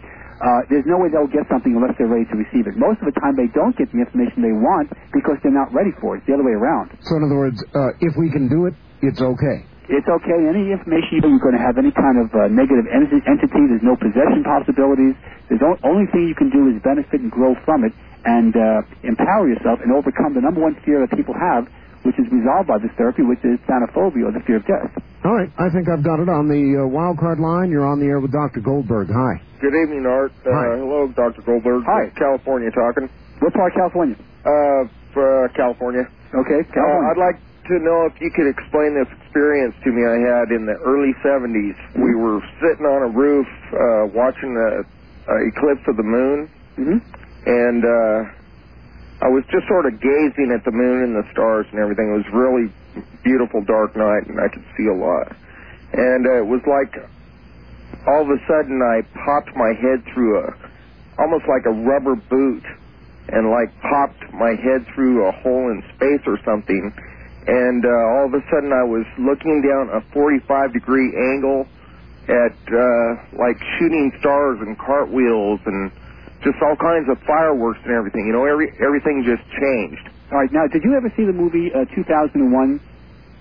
[0.41, 2.75] Uh, there's no way they'll get something unless they're ready to receive it.
[2.77, 5.93] Most of the time, they don't get the information they want because they're not ready
[6.01, 6.23] for it.
[6.23, 6.91] It's the other way around.
[7.07, 9.67] So, in other words, uh, if we can do it, it's okay.
[9.89, 10.39] It's okay.
[10.47, 13.61] Any information you're going to have any kind of uh, negative en- entity.
[13.67, 15.15] There's no possession possibilities.
[15.51, 17.93] The only thing you can do is benefit and grow from it
[18.23, 21.67] and uh, empower yourself and overcome the number one fear that people have,
[22.03, 24.91] which is resolved by this therapy, which is thanophobia, or the fear of death.
[25.23, 27.71] All right, I think I've got it on the uh, wild card line.
[27.71, 28.59] You're on the air with Dr.
[28.59, 29.07] Goldberg.
[29.11, 29.39] Hi.
[29.63, 30.31] Good evening, Art.
[30.43, 30.77] Uh, Hi.
[30.84, 31.41] Hello, Dr.
[31.47, 31.84] Goldberg.
[31.88, 32.11] Hi.
[32.19, 33.07] California talking.
[33.39, 34.15] What part of California?
[34.43, 34.84] Uh,
[35.15, 36.03] for, uh, California.
[36.35, 37.09] Okay, Uh, California.
[37.15, 37.39] I'd like
[37.71, 41.15] to know if you could explain this experience to me I had in the early
[41.23, 41.75] 70s.
[41.95, 46.99] We were sitting on a roof uh, watching the uh, eclipse of the moon, hmm
[47.47, 48.23] and uh,
[49.23, 52.11] I was just sort of gazing at the moon and the stars and everything.
[52.11, 52.67] It was really
[53.23, 55.31] beautiful dark night, and I could see a lot.
[55.95, 56.91] And uh, it was like
[58.03, 60.51] all of a sudden I popped my head through a
[61.23, 62.65] almost like a rubber boot
[63.29, 66.91] and like popped my head through a hole in space or something.
[67.47, 71.67] And uh, all of a sudden I was looking down a 45 degree angle
[72.27, 73.07] at uh,
[73.39, 75.91] like shooting stars and cartwheels and
[76.44, 78.28] just all kinds of fireworks and everything.
[78.28, 80.06] You know, every everything just changed.
[80.32, 80.52] All right.
[80.52, 82.44] Now, did you ever see the movie uh, 2001?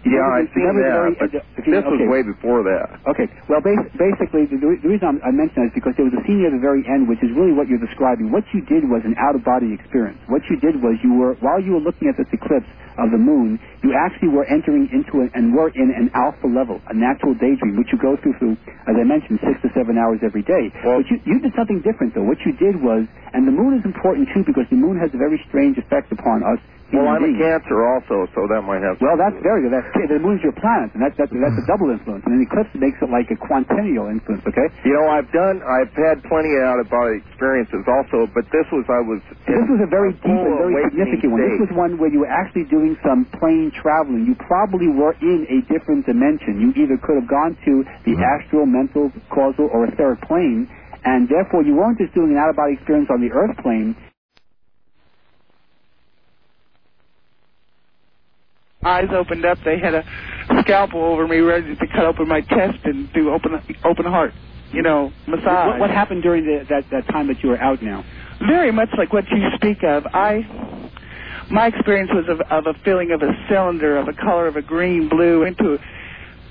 [0.06, 3.00] Yeah, the- seen that, very- but uh, this was way before that.
[3.10, 3.26] Okay.
[3.48, 6.22] Well, bas- basically, the, the reason I'm, I mention that is because there was a
[6.26, 8.30] scene near the very end, which is really what you're describing.
[8.34, 10.18] What you did was an out-of-body experience.
[10.26, 12.66] What you did was you were, while you were looking at this eclipse
[12.98, 16.82] of the moon, you actually were entering into it and were in an alpha level,
[16.90, 18.56] a natural daydream, which you go through through,
[18.90, 20.70] as I mentioned, six to seven hours every day.
[20.84, 22.26] Well- but you, you did something different, though.
[22.26, 25.18] What you did was, and the moon is important too because the moon has a
[25.18, 26.60] very strange effect upon us.
[26.92, 27.32] Well, I'm a.
[27.32, 29.00] Cancer also, so that might have.
[29.00, 29.72] Well, that's very good.
[29.72, 32.22] That's the moon's your planet, and that's that's, that's a double influence.
[32.28, 34.44] And an eclipse makes it like a quintennial influence.
[34.44, 34.68] Okay.
[34.84, 39.00] You know, I've done, I've had plenty of out-of-body experiences also, but this was, I
[39.00, 39.24] was.
[39.48, 41.40] This was a very deep and very significant one.
[41.40, 44.28] This was one where you were actually doing some plane traveling.
[44.28, 46.60] You probably were in a different dimension.
[46.60, 47.72] You either could have gone to
[48.04, 48.36] the mm-hmm.
[48.36, 50.68] astral, mental, causal, or etheric plane,
[51.08, 53.96] and therefore you weren't just doing an out-of-body experience on the earth plane.
[58.84, 59.58] Eyes opened up.
[59.64, 60.04] They had a
[60.62, 63.52] scalpel over me, ready to cut open my chest and do open
[63.84, 64.34] open heart,
[64.72, 65.68] you know, massage.
[65.68, 68.04] What, what happened during the, that that time that you were out now?
[68.46, 70.04] Very much like what you speak of.
[70.12, 70.42] I,
[71.50, 74.62] my experience was of, of a feeling of a cylinder of a color of a
[74.62, 75.78] green blue into.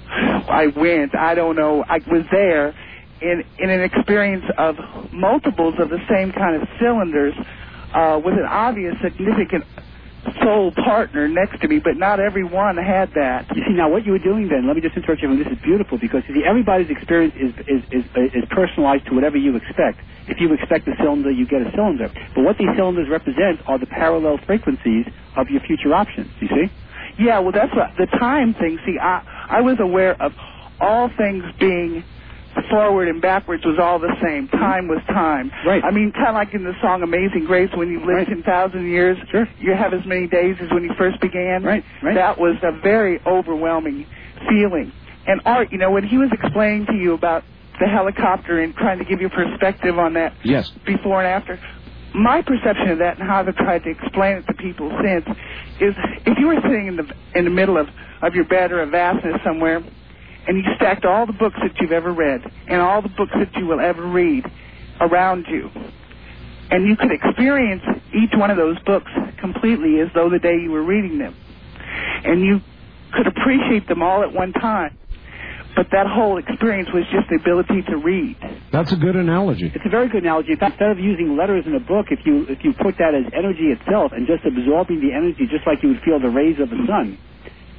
[0.09, 1.15] I went.
[1.15, 1.83] I don't know.
[1.87, 2.75] I was there
[3.21, 4.75] in in an experience of
[5.11, 7.33] multiples of the same kind of cylinders,
[7.93, 9.65] uh, with an obvious significant
[10.43, 13.45] soul partner next to me, but not everyone had that.
[13.55, 15.47] You see, now what you were doing then, let me just interrupt you, and this
[15.51, 19.55] is beautiful because you see, everybody's experience is, is, is, is personalized to whatever you
[19.57, 20.01] expect.
[20.27, 22.11] If you expect a cylinder, you get a cylinder.
[22.35, 25.05] But what these cylinders represent are the parallel frequencies
[25.37, 26.67] of your future options, you see?
[27.19, 28.79] Yeah, well, that's what the time thing.
[28.85, 30.33] See, I I was aware of
[30.81, 32.05] all things being
[32.69, 34.47] forward and backwards was all the same.
[34.47, 35.51] Time was time.
[35.65, 35.83] Right.
[35.83, 38.87] I mean, kind of like in the song "Amazing Grace," when you lived ten thousand
[38.89, 39.47] years, sure.
[39.59, 41.63] you have as many days as when you first began.
[41.63, 41.83] Right.
[42.01, 42.15] Right.
[42.15, 44.05] That was a very overwhelming
[44.49, 44.91] feeling.
[45.27, 47.43] And Art, you know, when he was explaining to you about
[47.79, 50.69] the helicopter and trying to give you perspective on that Yes.
[50.85, 51.59] before and after.
[52.13, 55.25] My perception of that and how I've tried to explain it to people since
[55.79, 55.95] is
[56.25, 57.87] if you were sitting in the in the middle of,
[58.21, 59.81] of your bed or a vastness somewhere
[60.47, 63.53] and you stacked all the books that you've ever read and all the books that
[63.59, 64.43] you will ever read
[64.99, 65.69] around you
[66.71, 67.83] and you could experience
[68.15, 71.35] each one of those books completely as though the day you were reading them
[72.23, 72.59] and you
[73.13, 74.95] could appreciate them all at one time
[75.75, 78.35] but that whole experience was just the ability to read
[78.71, 79.71] That's a good analogy.
[79.73, 80.51] It's a very good analogy.
[80.51, 83.15] In fact, instead of using letters in a book, if you if you put that
[83.15, 86.59] as energy itself and just absorbing the energy, just like you would feel the rays
[86.59, 87.17] of the sun,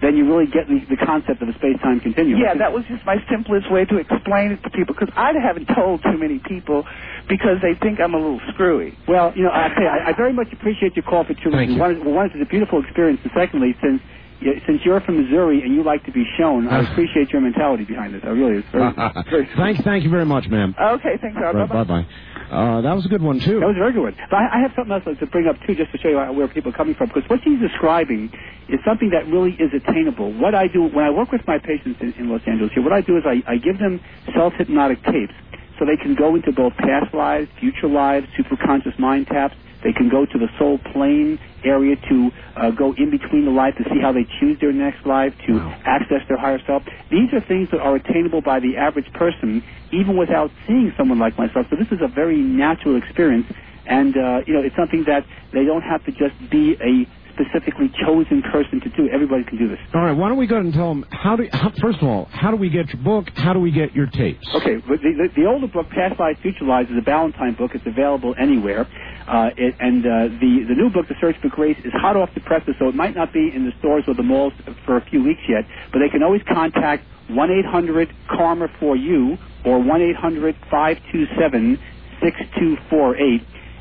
[0.03, 2.43] then you really get the, the concept of a space-time continuum.
[2.43, 5.67] Yeah, that was just my simplest way to explain it to people because I haven't
[5.73, 6.85] told too many people
[7.29, 8.99] because they think I'm a little screwy.
[9.09, 11.79] Well, you know, I, say, I, I very much appreciate your call for two reasons.
[11.81, 14.03] One, is- well, one it's a beautiful experience, and secondly, since
[14.43, 17.85] yeah, since you're from Missouri and you like to be shown, I appreciate your mentality
[17.85, 18.23] behind this.
[18.25, 18.91] I really, it's very,
[19.31, 20.75] very Thank, thank you very much, ma'am.
[20.81, 21.55] Okay, thanks, Art.
[21.55, 21.85] Right, Bye-bye.
[21.85, 22.07] bye-bye.
[22.53, 23.61] Uh, that was a good one, too.
[23.61, 24.17] That was a very good one.
[24.29, 26.49] But I, I have something else to bring up too, just to show you where
[26.49, 27.09] people are coming from.
[27.09, 28.29] Because what she's describing
[28.69, 30.33] is something that really is attainable.
[30.37, 32.93] What I do when I work with my patients in, in Los Angeles here, what
[32.93, 34.05] I do is I, I give them
[34.37, 35.33] self-hypnotic tapes
[35.79, 39.57] so they can go into both past lives, future lives, superconscious mind taps.
[39.83, 43.75] They can go to the soul plane area to uh, go in between the life
[43.79, 45.53] to see how they choose their next life, to
[45.85, 46.83] access their higher self.
[47.11, 51.39] These are things that are attainable by the average person, even without seeing someone like
[51.39, 51.67] myself.
[51.71, 53.47] So this is a very natural experience,
[53.87, 57.91] and uh, you know it's something that they don't have to just be a specifically
[58.07, 59.09] chosen person to do.
[59.13, 59.79] Everybody can do this.
[59.95, 62.09] All right, why don't we go ahead and tell them, how do, how, first of
[62.09, 63.29] all, how do we get your book?
[63.37, 64.47] How do we get your tapes?
[64.55, 67.73] Okay, but the, the, the older book, Past Lives, Future Lives, is a Ballantine book.
[67.75, 68.89] It's available anywhere.
[69.29, 70.11] Uh, it, and uh,
[70.41, 72.95] the, the new book, The Search for Grace, is hot off the presses, so it
[72.95, 74.53] might not be in the stores or the malls
[74.87, 78.97] for a few weeks yet, but they can always contact one eight hundred Karma for
[78.97, 81.79] you or 1-800-527-6248.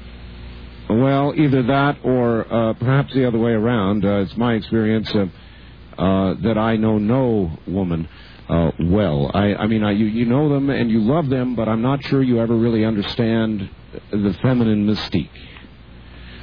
[0.89, 4.05] Well, either that or uh, perhaps the other way around.
[4.05, 8.09] Uh, it's my experience uh, that I know no woman
[8.49, 9.31] uh, well.
[9.33, 12.05] I, I mean, I, you, you know them and you love them, but I'm not
[12.05, 13.71] sure you ever really understand
[14.11, 15.31] the feminine mystique.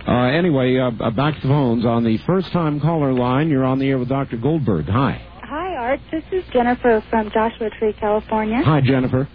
[0.07, 1.85] Uh, anyway, uh, back to the phones.
[1.85, 4.37] On the first time caller line, you're on the air with Dr.
[4.37, 4.87] Goldberg.
[4.87, 5.28] Hi.
[5.79, 6.01] Hi, Art.
[6.11, 8.61] This is Jennifer from Joshua Tree, California.
[8.65, 9.29] Hi, Jennifer.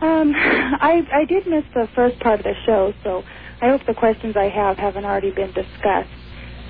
[0.00, 3.24] Um, I I did miss the first part of the show, so
[3.60, 6.14] I hope the questions I have haven't already been discussed.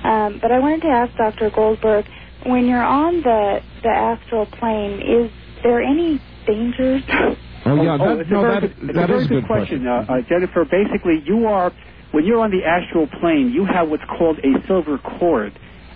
[0.03, 1.51] Um, but I wanted to ask Dr.
[1.55, 2.05] Goldberg,
[2.47, 5.29] when you're on the the astral plane, is
[5.63, 7.03] there any dangers?
[7.63, 9.41] Oh, yeah, oh, it's no, a very, that, good, it's a very is a good
[9.41, 10.65] good question, Uh, uh, Jennifer.
[10.65, 11.71] Basically, you are
[12.09, 15.53] when you're on the astral plane, you have what's called a silver cord,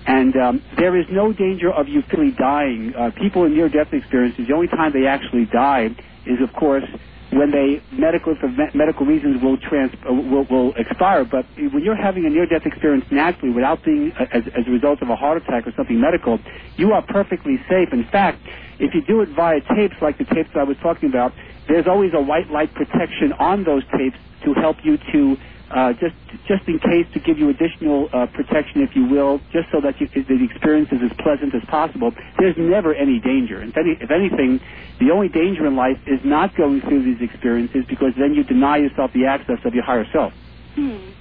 [0.07, 2.93] and um, there is no danger of you physically dying.
[2.97, 5.87] Uh, people in near-death experiences, the only time they actually die
[6.25, 6.83] is, of course,
[7.31, 11.25] when they medical for me- medical reasons will trans uh, will, will expire.
[11.25, 15.01] But when you're having a near-death experience naturally, without being uh, as, as a result
[15.01, 16.39] of a heart attack or something medical,
[16.77, 17.89] you are perfectly safe.
[17.93, 18.45] In fact,
[18.79, 21.33] if you do it via tapes like the tapes I was talking about,
[21.67, 25.37] there's always a white light protection on those tapes to help you to
[25.71, 26.15] uh, just
[26.47, 29.95] just in case to give you additional uh, protection, if you will, just so that
[30.01, 32.11] you, the experience is as pleasant as possible.
[32.39, 33.63] There's never any danger.
[33.63, 34.59] If, any, if anything,
[34.99, 38.77] the only danger in life is not going through these experiences because then you deny
[38.77, 40.33] yourself the access of your higher self.
[40.75, 41.11] Hmm.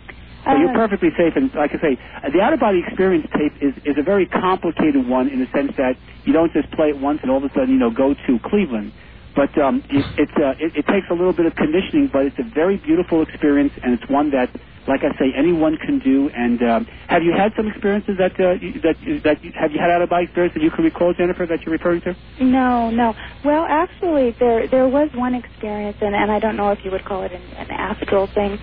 [0.46, 1.98] So you're Uh, perfectly safe, and like I say,
[2.32, 6.32] the out-of-body experience tape is, is a very complicated one in the sense that you
[6.32, 8.92] don't just play it once and all of a sudden, you know, go to Cleveland.
[9.36, 12.38] But um, it, it's uh, it, it takes a little bit of conditioning, but it's
[12.38, 14.50] a very beautiful experience, and it's one that,
[14.88, 16.30] like I say, anyone can do.
[16.34, 19.78] And um, have you had some experiences that uh, you- that that you, have you
[19.80, 22.16] had out-of-body experience that you can recall, Jennifer, that you're referring to?
[22.40, 23.14] No, no.
[23.44, 27.04] Well, actually, there there was one experience, and, and I don't know if you would
[27.04, 28.58] call it an, an astral thing,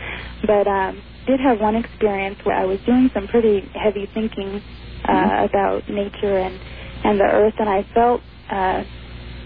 [0.47, 4.63] but um, did have one experience where I was doing some pretty heavy thinking
[5.07, 6.61] uh, about nature and
[7.03, 8.21] and the earth, and I felt,
[8.51, 8.83] uh,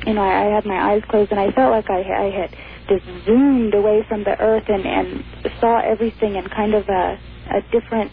[0.05, 2.51] you know, I, I had my eyes closed, and I felt like I, I had
[2.89, 5.25] just zoomed away from the earth and and
[5.61, 7.19] saw everything in kind of a
[7.51, 8.11] a different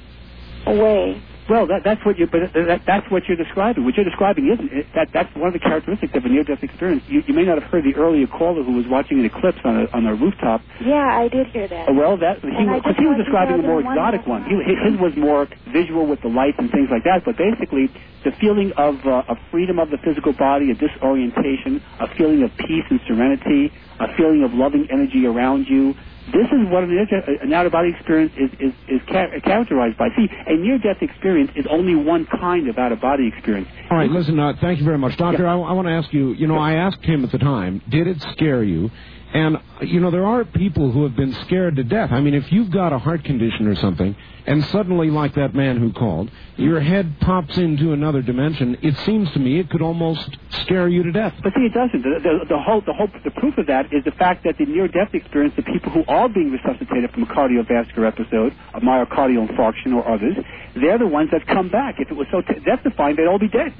[0.66, 1.22] way.
[1.50, 3.84] Well, that, that's what you but that, that's what you're describing.
[3.84, 7.02] What you're describing isn't it, that that's one of the characteristics of a near-death experience.
[7.08, 9.74] You, you may not have heard the earlier caller who was watching an eclipse on
[9.82, 10.62] a on a rooftop.
[10.80, 11.88] Yeah, I did hear that.
[11.90, 14.46] Uh, Well, that he, because he was describing a more exotic one.
[14.46, 17.26] He, his was more visual with the lights and things like that.
[17.26, 17.90] But basically,
[18.22, 22.54] the feeling of uh, of freedom of the physical body, a disorientation, a feeling of
[22.56, 25.94] peace and serenity, a feeling of loving energy around you.
[26.26, 29.40] This is what an, inter- uh, uh, an out-of-body experience is is, is cha- uh,
[29.42, 30.08] characterized by.
[30.16, 33.68] See, a near-death experience is only one kind of out-of-body experience.
[33.90, 35.16] All right, listen, uh, thank you very much.
[35.16, 37.82] Doctor, I, I want to ask you, you know, I asked him at the time,
[37.88, 38.90] did it scare you?
[39.34, 42.12] And, you know, there are people who have been scared to death.
[42.12, 44.14] I mean, if you've got a heart condition or something,
[44.46, 49.30] and suddenly, like that man who called, your head pops into another dimension, it seems
[49.32, 51.32] to me it could almost scare you to death.
[51.42, 52.02] But see, it doesn't.
[52.02, 54.66] The, the, the whole, the whole, the proof of that is the fact that the
[54.66, 59.94] near-death experience, the people who are being resuscitated from a cardiovascular episode, a myocardial infarction
[59.94, 60.36] or others,
[60.74, 61.96] they're the ones that come back.
[62.00, 63.72] If it was so t- death-defying, they'd all be dead.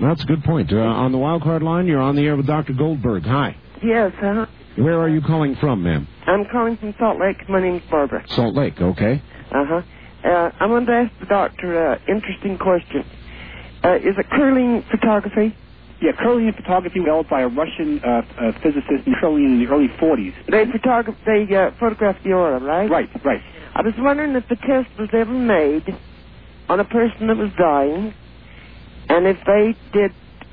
[0.00, 0.72] That's a good point.
[0.72, 2.72] Uh, on the wild card line, you're on the air with Dr.
[2.74, 3.24] Goldberg.
[3.24, 3.56] Hi.
[3.82, 4.46] Yes, uh,
[4.76, 6.06] Where are you calling from, ma'am?
[6.26, 7.48] I'm calling from Salt Lake.
[7.48, 8.24] My name's Barbara.
[8.28, 9.22] Salt Lake, okay.
[9.50, 9.82] Uh-huh.
[10.24, 13.04] Uh, I wanted to ask the doctor an interesting question.
[13.82, 15.56] Uh, is it Kirlian photography?
[16.02, 20.34] Yeah, Kirlian photography developed by a Russian uh, uh, physicist, Kirlian, in the early 40s.
[20.50, 22.90] They photograph they uh, photograph the aura, right?
[22.90, 23.40] Right, right.
[23.74, 25.84] I was wondering if the test was ever made
[26.68, 28.12] on a person that was dying,
[29.08, 30.10] and if they did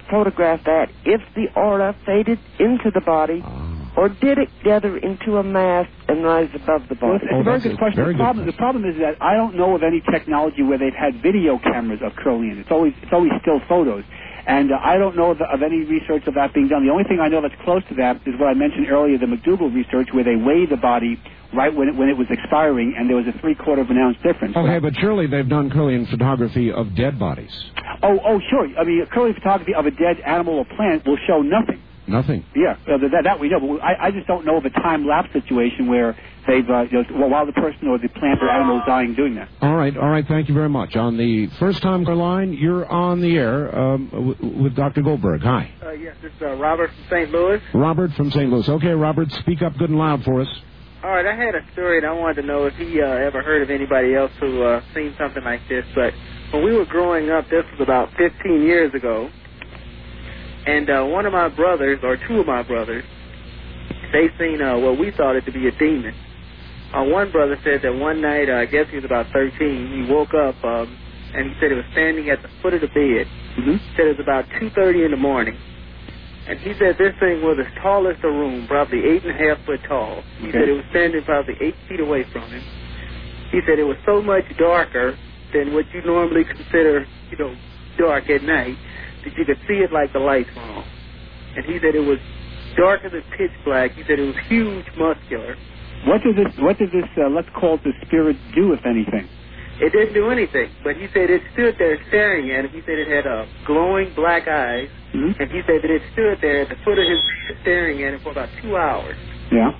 [0.09, 3.41] photograph that, if the aura faded into the body,
[3.95, 7.25] or did it gather into a mass and rise above the Well, body?
[7.25, 8.07] it's, it's a very good question.
[8.07, 11.21] the, problem, the problem is that I don't know of any technology where they've had
[11.21, 12.57] video cameras of Kirlian.
[12.59, 14.03] It's always it's always still photos.
[14.45, 16.85] And uh, I don't know of, of any research of that being done.
[16.85, 19.27] The only thing I know that's close to that is what I mentioned earlier, the
[19.27, 21.17] MacDougall research, where they weighed the body
[21.53, 24.17] right when it, when it was expiring, and there was a three-quarter of an ounce
[24.23, 24.57] difference.
[24.57, 27.51] Okay, but surely they've done Kirlian photography of dead bodies.
[28.01, 28.67] Oh, oh, sure.
[28.77, 31.79] I mean, Kirlian photography of a dead animal or plant will show nothing.
[32.07, 32.45] Nothing.
[32.55, 33.59] Yeah, uh, that, that we know.
[33.59, 36.17] But I, I just don't know of a time lapse situation where
[36.47, 39.15] they've, uh, you know, well, while the person or the plant or animal is dying
[39.15, 39.47] doing that.
[39.61, 40.25] All right, all right.
[40.27, 40.95] Thank you very much.
[40.95, 45.01] On the first time line, you're on the air um, w- with Dr.
[45.01, 45.41] Goldberg.
[45.43, 45.73] Hi.
[45.81, 47.31] Uh, yes, this is uh, Robert from St.
[47.31, 47.61] Louis.
[47.73, 48.49] Robert from St.
[48.51, 48.67] Louis.
[48.67, 50.47] Okay, Robert, speak up good and loud for us.
[51.03, 53.41] All right, I had a story and I wanted to know if he uh, ever
[53.43, 55.85] heard of anybody else who uh, seen something like this.
[55.95, 56.13] But
[56.51, 59.29] when we were growing up, this was about 15 years ago,
[60.65, 63.03] and uh, one of my brothers, or two of my brothers,
[64.13, 66.15] they seen uh, what we thought it to be a demon.
[66.93, 70.13] uh, one brother said that one night, uh, I guess he was about 13, he
[70.13, 70.97] woke up um,
[71.33, 73.27] and he said he was standing at the foot of the bed.
[73.59, 73.77] Mm-hmm.
[73.97, 75.57] Said it was about 2:30 in the morning,
[76.47, 79.39] and he said this thing was as tall as the room, probably eight and a
[79.49, 80.23] half foot tall.
[80.39, 80.59] He Okay.
[80.59, 82.63] said it was standing probably eight feet away from him.
[83.51, 85.17] He said it was so much darker
[85.53, 87.55] than what you normally consider, you know,
[87.99, 88.77] dark at night,
[89.23, 90.83] that you could see it like the lights were on.
[91.55, 92.19] And he said it was
[92.75, 93.91] darker than pitch black.
[93.95, 95.55] He said it was huge, muscular.
[96.05, 96.51] What did this?
[96.59, 97.05] What did this?
[97.17, 99.29] Uh, let's call it the spirit do, if anything?
[99.79, 102.71] It didn't do anything, but he said it stood there staring at him.
[102.71, 105.39] He said it had uh, glowing black eyes, Mhm.
[105.39, 107.21] and he said that it stood there at the foot of his
[107.61, 109.17] staring at him for about two hours.
[109.51, 109.71] Yeah.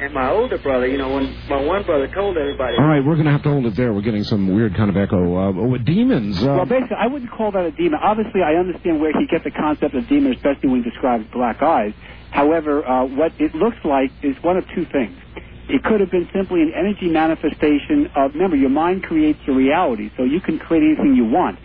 [0.00, 3.14] And my older brother, you know, when my one brother told everybody, All right, we're
[3.14, 3.92] going to have to hold it there.
[3.92, 5.18] We're getting some weird kind of echo.
[5.36, 6.40] Uh, with demons.
[6.40, 7.98] Uh, Well, basically, I wouldn't call that a demon.
[8.00, 11.62] Obviously, I understand where he gets the concept of demon, especially when he describes black
[11.62, 11.94] eyes.
[12.30, 15.16] However, uh, what it looks like is one of two things.
[15.68, 20.10] It could have been simply an energy manifestation of, remember, your mind creates your reality,
[20.16, 21.58] so you can create anything you want.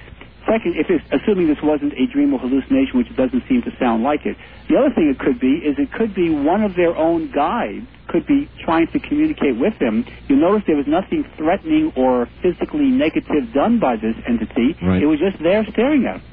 [0.48, 4.03] Second, if it's, assuming this wasn't a dream or hallucination, which doesn't seem to sound
[4.03, 4.36] like it,
[4.68, 7.88] the other thing it could be is it could be one of their own guides
[8.07, 10.06] could be trying to communicate with them.
[10.28, 14.76] You notice there was nothing threatening or physically negative done by this entity.
[14.82, 15.02] Right.
[15.02, 16.30] It was just there staring at them.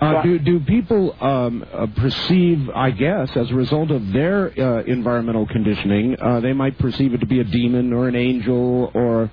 [0.00, 2.70] Uh, do do people um, uh, perceive?
[2.70, 7.20] I guess as a result of their uh, environmental conditioning, uh, they might perceive it
[7.20, 9.30] to be a demon or an angel or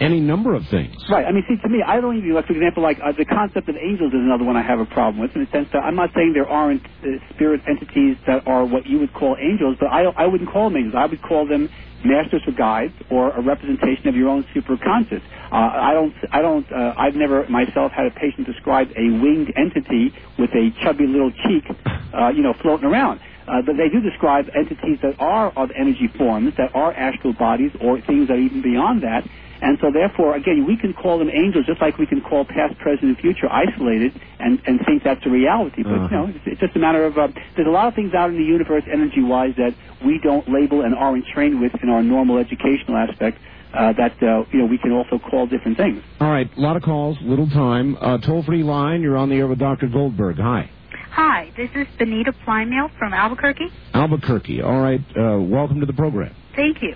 [0.00, 0.94] any number of things.
[1.08, 1.24] Right.
[1.24, 3.68] I mean, see, to me, I don't even, like, for example, like uh, the concept
[3.68, 5.96] of angels is another one I have a problem with in the sense that I'm
[5.96, 9.86] not saying there aren't uh, spirit entities that are what you would call angels, but
[9.86, 10.94] I, I wouldn't call them angels.
[10.96, 11.70] I would call them
[12.04, 15.22] masters or guides or a representation of your own superconscious.
[15.50, 19.52] Uh, I don't, I don't, uh, I've never myself had a patient describe a winged
[19.56, 21.64] entity with a chubby little cheek,
[22.12, 23.20] uh, you know, floating around.
[23.48, 27.70] Uh, but they do describe entities that are of energy forms, that are astral bodies,
[27.80, 29.24] or things that are even beyond that.
[29.62, 32.78] And so, therefore, again, we can call them angels just like we can call past,
[32.78, 35.82] present, and future isolated and, and think that's a reality.
[35.82, 38.12] But, you know, it's, it's just a matter of, uh, there's a lot of things
[38.14, 39.74] out in the universe, energy-wise, that
[40.04, 43.38] we don't label and aren't trained with in our normal educational aspect.
[43.74, 46.02] Uh, that uh, you know we can also call different things.
[46.20, 47.96] All right, a lot of calls, little time.
[48.00, 49.02] Uh, toll free line.
[49.02, 49.88] You're on the air with Dr.
[49.88, 50.38] Goldberg.
[50.38, 50.70] Hi,
[51.10, 53.68] Hi, this is Benita Plymale from Albuquerque.
[53.92, 54.62] Albuquerque.
[54.62, 56.34] All right, uh, welcome to the program.
[56.54, 56.94] Thank you.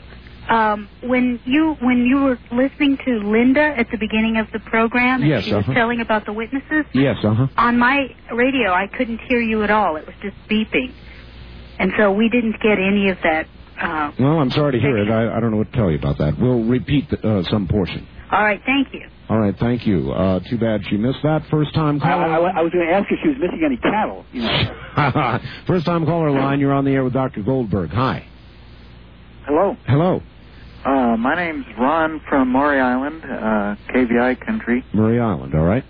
[0.50, 5.20] Um, when you when you were listening to Linda at the beginning of the program,
[5.22, 5.74] and Yes, she was uh-huh.
[5.74, 7.46] telling about the witnesses, Yes, uh huh.
[7.56, 9.94] on my radio I couldn't hear you at all.
[9.94, 10.92] It was just beeping,
[11.78, 13.46] and so we didn't get any of that.
[13.80, 15.08] Uh, Well, I'm sorry to hear it.
[15.08, 16.36] I, I don't know what to tell you about that.
[16.38, 18.06] We'll repeat the, uh, some portion.
[18.32, 19.06] all right, thank you.
[19.28, 20.10] All right, thank you.
[20.10, 22.24] Uh, too bad she missed that first time I, caller.
[22.24, 24.26] I, I was going to ask if she was missing any cattle.
[24.32, 25.38] You know.
[25.68, 26.58] first time caller line.
[26.58, 27.42] You're on the air with Dr.
[27.44, 27.90] Goldberg.
[27.90, 28.26] Hi.
[29.46, 29.76] Hello.
[29.86, 30.20] Hello,
[30.84, 34.84] Uh, my name's Ron from Maury Island, uh, KVI country.
[34.92, 35.54] Maury Island.
[35.54, 35.84] All right.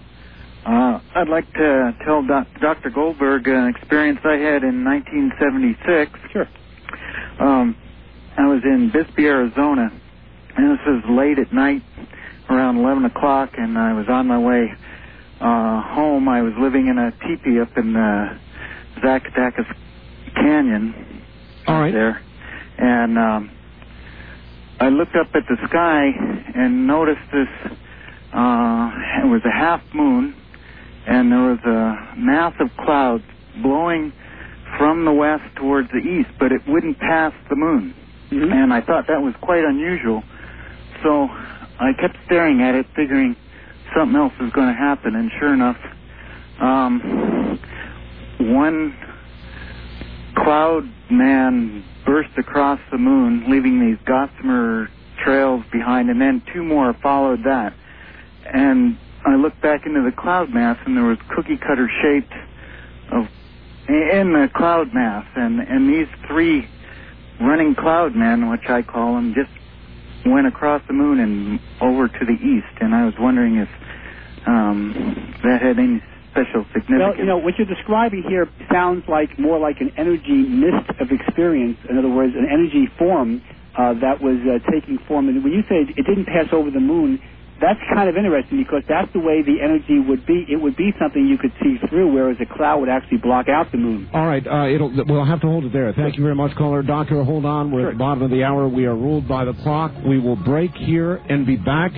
[0.67, 2.91] Uh, I'd like to tell doc- Dr.
[2.91, 6.11] Goldberg an experience I had in 1976.
[6.33, 6.49] Sure.
[7.39, 7.77] Um,
[8.37, 9.91] I was in Bisbee, Arizona,
[10.57, 11.83] and this was late at night,
[12.51, 14.71] around 11 o'clock, and I was on my way
[15.41, 16.29] uh, home.
[16.29, 18.39] I was living in a teepee up in uh,
[19.03, 19.67] Zacatecas
[20.35, 21.23] Canyon.
[21.67, 21.93] All right.
[21.95, 22.23] There,
[22.79, 23.51] and um,
[24.81, 26.11] I looked up at the sky
[26.57, 27.49] and noticed this.
[28.35, 28.91] Uh,
[29.25, 30.35] it was a half moon,
[31.07, 33.25] and there was a mass of clouds
[33.63, 34.13] blowing
[34.79, 37.95] from the west towards the east, but it wouldn't pass the moon.
[38.33, 40.23] And I thought that was quite unusual.
[41.05, 41.29] So
[41.81, 43.37] I kept staring at it, figuring
[43.97, 45.15] something else was going to happen.
[45.17, 45.77] And sure enough,
[46.61, 47.61] um,
[48.41, 48.97] one
[50.51, 50.83] cloud
[51.13, 54.89] man burst across the moon, leaving these gossamer
[55.23, 57.73] trails behind, and then two more followed that.
[58.53, 62.33] And I looked back into the cloud mass, and there was cookie cutter shaped
[63.13, 63.29] of
[63.89, 66.69] in the cloud mass, and and these three
[67.41, 69.53] running cloud men, which I call them, just
[70.27, 72.75] went across the moon and over to the east.
[72.81, 73.69] And I was wondering if
[74.49, 77.01] um, that had any special significance.
[77.01, 81.11] Well, you know, what you're describing here sounds like more like an energy mist of
[81.11, 81.79] experience.
[81.89, 83.43] In other words, an energy form
[83.77, 85.29] uh, that was uh, taking form.
[85.29, 87.21] And when you say it didn't pass over the moon,
[87.61, 90.47] that's kind of interesting because that's the way the energy would be.
[90.49, 93.71] It would be something you could see through, whereas a cloud would actually block out
[93.71, 94.09] the moon.
[94.15, 95.93] All right, uh, it'll, we'll have to hold it there.
[95.93, 96.83] Thank you very much, caller.
[96.83, 97.71] Doctor, hold on.
[97.71, 98.67] We're at the bottom of the hour.
[98.67, 99.93] We are ruled by the clock.
[100.07, 101.93] We will break here and be back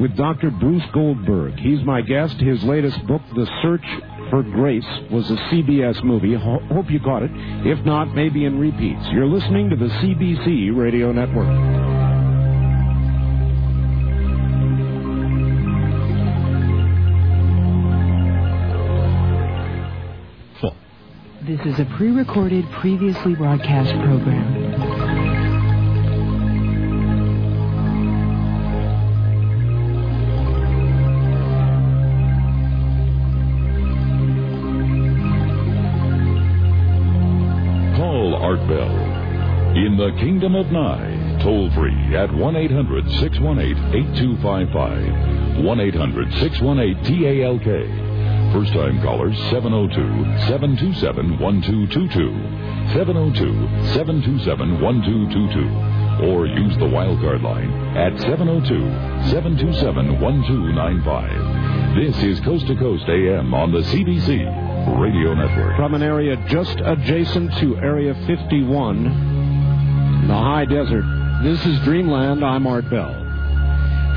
[0.00, 0.50] with Dr.
[0.50, 1.58] Bruce Goldberg.
[1.58, 2.36] He's my guest.
[2.36, 3.86] His latest book, The Search
[4.30, 6.34] for Grace, was a CBS movie.
[6.34, 7.30] Ho- hope you caught it.
[7.66, 9.06] If not, maybe in repeats.
[9.12, 11.76] You're listening to the CBC Radio Network.
[21.46, 24.65] This is a pre recorded, previously broadcast program.
[40.06, 45.64] The Kingdom of Nye, toll free at 1 800 618 8255.
[45.64, 47.66] 1 800 618 TALK.
[48.52, 52.30] First time callers 702 727 1222.
[52.94, 53.50] 702
[53.94, 56.30] 727 1222.
[56.30, 58.78] Or use the wildcard line at 702
[59.30, 61.96] 727 1295.
[61.96, 64.46] This is Coast to Coast AM on the CBC
[65.00, 65.74] Radio Network.
[65.76, 69.35] From an area just adjacent to Area 51,
[70.28, 71.04] the high desert,
[71.44, 72.44] this is Dreamland.
[72.44, 73.10] I'm Art Bell.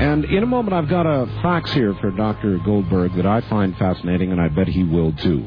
[0.00, 2.58] And in a moment, I've got a fax here for Dr.
[2.64, 5.46] Goldberg that I find fascinating, and I bet he will too.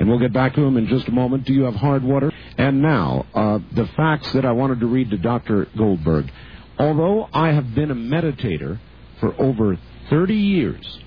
[0.00, 1.44] And we'll get back to him in just a moment.
[1.44, 2.32] Do you have hard water?
[2.58, 5.68] And now, uh, the facts that I wanted to read to Dr.
[5.76, 6.32] Goldberg.
[6.78, 8.80] Although I have been a meditator
[9.20, 9.78] for over
[10.10, 10.98] 30 years,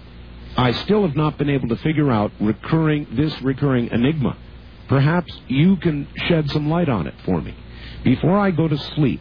[0.56, 4.38] I still have not been able to figure out recurring this recurring enigma.
[4.88, 7.56] Perhaps you can shed some light on it for me.
[8.06, 9.19] Before I go to sleep,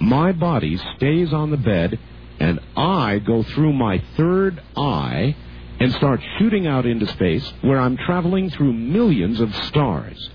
[0.00, 1.98] my body stays on the bed
[2.40, 5.36] and I go through my third eye
[5.78, 10.30] and start shooting out into space where I'm traveling through millions of stars.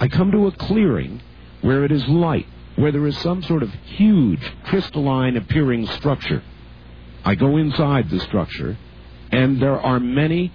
[0.00, 1.22] I come to a clearing
[1.60, 6.42] where it is light, where there is some sort of huge crystalline appearing structure.
[7.24, 8.76] I go inside the structure
[9.30, 10.52] and there are many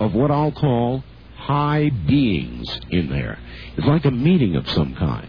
[0.00, 1.04] of what I'll call
[1.36, 3.38] high beings in there.
[3.76, 5.28] It's like a meeting of some kind.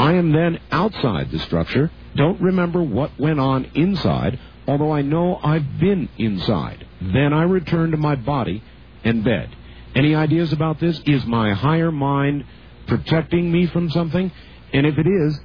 [0.00, 5.38] I am then outside the structure, don't remember what went on inside, although I know
[5.42, 6.86] I've been inside.
[7.02, 8.64] Then I return to my body
[9.04, 9.54] and bed.
[9.94, 10.98] Any ideas about this?
[11.04, 12.46] Is my higher mind
[12.86, 14.32] protecting me from something?
[14.72, 15.38] And if it is,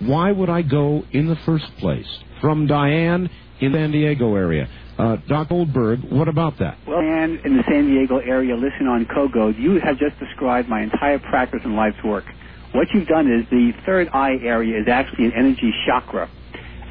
[0.00, 2.08] why would I go in the first place?
[2.42, 3.30] From Diane
[3.60, 4.68] in the San Diego area.
[4.98, 6.76] Uh, Doc Goldberg, what about that?
[6.86, 10.82] Well, Diane in the San Diego area, listen on KOGO, you have just described my
[10.82, 12.24] entire practice and life's work.
[12.72, 16.30] What you've done is the third eye area is actually an energy chakra.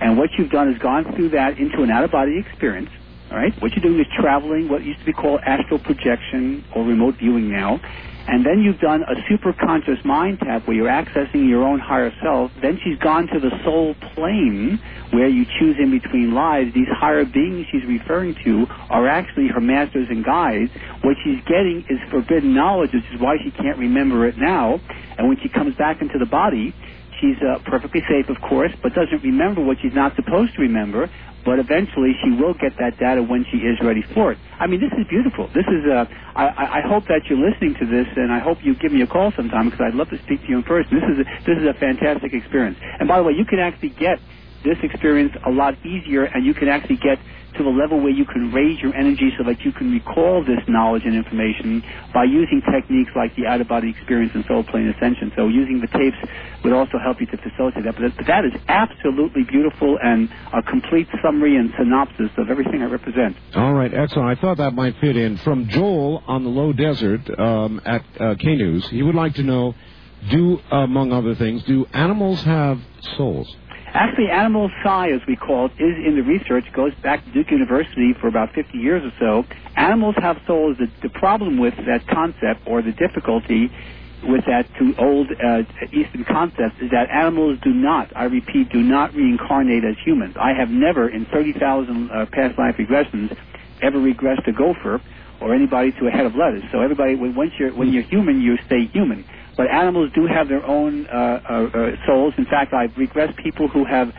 [0.01, 2.89] And what you've done is gone through that into an out-of-body experience.
[3.31, 3.53] All right.
[3.61, 7.51] What you're doing is traveling, what used to be called astral projection or remote viewing
[7.51, 7.79] now.
[8.27, 12.13] And then you've done a super conscious mind tap where you're accessing your own higher
[12.23, 12.51] self.
[12.61, 14.79] Then she's gone to the soul plane
[15.11, 16.73] where you choose in between lives.
[16.73, 20.71] These higher beings she's referring to are actually her masters and guides.
[21.03, 24.79] What she's getting is forbidden knowledge, which is why she can't remember it now.
[25.17, 26.73] And when she comes back into the body,
[27.21, 31.09] she's uh, perfectly safe, of course, but doesn't remember what she's not supposed to remember.
[31.45, 34.39] But eventually, she will get that data when she is ready for it.
[34.59, 35.49] I mean, this is beautiful.
[35.55, 35.85] This is.
[35.87, 39.03] Uh, I, I hope that you're listening to this, and I hope you give me
[39.03, 40.89] a call sometime because I'd love to speak to you in person.
[40.99, 42.77] This is a, this is a fantastic experience.
[42.99, 44.19] And by the way, you can actually get
[44.63, 47.19] this experience a lot easier, and you can actually get
[47.57, 50.59] to the level where you can raise your energy so that you can recall this
[50.67, 51.83] knowledge and information
[52.13, 55.31] by using techniques like the out-of-body experience and soul plane ascension.
[55.35, 56.17] So using the tapes
[56.63, 57.95] would also help you to facilitate that.
[57.95, 63.35] But that is absolutely beautiful and a complete summary and synopsis of everything I represent.
[63.55, 64.37] All right, excellent.
[64.37, 65.37] I thought that might fit in.
[65.37, 69.43] From Joel on the low desert um, at uh, K News, he would like to
[69.43, 69.75] know,
[70.29, 72.79] do among other things, do animals have
[73.17, 73.53] souls?
[73.93, 77.51] Actually, animal psi, as we call it, is in the research, goes back to Duke
[77.51, 79.45] University for about 50 years or so.
[79.75, 80.77] Animals have souls.
[80.77, 83.69] The, the problem with that concept, or the difficulty
[84.23, 88.81] with that to old uh, Eastern concepts, is that animals do not, I repeat, do
[88.81, 90.35] not reincarnate as humans.
[90.39, 93.35] I have never, in 30,000 uh, past life regressions,
[93.81, 95.01] ever regressed a gopher
[95.41, 96.63] or anybody to a head of lettuce.
[96.71, 99.25] So everybody, when, once you're, when you're human, you stay human.
[99.57, 102.33] But animals do have their own uh, uh, uh, souls.
[102.37, 104.09] In fact, I've regressed people who have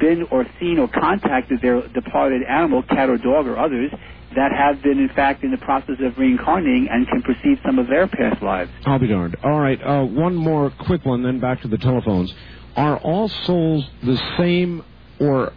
[0.00, 3.90] been or seen or contacted their departed animal, cat or dog or others,
[4.34, 7.86] that have been, in fact, in the process of reincarnating and can perceive some of
[7.88, 8.70] their past lives.
[8.86, 9.36] I'll be darned.
[9.42, 12.32] All right, uh, one more quick one, then back to the telephones.
[12.76, 14.82] Are all souls the same,
[15.20, 15.52] or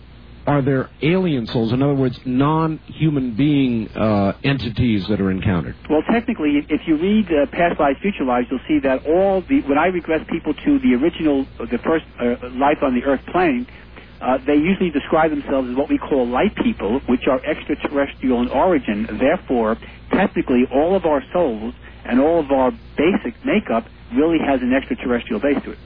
[0.47, 1.73] are there alien souls?
[1.73, 5.75] In other words, non-human being uh, entities that are encountered?
[5.89, 9.61] Well, technically, if you read uh, Past Lives, Future Lives, you'll see that all the
[9.61, 13.65] when I regress people to the original, the first uh, life on the Earth plane,
[14.21, 18.49] uh, they usually describe themselves as what we call light people, which are extraterrestrial in
[18.49, 19.07] origin.
[19.19, 19.77] Therefore,
[20.11, 21.73] technically, all of our souls
[22.05, 25.79] and all of our basic makeup really has an extraterrestrial base to it.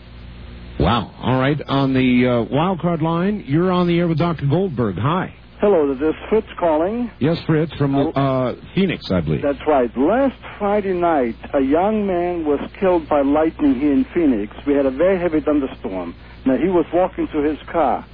[0.79, 1.11] Wow.
[1.21, 1.61] All right.
[1.67, 4.45] On the uh, wild card line, you're on the air with Dr.
[4.47, 4.95] Goldberg.
[4.97, 5.35] Hi.
[5.59, 7.11] Hello, this is Fritz calling.
[7.19, 9.41] Yes, Fritz, from uh, Phoenix, I believe.
[9.41, 9.91] That's right.
[9.97, 14.55] Last Friday night, a young man was killed by lightning here in Phoenix.
[14.65, 16.15] We had a very heavy thunderstorm.
[16.45, 18.05] Now, he was walking to his car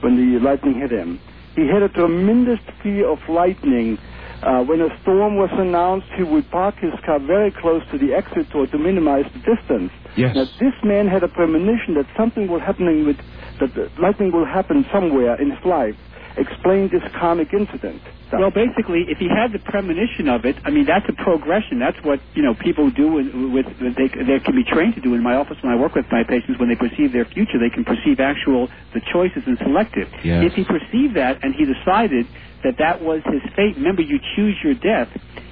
[0.00, 1.18] when the lightning hit him.
[1.56, 3.96] He had a tremendous fear of lightning.
[4.42, 8.14] Uh, when a storm was announced, he would park his car very close to the
[8.14, 9.92] exit door to minimize the distance.
[10.16, 10.34] Yes.
[10.34, 13.16] Now, this man had a premonition that something was happening with,
[13.60, 15.94] that the lightning will happen somewhere in his life.
[16.38, 18.00] Explain this comic incident.
[18.32, 21.80] Well, basically, if he had the premonition of it, I mean, that's a progression.
[21.80, 25.14] That's what you know people do with, with they they can be trained to do
[25.14, 26.60] in my office when I work with my patients.
[26.60, 30.06] When they perceive their future, they can perceive actual the choices and select it.
[30.22, 30.46] Yes.
[30.46, 32.26] If he perceived that and he decided
[32.64, 35.08] that that was his fate, remember, you choose your death.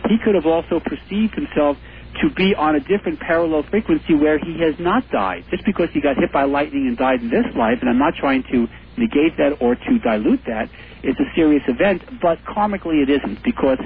[0.08, 1.76] He could have also perceived himself
[2.22, 5.44] to be on a different parallel frequency where he has not died.
[5.50, 8.14] Just because he got hit by lightning and died in this life, and I'm not
[8.20, 8.66] trying to
[8.98, 10.70] negate that or to dilute that,
[11.02, 13.78] it's a serious event, but karmically it isn't because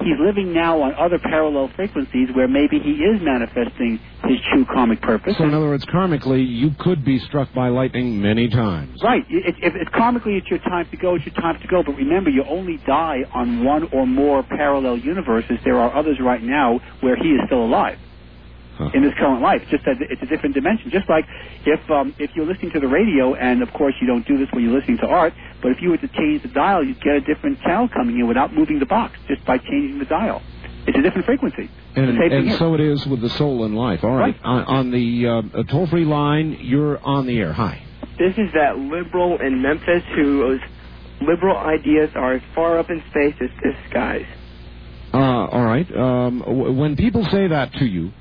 [0.00, 5.00] he's living now on other parallel frequencies where maybe he is manifesting his true karmic
[5.00, 5.36] purpose.
[5.38, 9.00] So, in other words, karmically, you could be struck by lightning many times.
[9.02, 9.24] Right.
[9.28, 11.82] If, if karmically it's your time to go, it's your time to go.
[11.82, 15.58] But remember, you only die on one or more parallel universes.
[15.64, 17.98] There are others right now where he is still alive
[18.94, 19.62] in this current life.
[19.70, 20.90] Just that it's a different dimension.
[20.90, 21.26] Just like
[21.66, 24.48] if um, if you're listening to the radio, and of course you don't do this
[24.52, 25.32] when you're listening to art,
[25.62, 28.26] but if you were to change the dial, you'd get a different channel coming in
[28.26, 30.42] without moving the box, just by changing the dial.
[30.86, 31.70] It's a different frequency.
[31.94, 34.02] And, The same and so it is with the soul and life.
[34.02, 34.34] All right.
[34.42, 37.52] On, on the uh, toll free line, you're on the air.
[37.52, 37.82] Hi.
[38.18, 40.60] This is that liberal in Memphis whose
[41.20, 44.26] liberal ideas are as far up in space as the skies.
[45.12, 45.86] Uh, all right.
[45.94, 48.12] Um, w- when people say that to you,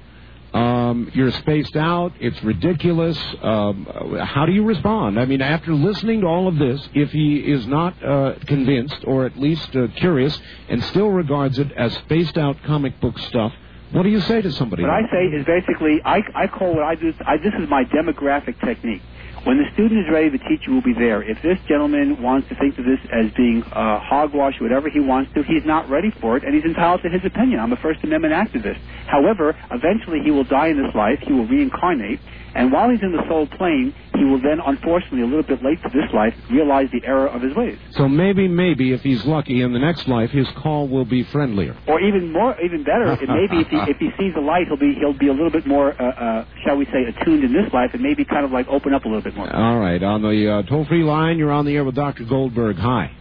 [0.54, 2.14] um, you're spaced out.
[2.20, 3.18] It's ridiculous.
[3.42, 3.88] Um,
[4.20, 5.20] how do you respond?
[5.20, 9.26] I mean, after listening to all of this, if he is not uh, convinced or
[9.26, 13.54] at least uh, curious and still regards it as spaced out comic book stuff,
[13.92, 14.84] what do you say to somebody?
[14.84, 17.84] What I say is basically, I, I call what I do, I, this is my
[17.86, 19.02] demographic technique.
[19.45, 21.24] When the student is ready, the teacher will be there.
[21.24, 25.32] If this gentleman wants to think of this as being uh, hogwash, whatever he wants
[25.36, 27.60] to, he's not ready for it, and he's entitled to his opinion.
[27.60, 28.80] I'm a First Amendment activist.
[29.07, 32.22] However, eventually he will die in this life, he will reincarnate,
[32.56, 35.82] and while he's in the soul plane, he will then, unfortunately, a little bit late
[35.84, 37.78] to this life, realize the error of his ways.
[37.92, 41.78] So maybe, maybe if he's lucky in the next life, his call will be friendlier.
[41.88, 44.78] Or even more, even better, it maybe if he if he sees the light, he'll
[44.78, 47.72] be he'll be a little bit more, uh, uh, shall we say, attuned in this
[47.74, 49.54] life, and maybe kind of like open up a little bit more.
[49.54, 50.02] All right.
[50.02, 52.26] On the uh, toll free line, you're on the air with Dr.
[52.26, 52.78] Goldberg.
[52.78, 53.12] Hi.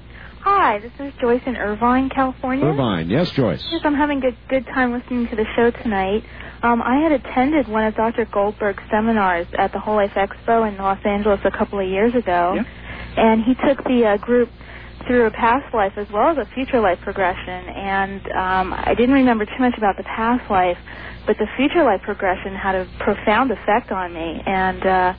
[0.41, 2.65] Hi, this is Joyce in Irvine, California.
[2.65, 3.11] Irvine.
[3.11, 3.63] Yes, Joyce.
[3.71, 6.25] Yes, I'm having a good time listening to the show tonight.
[6.63, 8.25] Um, I had attended one of Dr.
[8.25, 12.55] Goldberg's seminars at the Whole Life Expo in Los Angeles a couple of years ago,
[13.17, 14.51] and he took the uh, group
[15.07, 17.69] through a past life as well as a future life progression.
[17.71, 20.79] And um, I didn't remember too much about the past life,
[21.27, 24.43] but the future life progression had a profound effect on me.
[24.45, 25.15] And uh,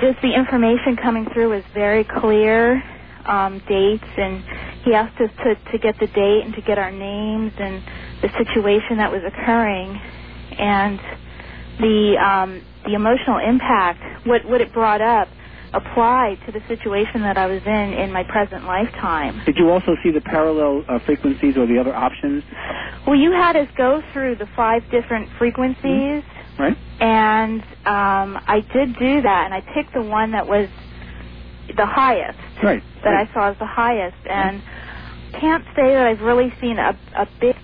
[0.00, 2.82] just the information coming through was very clear,
[3.26, 4.42] um, dates, and
[4.84, 7.82] he asked us to, to get the date and to get our names and
[8.22, 10.00] the situation that was occurring,
[10.58, 11.00] and
[11.78, 15.28] the um, the emotional impact, what what it brought up,
[15.72, 19.42] applied to the situation that I was in in my present lifetime.
[19.46, 22.42] Did you also see the parallel uh, frequencies or the other options?
[23.06, 26.24] Well, you had us go through the five different frequencies,
[26.58, 26.76] Right.
[27.00, 30.68] and um, I did do that, and I picked the one that was
[31.76, 32.82] the highest Right.
[33.04, 34.62] that I saw as the highest, and
[35.40, 37.54] can't say that I've really seen a, a big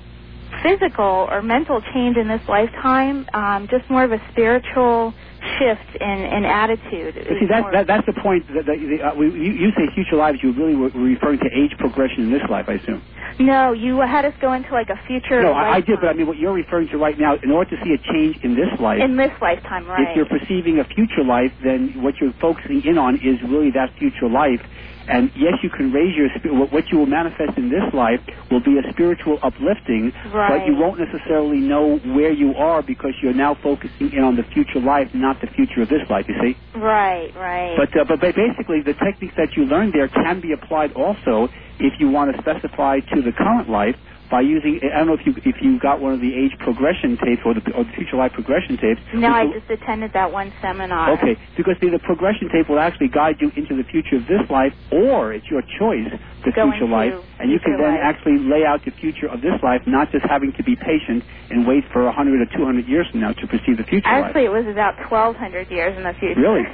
[0.64, 3.28] physical or mental change in this lifetime.
[3.34, 5.12] Um, just more of a spiritual
[5.58, 7.14] shift in, in attitude.
[7.14, 8.48] See, that, that that's the point.
[8.48, 10.38] That, that, the, uh, we, you, you say future lives.
[10.42, 13.02] You really were referring to age progression in this life, I assume.
[13.38, 15.42] No, you had us go into like a future.
[15.42, 17.70] No, I, I did, but I mean, what you're referring to right now, in order
[17.70, 20.08] to see a change in this life, In this lifetime, right?
[20.08, 23.90] if you're perceiving a future life, then what you're focusing in on is really that
[23.98, 24.62] future life.
[25.06, 28.20] And yes, you can raise your what what you will manifest in this life
[28.50, 30.60] will be a spiritual uplifting, right.
[30.60, 34.44] but you won't necessarily know where you are because you're now focusing in on the
[34.54, 36.24] future life, not the future of this life.
[36.28, 36.78] You see.
[36.78, 37.76] Right, right.
[37.76, 41.48] But uh, but basically, the techniques that you learned there can be applied also
[41.78, 43.96] if you want to specify to the current life
[44.30, 44.80] by using.
[44.82, 47.54] I don't know if you if you got one of the age progression tapes or
[47.54, 49.00] the or the future life progression tapes.
[49.14, 51.12] no, I will- just attended that one seminar.
[51.18, 54.42] Okay, because the, the progression tape will actually guide you into the future of this
[54.50, 56.08] life, or it's your choice,
[56.44, 58.00] the Go future life, and you can then life.
[58.02, 61.66] actually lay out the future of this life, not just having to be patient and
[61.66, 64.32] wait for a 100 or 200 years from now to perceive the future life.
[64.32, 66.40] Actually, it was about 1,200 years in the future.
[66.40, 66.64] Really?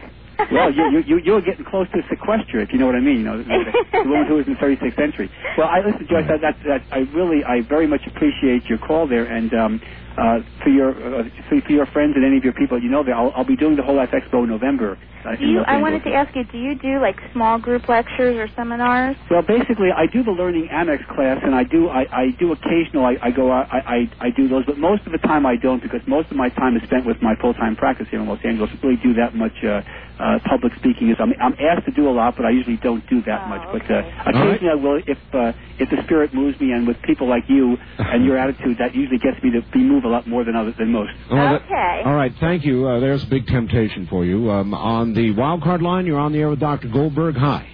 [0.52, 3.20] Well, you, you, you, you're getting close to sequester, if you know what I mean.
[3.20, 5.30] You know, the, the woman who was in the 36th century.
[5.58, 6.26] Well, I listen, Joyce.
[6.28, 9.80] That, that, that I really, I very much appreciate your call there, and um,
[10.16, 13.04] uh, for your uh, for, for your friends and any of your people, you know
[13.04, 14.98] that I'll, I'll be doing the whole Life Expo in November.
[15.24, 17.88] Uh, Do you, Los I wanted to ask you, do you do like small group
[17.88, 19.16] lectures or seminars?
[19.30, 23.04] Well, basically, I do the learning annex class, and I do I, I do occasional
[23.04, 25.56] I, I go out I, I I do those, but most of the time I
[25.56, 28.28] don't because most of my time is spent with my full time practice here in
[28.28, 28.70] Los Angeles.
[28.72, 29.82] I really do that much uh,
[30.18, 31.10] uh, public speaking.
[31.10, 33.62] Is I'm I'm asked to do a lot, but I usually don't do that much.
[33.72, 37.28] But uh, occasionally I will if uh, if the spirit moves me, and with people
[37.28, 40.44] like you and your attitude, that usually gets me to be move a lot more
[40.44, 41.12] than other than most.
[41.30, 41.62] Oh, that-
[42.06, 42.86] all right, thank you.
[42.86, 44.50] Uh, there's a big temptation for you.
[44.50, 46.88] Um, on the wild card line, you're on the air with Dr.
[46.88, 47.36] Goldberg.
[47.36, 47.66] Hi.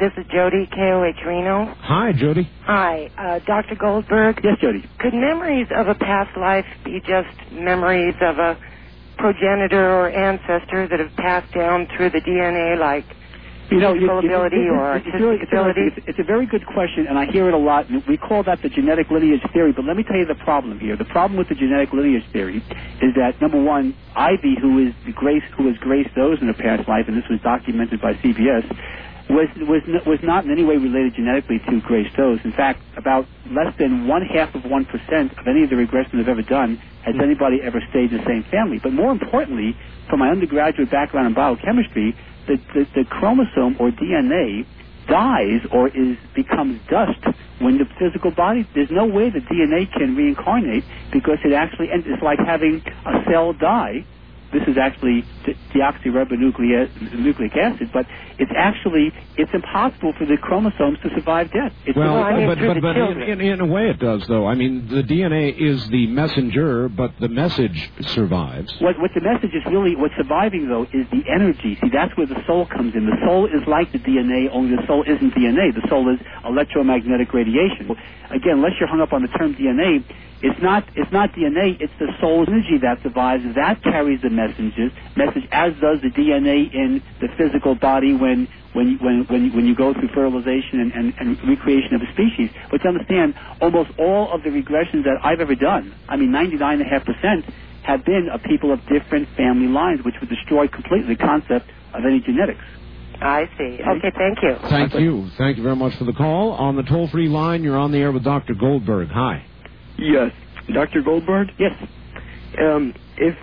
[0.00, 1.74] This is Jody, KOH Reno.
[1.80, 2.48] Hi, Jody.
[2.64, 3.76] Hi, uh, Dr.
[3.76, 4.40] Goldberg.
[4.42, 4.82] Yes, Jody.
[4.98, 8.56] Could memories of a past life be just memories of a
[9.18, 13.04] progenitor or ancestor that have passed down through the DNA, like
[13.70, 15.80] You know, physical you- you- ability it's- or it's, artistic really, it's, ability?
[15.82, 17.88] It's, it's a very good question, and I hear it a lot.
[17.88, 19.72] And we call that the genetic lineage theory.
[19.72, 20.96] But let me tell you the problem here.
[20.96, 22.58] The problem with the genetic lineage theory
[23.02, 26.54] is that number one, Ivy, who is the Grace, who was Grace those in a
[26.54, 28.64] past life, and this was documented by CBS,
[29.30, 32.40] was was was not in any way related genetically to Grace Doze.
[32.44, 36.20] In fact, about less than one half of one percent of any of the regressions
[36.20, 37.22] I've ever done has hmm.
[37.22, 38.80] anybody ever stayed in the same family.
[38.82, 39.76] But more importantly,
[40.10, 42.16] from my undergraduate background in biochemistry,
[42.50, 44.66] the, the, the chromosome or DNA
[45.08, 47.22] dies or is becomes dust
[47.60, 48.66] when the physical body.
[48.74, 53.30] There's no way the DNA can reincarnate because it actually and it's like having a
[53.30, 54.04] cell die.
[54.52, 55.24] This is actually
[55.74, 58.06] deoxyribonucleic acid, but
[58.38, 61.72] it's actually it's impossible for the chromosomes to survive death.
[61.86, 64.46] It's Well, but, through but, but in, in, in a way it does, though.
[64.46, 68.74] I mean, the DNA is the messenger, but the message survives.
[68.80, 71.78] What, what the message is really, what's surviving though, is the energy.
[71.80, 73.06] See, that's where the soul comes in.
[73.06, 75.74] The soul is like the DNA, only the soul isn't DNA.
[75.74, 77.90] The soul is electromagnetic radiation.
[78.30, 80.04] Again, unless you're hung up on the term DNA,
[80.42, 83.42] it's not, it's not DNA, it's the soul's energy that survives.
[83.56, 88.98] That carries the messages, message, as does the DNA in the physical body when, when,
[89.00, 92.48] when, when, when you go through fertilization and, and, and recreation of a species.
[92.70, 97.52] But to understand, almost all of the regressions that I've ever done, I mean 99.5%,
[97.82, 102.04] have been of people of different family lines, which would destroy completely the concept of
[102.04, 102.64] any genetics.
[103.20, 103.78] I see.
[103.80, 104.56] Okay, thank you.
[104.68, 105.30] Thank you.
[105.36, 106.52] Thank you very much for the call.
[106.52, 108.54] On the toll free line, you're on the air with Dr.
[108.54, 109.08] Goldberg.
[109.10, 109.49] Hi.
[109.98, 110.32] Yes.
[110.72, 111.02] Dr.
[111.02, 111.48] Goldberg?
[111.58, 111.72] Yes.
[112.60, 113.36] Um, if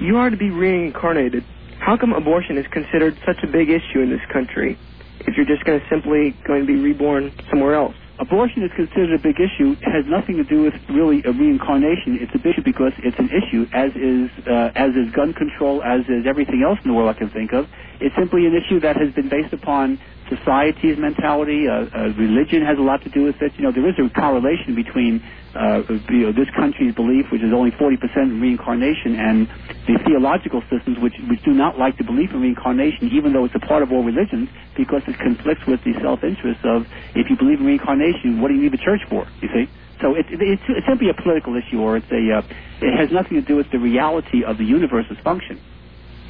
[0.00, 1.44] you are to be reincarnated,
[1.80, 4.78] how come abortion is considered such a big issue in this country
[5.20, 7.94] if you're just going to simply going to be reborn somewhere else?
[8.20, 9.74] Abortion is considered a big issue.
[9.80, 12.18] It has nothing to do with really a reincarnation.
[12.22, 15.82] It's a big issue because it's an issue, as is uh, as is gun control,
[15.82, 17.66] as is everything else in the world I can think of.
[18.00, 19.98] It's simply an issue that has been based upon
[20.36, 21.68] society's mentality.
[21.68, 23.52] Uh, uh, religion has a lot to do with it.
[23.56, 25.22] You know, there is a correlation between
[25.54, 29.48] uh, you know, this country's belief, which is only 40% in reincarnation, and
[29.86, 33.54] the theological systems, which, which do not like to believe in reincarnation, even though it's
[33.54, 37.60] a part of all religions, because it conflicts with the self-interest of if you believe
[37.60, 39.26] in reincarnation, what do you need the church for?
[39.40, 39.70] You see.
[40.00, 42.38] So it, it, it's, it's simply a political issue, or it's a.
[42.38, 42.42] Uh,
[42.82, 45.60] it has nothing to do with the reality of the universe's function.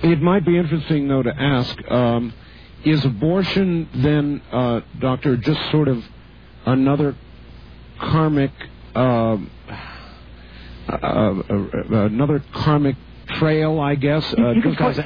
[0.02, 2.34] It might be interesting, though, to ask um,
[2.84, 5.98] is abortion then, uh, Doctor, just sort of
[6.66, 7.16] another
[8.00, 8.52] karmic,
[8.94, 9.50] um
[10.88, 11.34] uh, uh,
[12.06, 12.96] another karmic
[13.38, 14.24] trail, I guess?
[14.34, 15.04] Uh, just a-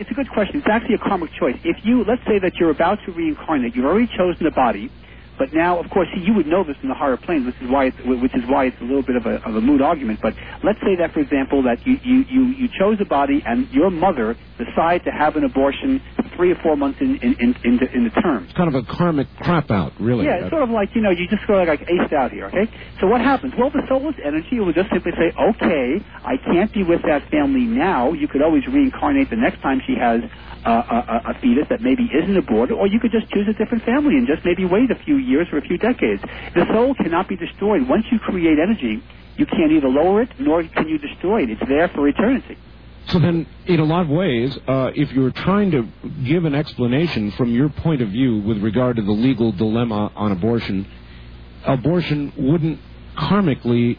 [0.00, 0.56] it's a good question.
[0.58, 1.56] It's actually a karmic choice.
[1.64, 4.90] If you, let's say that you're about to reincarnate, you've already chosen a body,
[5.38, 7.86] but now, of course, you would know this in the higher planes, which is why
[7.86, 10.20] it's, which is why it's a little bit of a, of a moot argument.
[10.22, 13.68] But let's say that, for example, that you, you, you, you chose a body and
[13.70, 16.00] your mother decided to have an abortion
[16.36, 18.44] three or four months in, in, in, in, the, in the term.
[18.44, 20.26] it's kind of a karmic crap out, really.
[20.26, 22.46] Yeah, it's sort of like, you know, you just sort of like aced out here,
[22.46, 22.70] okay?
[23.00, 23.54] So what happens?
[23.58, 27.66] Well, the soul's energy will just simply say, okay, I can't be with that family
[27.66, 28.12] now.
[28.12, 30.20] You could always reincarnate the next time she has
[30.64, 33.52] uh, a, a, a fetus that maybe isn't aborted, or you could just choose a
[33.52, 36.22] different family and just maybe wait a few years or a few decades.
[36.54, 37.88] The soul cannot be destroyed.
[37.88, 39.02] Once you create energy,
[39.36, 41.50] you can't either lower it nor can you destroy it.
[41.50, 42.56] It's there for eternity.
[43.08, 45.86] So then, in a lot of ways, uh, if you're trying to
[46.24, 50.32] give an explanation from your point of view with regard to the legal dilemma on
[50.32, 50.86] abortion,
[51.66, 52.80] abortion wouldn't
[53.16, 53.98] karmically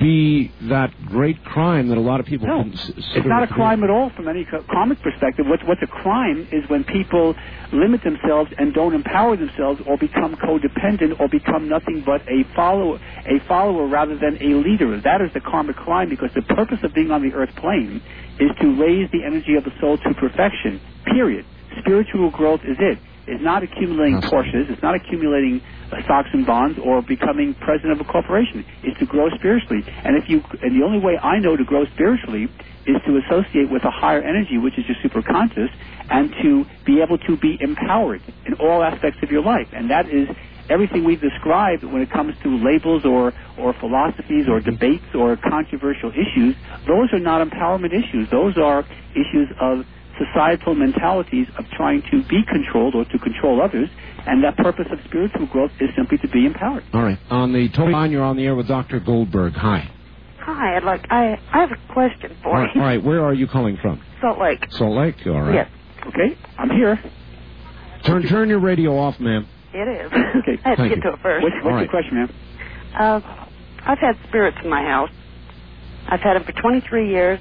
[0.00, 3.46] be that great crime that a lot of people No, consider it's not a it
[3.48, 3.56] to be.
[3.60, 5.46] crime at all from any co- karmic perspective.
[5.48, 7.34] What's, what's a crime is when people
[7.72, 12.98] limit themselves and don't empower themselves or become codependent or become nothing but a follower,
[13.26, 14.98] a follower rather than a leader.
[15.00, 18.00] That is the karmic crime because the purpose of being on the earth plane
[18.40, 20.80] is to raise the energy of the soul to perfection.
[21.04, 21.44] Period.
[21.80, 22.98] Spiritual growth is it.
[23.26, 24.70] It's not accumulating Porsches.
[24.70, 28.64] It's not accumulating uh, stocks and bonds or becoming president of a corporation.
[28.82, 29.82] It's to grow spiritually.
[30.04, 32.48] And if you, and the only way I know to grow spiritually
[32.86, 35.70] is to associate with a higher energy, which is your superconscious,
[36.08, 39.68] and to be able to be empowered in all aspects of your life.
[39.72, 40.28] And that is
[40.70, 46.10] everything we've described when it comes to labels or, or philosophies or debates or controversial
[46.10, 46.54] issues.
[46.86, 48.30] Those are not empowerment issues.
[48.30, 48.84] Those are
[49.14, 49.86] issues of
[50.18, 53.88] societal mentalities of trying to be controlled or to control others.
[54.26, 56.84] And that purpose of spiritual growth is simply to be empowered.
[56.92, 57.18] All right.
[57.30, 58.98] On the toll line, you're on the air with Dr.
[59.00, 59.52] Goldberg.
[59.54, 59.90] Hi.
[60.40, 62.80] Hi, I'd like I I have a question for right, you.
[62.80, 63.02] all right.
[63.02, 64.00] Where are you calling from?
[64.20, 64.64] Salt Lake.
[64.70, 65.16] Salt Lake.
[65.26, 65.54] All right.
[65.54, 65.68] Yes,
[66.06, 67.00] Okay, I'm here.
[68.04, 69.46] Turn turn your radio off, ma'am.
[69.74, 70.12] it is.
[70.12, 70.58] Okay.
[70.64, 71.02] I had to get you.
[71.02, 71.42] to it first.
[71.42, 72.34] What's, what's All your question, ma'am?
[72.96, 73.20] Uh,
[73.84, 75.10] I've had spirits in my house.
[76.08, 77.40] I've had them for 23 years,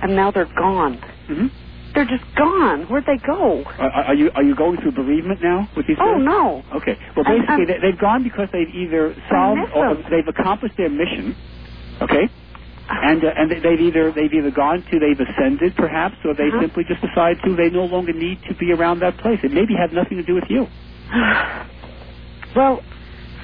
[0.00, 0.96] and now they're gone.
[1.28, 1.46] Mm-hmm.
[1.96, 2.86] They're just gone.
[2.90, 3.64] Where'd they go?
[3.80, 5.98] Are, are you are you going through bereavement now with these?
[6.00, 6.26] Oh spirits?
[6.28, 6.64] no.
[6.78, 6.96] Okay.
[7.16, 11.36] Well, basically, they, they've gone because they've either solved or they've accomplished their mission.
[12.02, 12.28] Okay.
[12.88, 16.60] And uh, and they've either they've either gone to they've ascended perhaps, or they Uh-huh.
[16.62, 19.40] simply just decide to they no longer need to be around that place.
[19.42, 20.68] It maybe had nothing to do with you.
[22.56, 22.80] Well,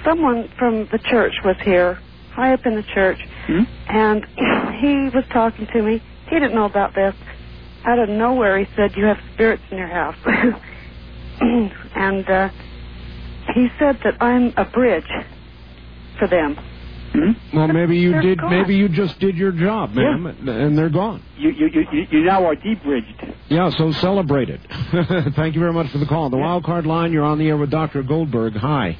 [0.07, 2.01] someone from the church was here,
[2.31, 3.63] high up in the church, Hmm?
[3.89, 4.25] and
[4.81, 6.03] he was talking to me.
[6.31, 7.15] He didn't know about this.
[7.85, 10.17] Out of nowhere, he said, "You have spirits in your house,"
[11.41, 12.49] and uh,
[13.55, 15.11] he said that I'm a bridge
[16.19, 16.57] for them.
[17.13, 17.33] Hmm?
[17.57, 18.41] Well, maybe you They're did.
[18.41, 18.51] gone.
[18.51, 21.23] Maybe you just did your job, ma'am, and- and they're gone.
[21.37, 23.35] You you you you- you now are debridged.
[23.49, 24.61] Yeah, so celebrate it.
[25.37, 26.31] Thank you very much for the call.
[26.31, 27.13] The wild card line.
[27.13, 28.03] You're on the air with Dr.
[28.03, 28.55] Goldberg.
[28.55, 28.97] Hi.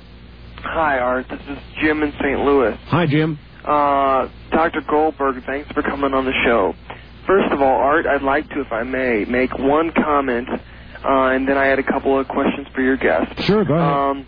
[0.59, 1.27] Hi, Art.
[1.31, 2.39] This is Jim in St.
[2.41, 2.77] Louis.
[2.87, 3.39] Hi, Jim.
[3.65, 4.81] Uh, Dr.
[4.89, 6.75] Goldberg, thanks for coming on the show.
[7.27, 10.59] First of all, Art, I'd like to, if I may, make one comment, uh,
[11.05, 13.41] and then I had a couple of questions for your guest.
[13.43, 13.89] Sure, go ahead.
[13.93, 14.27] Um,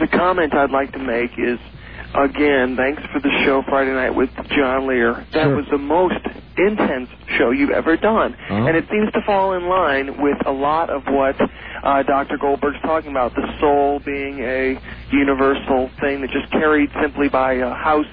[0.00, 1.58] the comment I'd like to make is,
[2.14, 5.26] again, thanks for the show Friday night with John Lear.
[5.32, 5.56] That Sure.
[5.56, 6.20] was the most
[6.56, 8.34] intense show you've ever done.
[8.34, 8.54] Uh-huh.
[8.66, 11.36] And it seems to fall in line with a lot of what
[11.82, 12.36] uh, Dr.
[12.36, 14.78] Goldberg's talking about, the soul being a
[15.10, 18.08] universal thing that just carried simply by uh, housed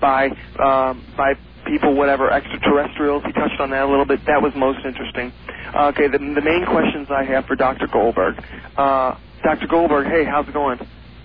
[0.00, 0.26] by
[0.62, 1.32] um, by
[1.66, 3.22] people, whatever extraterrestrials.
[3.24, 4.24] He touched on that a little bit.
[4.26, 5.32] That was most interesting.
[5.74, 7.86] Uh, okay, the, the main questions I have for Dr.
[7.86, 8.42] Goldberg.
[8.76, 9.66] Uh, Dr.
[9.66, 10.78] Goldberg, hey, how's it going?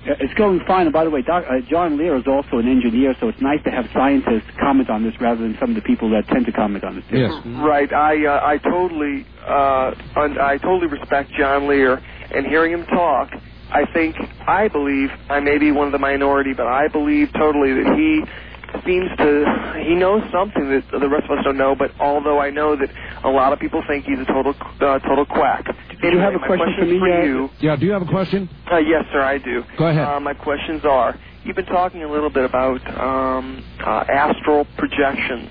[0.04, 0.88] It's going fine.
[0.88, 3.64] And by the way, Doc, uh, John Lear is also an engineer, so it's nice
[3.66, 6.52] to have scientists comment on this rather than some of the people that tend to
[6.52, 7.06] comment on this.
[7.64, 7.92] Right.
[7.94, 12.02] I uh, I totally uh, un- I totally respect John Lear,
[12.34, 13.30] and hearing him talk,
[13.70, 14.16] I think
[14.48, 18.24] I believe I may be one of the minority, but I believe totally that he
[18.86, 21.76] seems to he knows something that the rest of us don't know.
[21.76, 22.90] But although I know that
[23.24, 25.66] a lot of people think he's a total uh, total quack.
[26.02, 27.50] Did you have a my question for me, For uh, you.
[27.60, 28.50] Yeah, do you have a question?
[28.72, 29.64] Uh, yes, sir, I do.
[29.78, 30.08] Go ahead.
[30.08, 35.50] Uh, my questions are: You've been talking a little bit about um, uh, astral projections.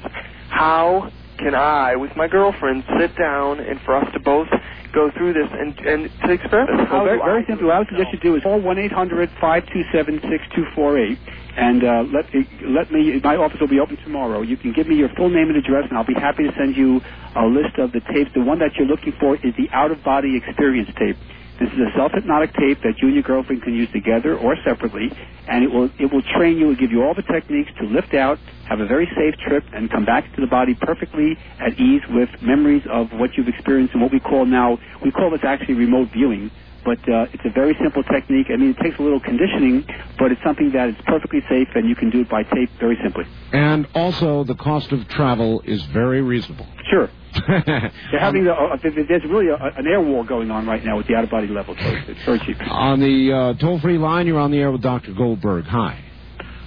[0.48, 4.48] How can I, with my girlfriend, sit down and for us to both
[4.92, 6.88] go through this and and to experiment?
[6.88, 8.60] How Well, very, do very I simply, what I would suggest you do is call
[8.60, 11.18] one eight hundred five two seven six two four eight,
[11.56, 12.26] and uh, let
[12.68, 13.20] let me.
[13.24, 14.42] My office will be open tomorrow.
[14.42, 16.76] You can give me your full name and address, and I'll be happy to send
[16.76, 17.00] you
[17.36, 18.30] a list of the tapes.
[18.34, 21.18] The one that you're looking for is the out of body experience tape.
[21.60, 24.56] This is a self hypnotic tape that you and your girlfriend can use together or
[24.64, 25.10] separately,
[25.48, 26.68] and it will it will train you.
[26.68, 29.90] Will give you all the techniques to lift out, have a very safe trip, and
[29.90, 34.02] come back to the body perfectly at ease with memories of what you've experienced and
[34.02, 36.50] what we call now we call this actually remote viewing.
[36.84, 38.46] But uh, it's a very simple technique.
[38.52, 39.84] I mean, it takes a little conditioning,
[40.18, 42.98] but it's something that is perfectly safe, and you can do it by tape very
[43.02, 43.24] simply.
[43.52, 46.66] And also, the cost of travel is very reasonable.
[46.88, 47.10] Sure.
[47.46, 51.06] They're having the, uh, there's really a, an air war going on right now with
[51.06, 52.56] the out of body level, so it's, it's very cheap.
[52.68, 55.12] On the uh, toll-free line, you're on the air with Dr.
[55.12, 55.66] Goldberg.
[55.66, 56.04] Hi.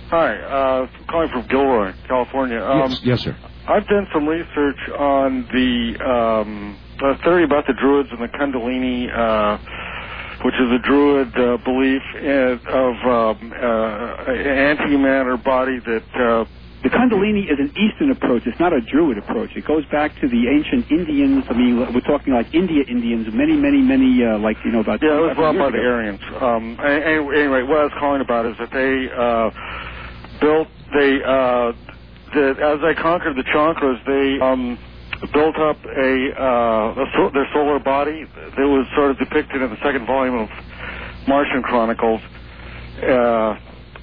[0.10, 2.64] Hi, uh, calling from Gilroy, California.
[2.64, 3.38] Um, yes, yes, sir.
[3.68, 9.10] I've done some research on the um, uh, theory about the Druids and the Kundalini,
[9.10, 9.58] uh,
[10.44, 16.08] which is a Druid uh, belief in, of um, uh, an antimatter body that.
[16.16, 16.46] Uh,
[16.84, 18.44] The Kundalini is an Eastern approach.
[18.46, 19.52] It's not a Druid approach.
[19.56, 21.46] It goes back to the ancient Indians.
[21.50, 25.00] I mean, we're talking like India Indians, many, many, many, uh, like, you know, about...
[25.02, 25.80] Yeah, it was 2,500 brought by the.
[25.80, 26.24] Aryans.
[26.44, 29.48] Um, anyway, anyway, what I was calling about is that they uh,
[30.44, 31.72] built, they, uh,
[32.36, 34.76] the, as they conquered the chakras, they um,
[35.32, 39.70] built up a, uh, a so, their solar body that was sort of depicted in
[39.70, 40.50] the second volume of
[41.28, 42.22] Martian Chronicles.
[43.02, 43.56] Uh,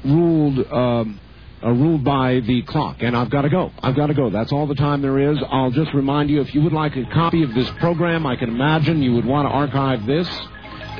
[0.04, 1.20] ruled um,
[1.62, 3.72] uh, ruled by the clock, and I've got to go.
[3.80, 4.30] I've got to go.
[4.30, 5.38] That's all the time there is.
[5.50, 8.48] I'll just remind you, if you would like a copy of this program, I can
[8.48, 10.28] imagine you would want to archive this.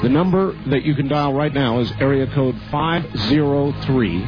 [0.03, 4.21] The number that you can dial right now is area code 503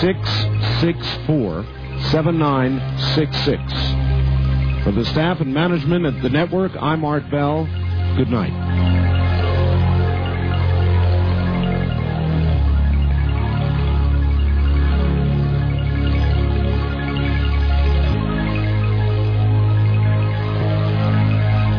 [0.00, 1.64] 664
[2.10, 4.84] 7966.
[4.84, 7.68] For the staff and management at the network, I'm Art Bell.
[8.16, 8.52] Good night.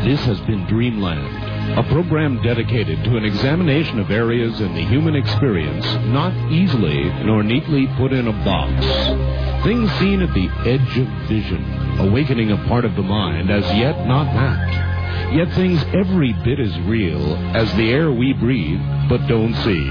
[0.04, 5.16] This has been Dreamland, a program dedicated to an examination of areas in the human
[5.16, 9.64] experience not easily nor neatly put in a box.
[9.64, 11.64] Things seen at the edge of vision,
[12.00, 14.93] awakening a part of the mind as yet not mapped.
[15.34, 18.80] Yet things every bit as real as the air we breathe
[19.10, 19.90] but don't see.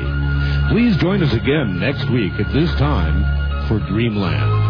[0.70, 4.61] Please join us again next week at this time for Dreamland.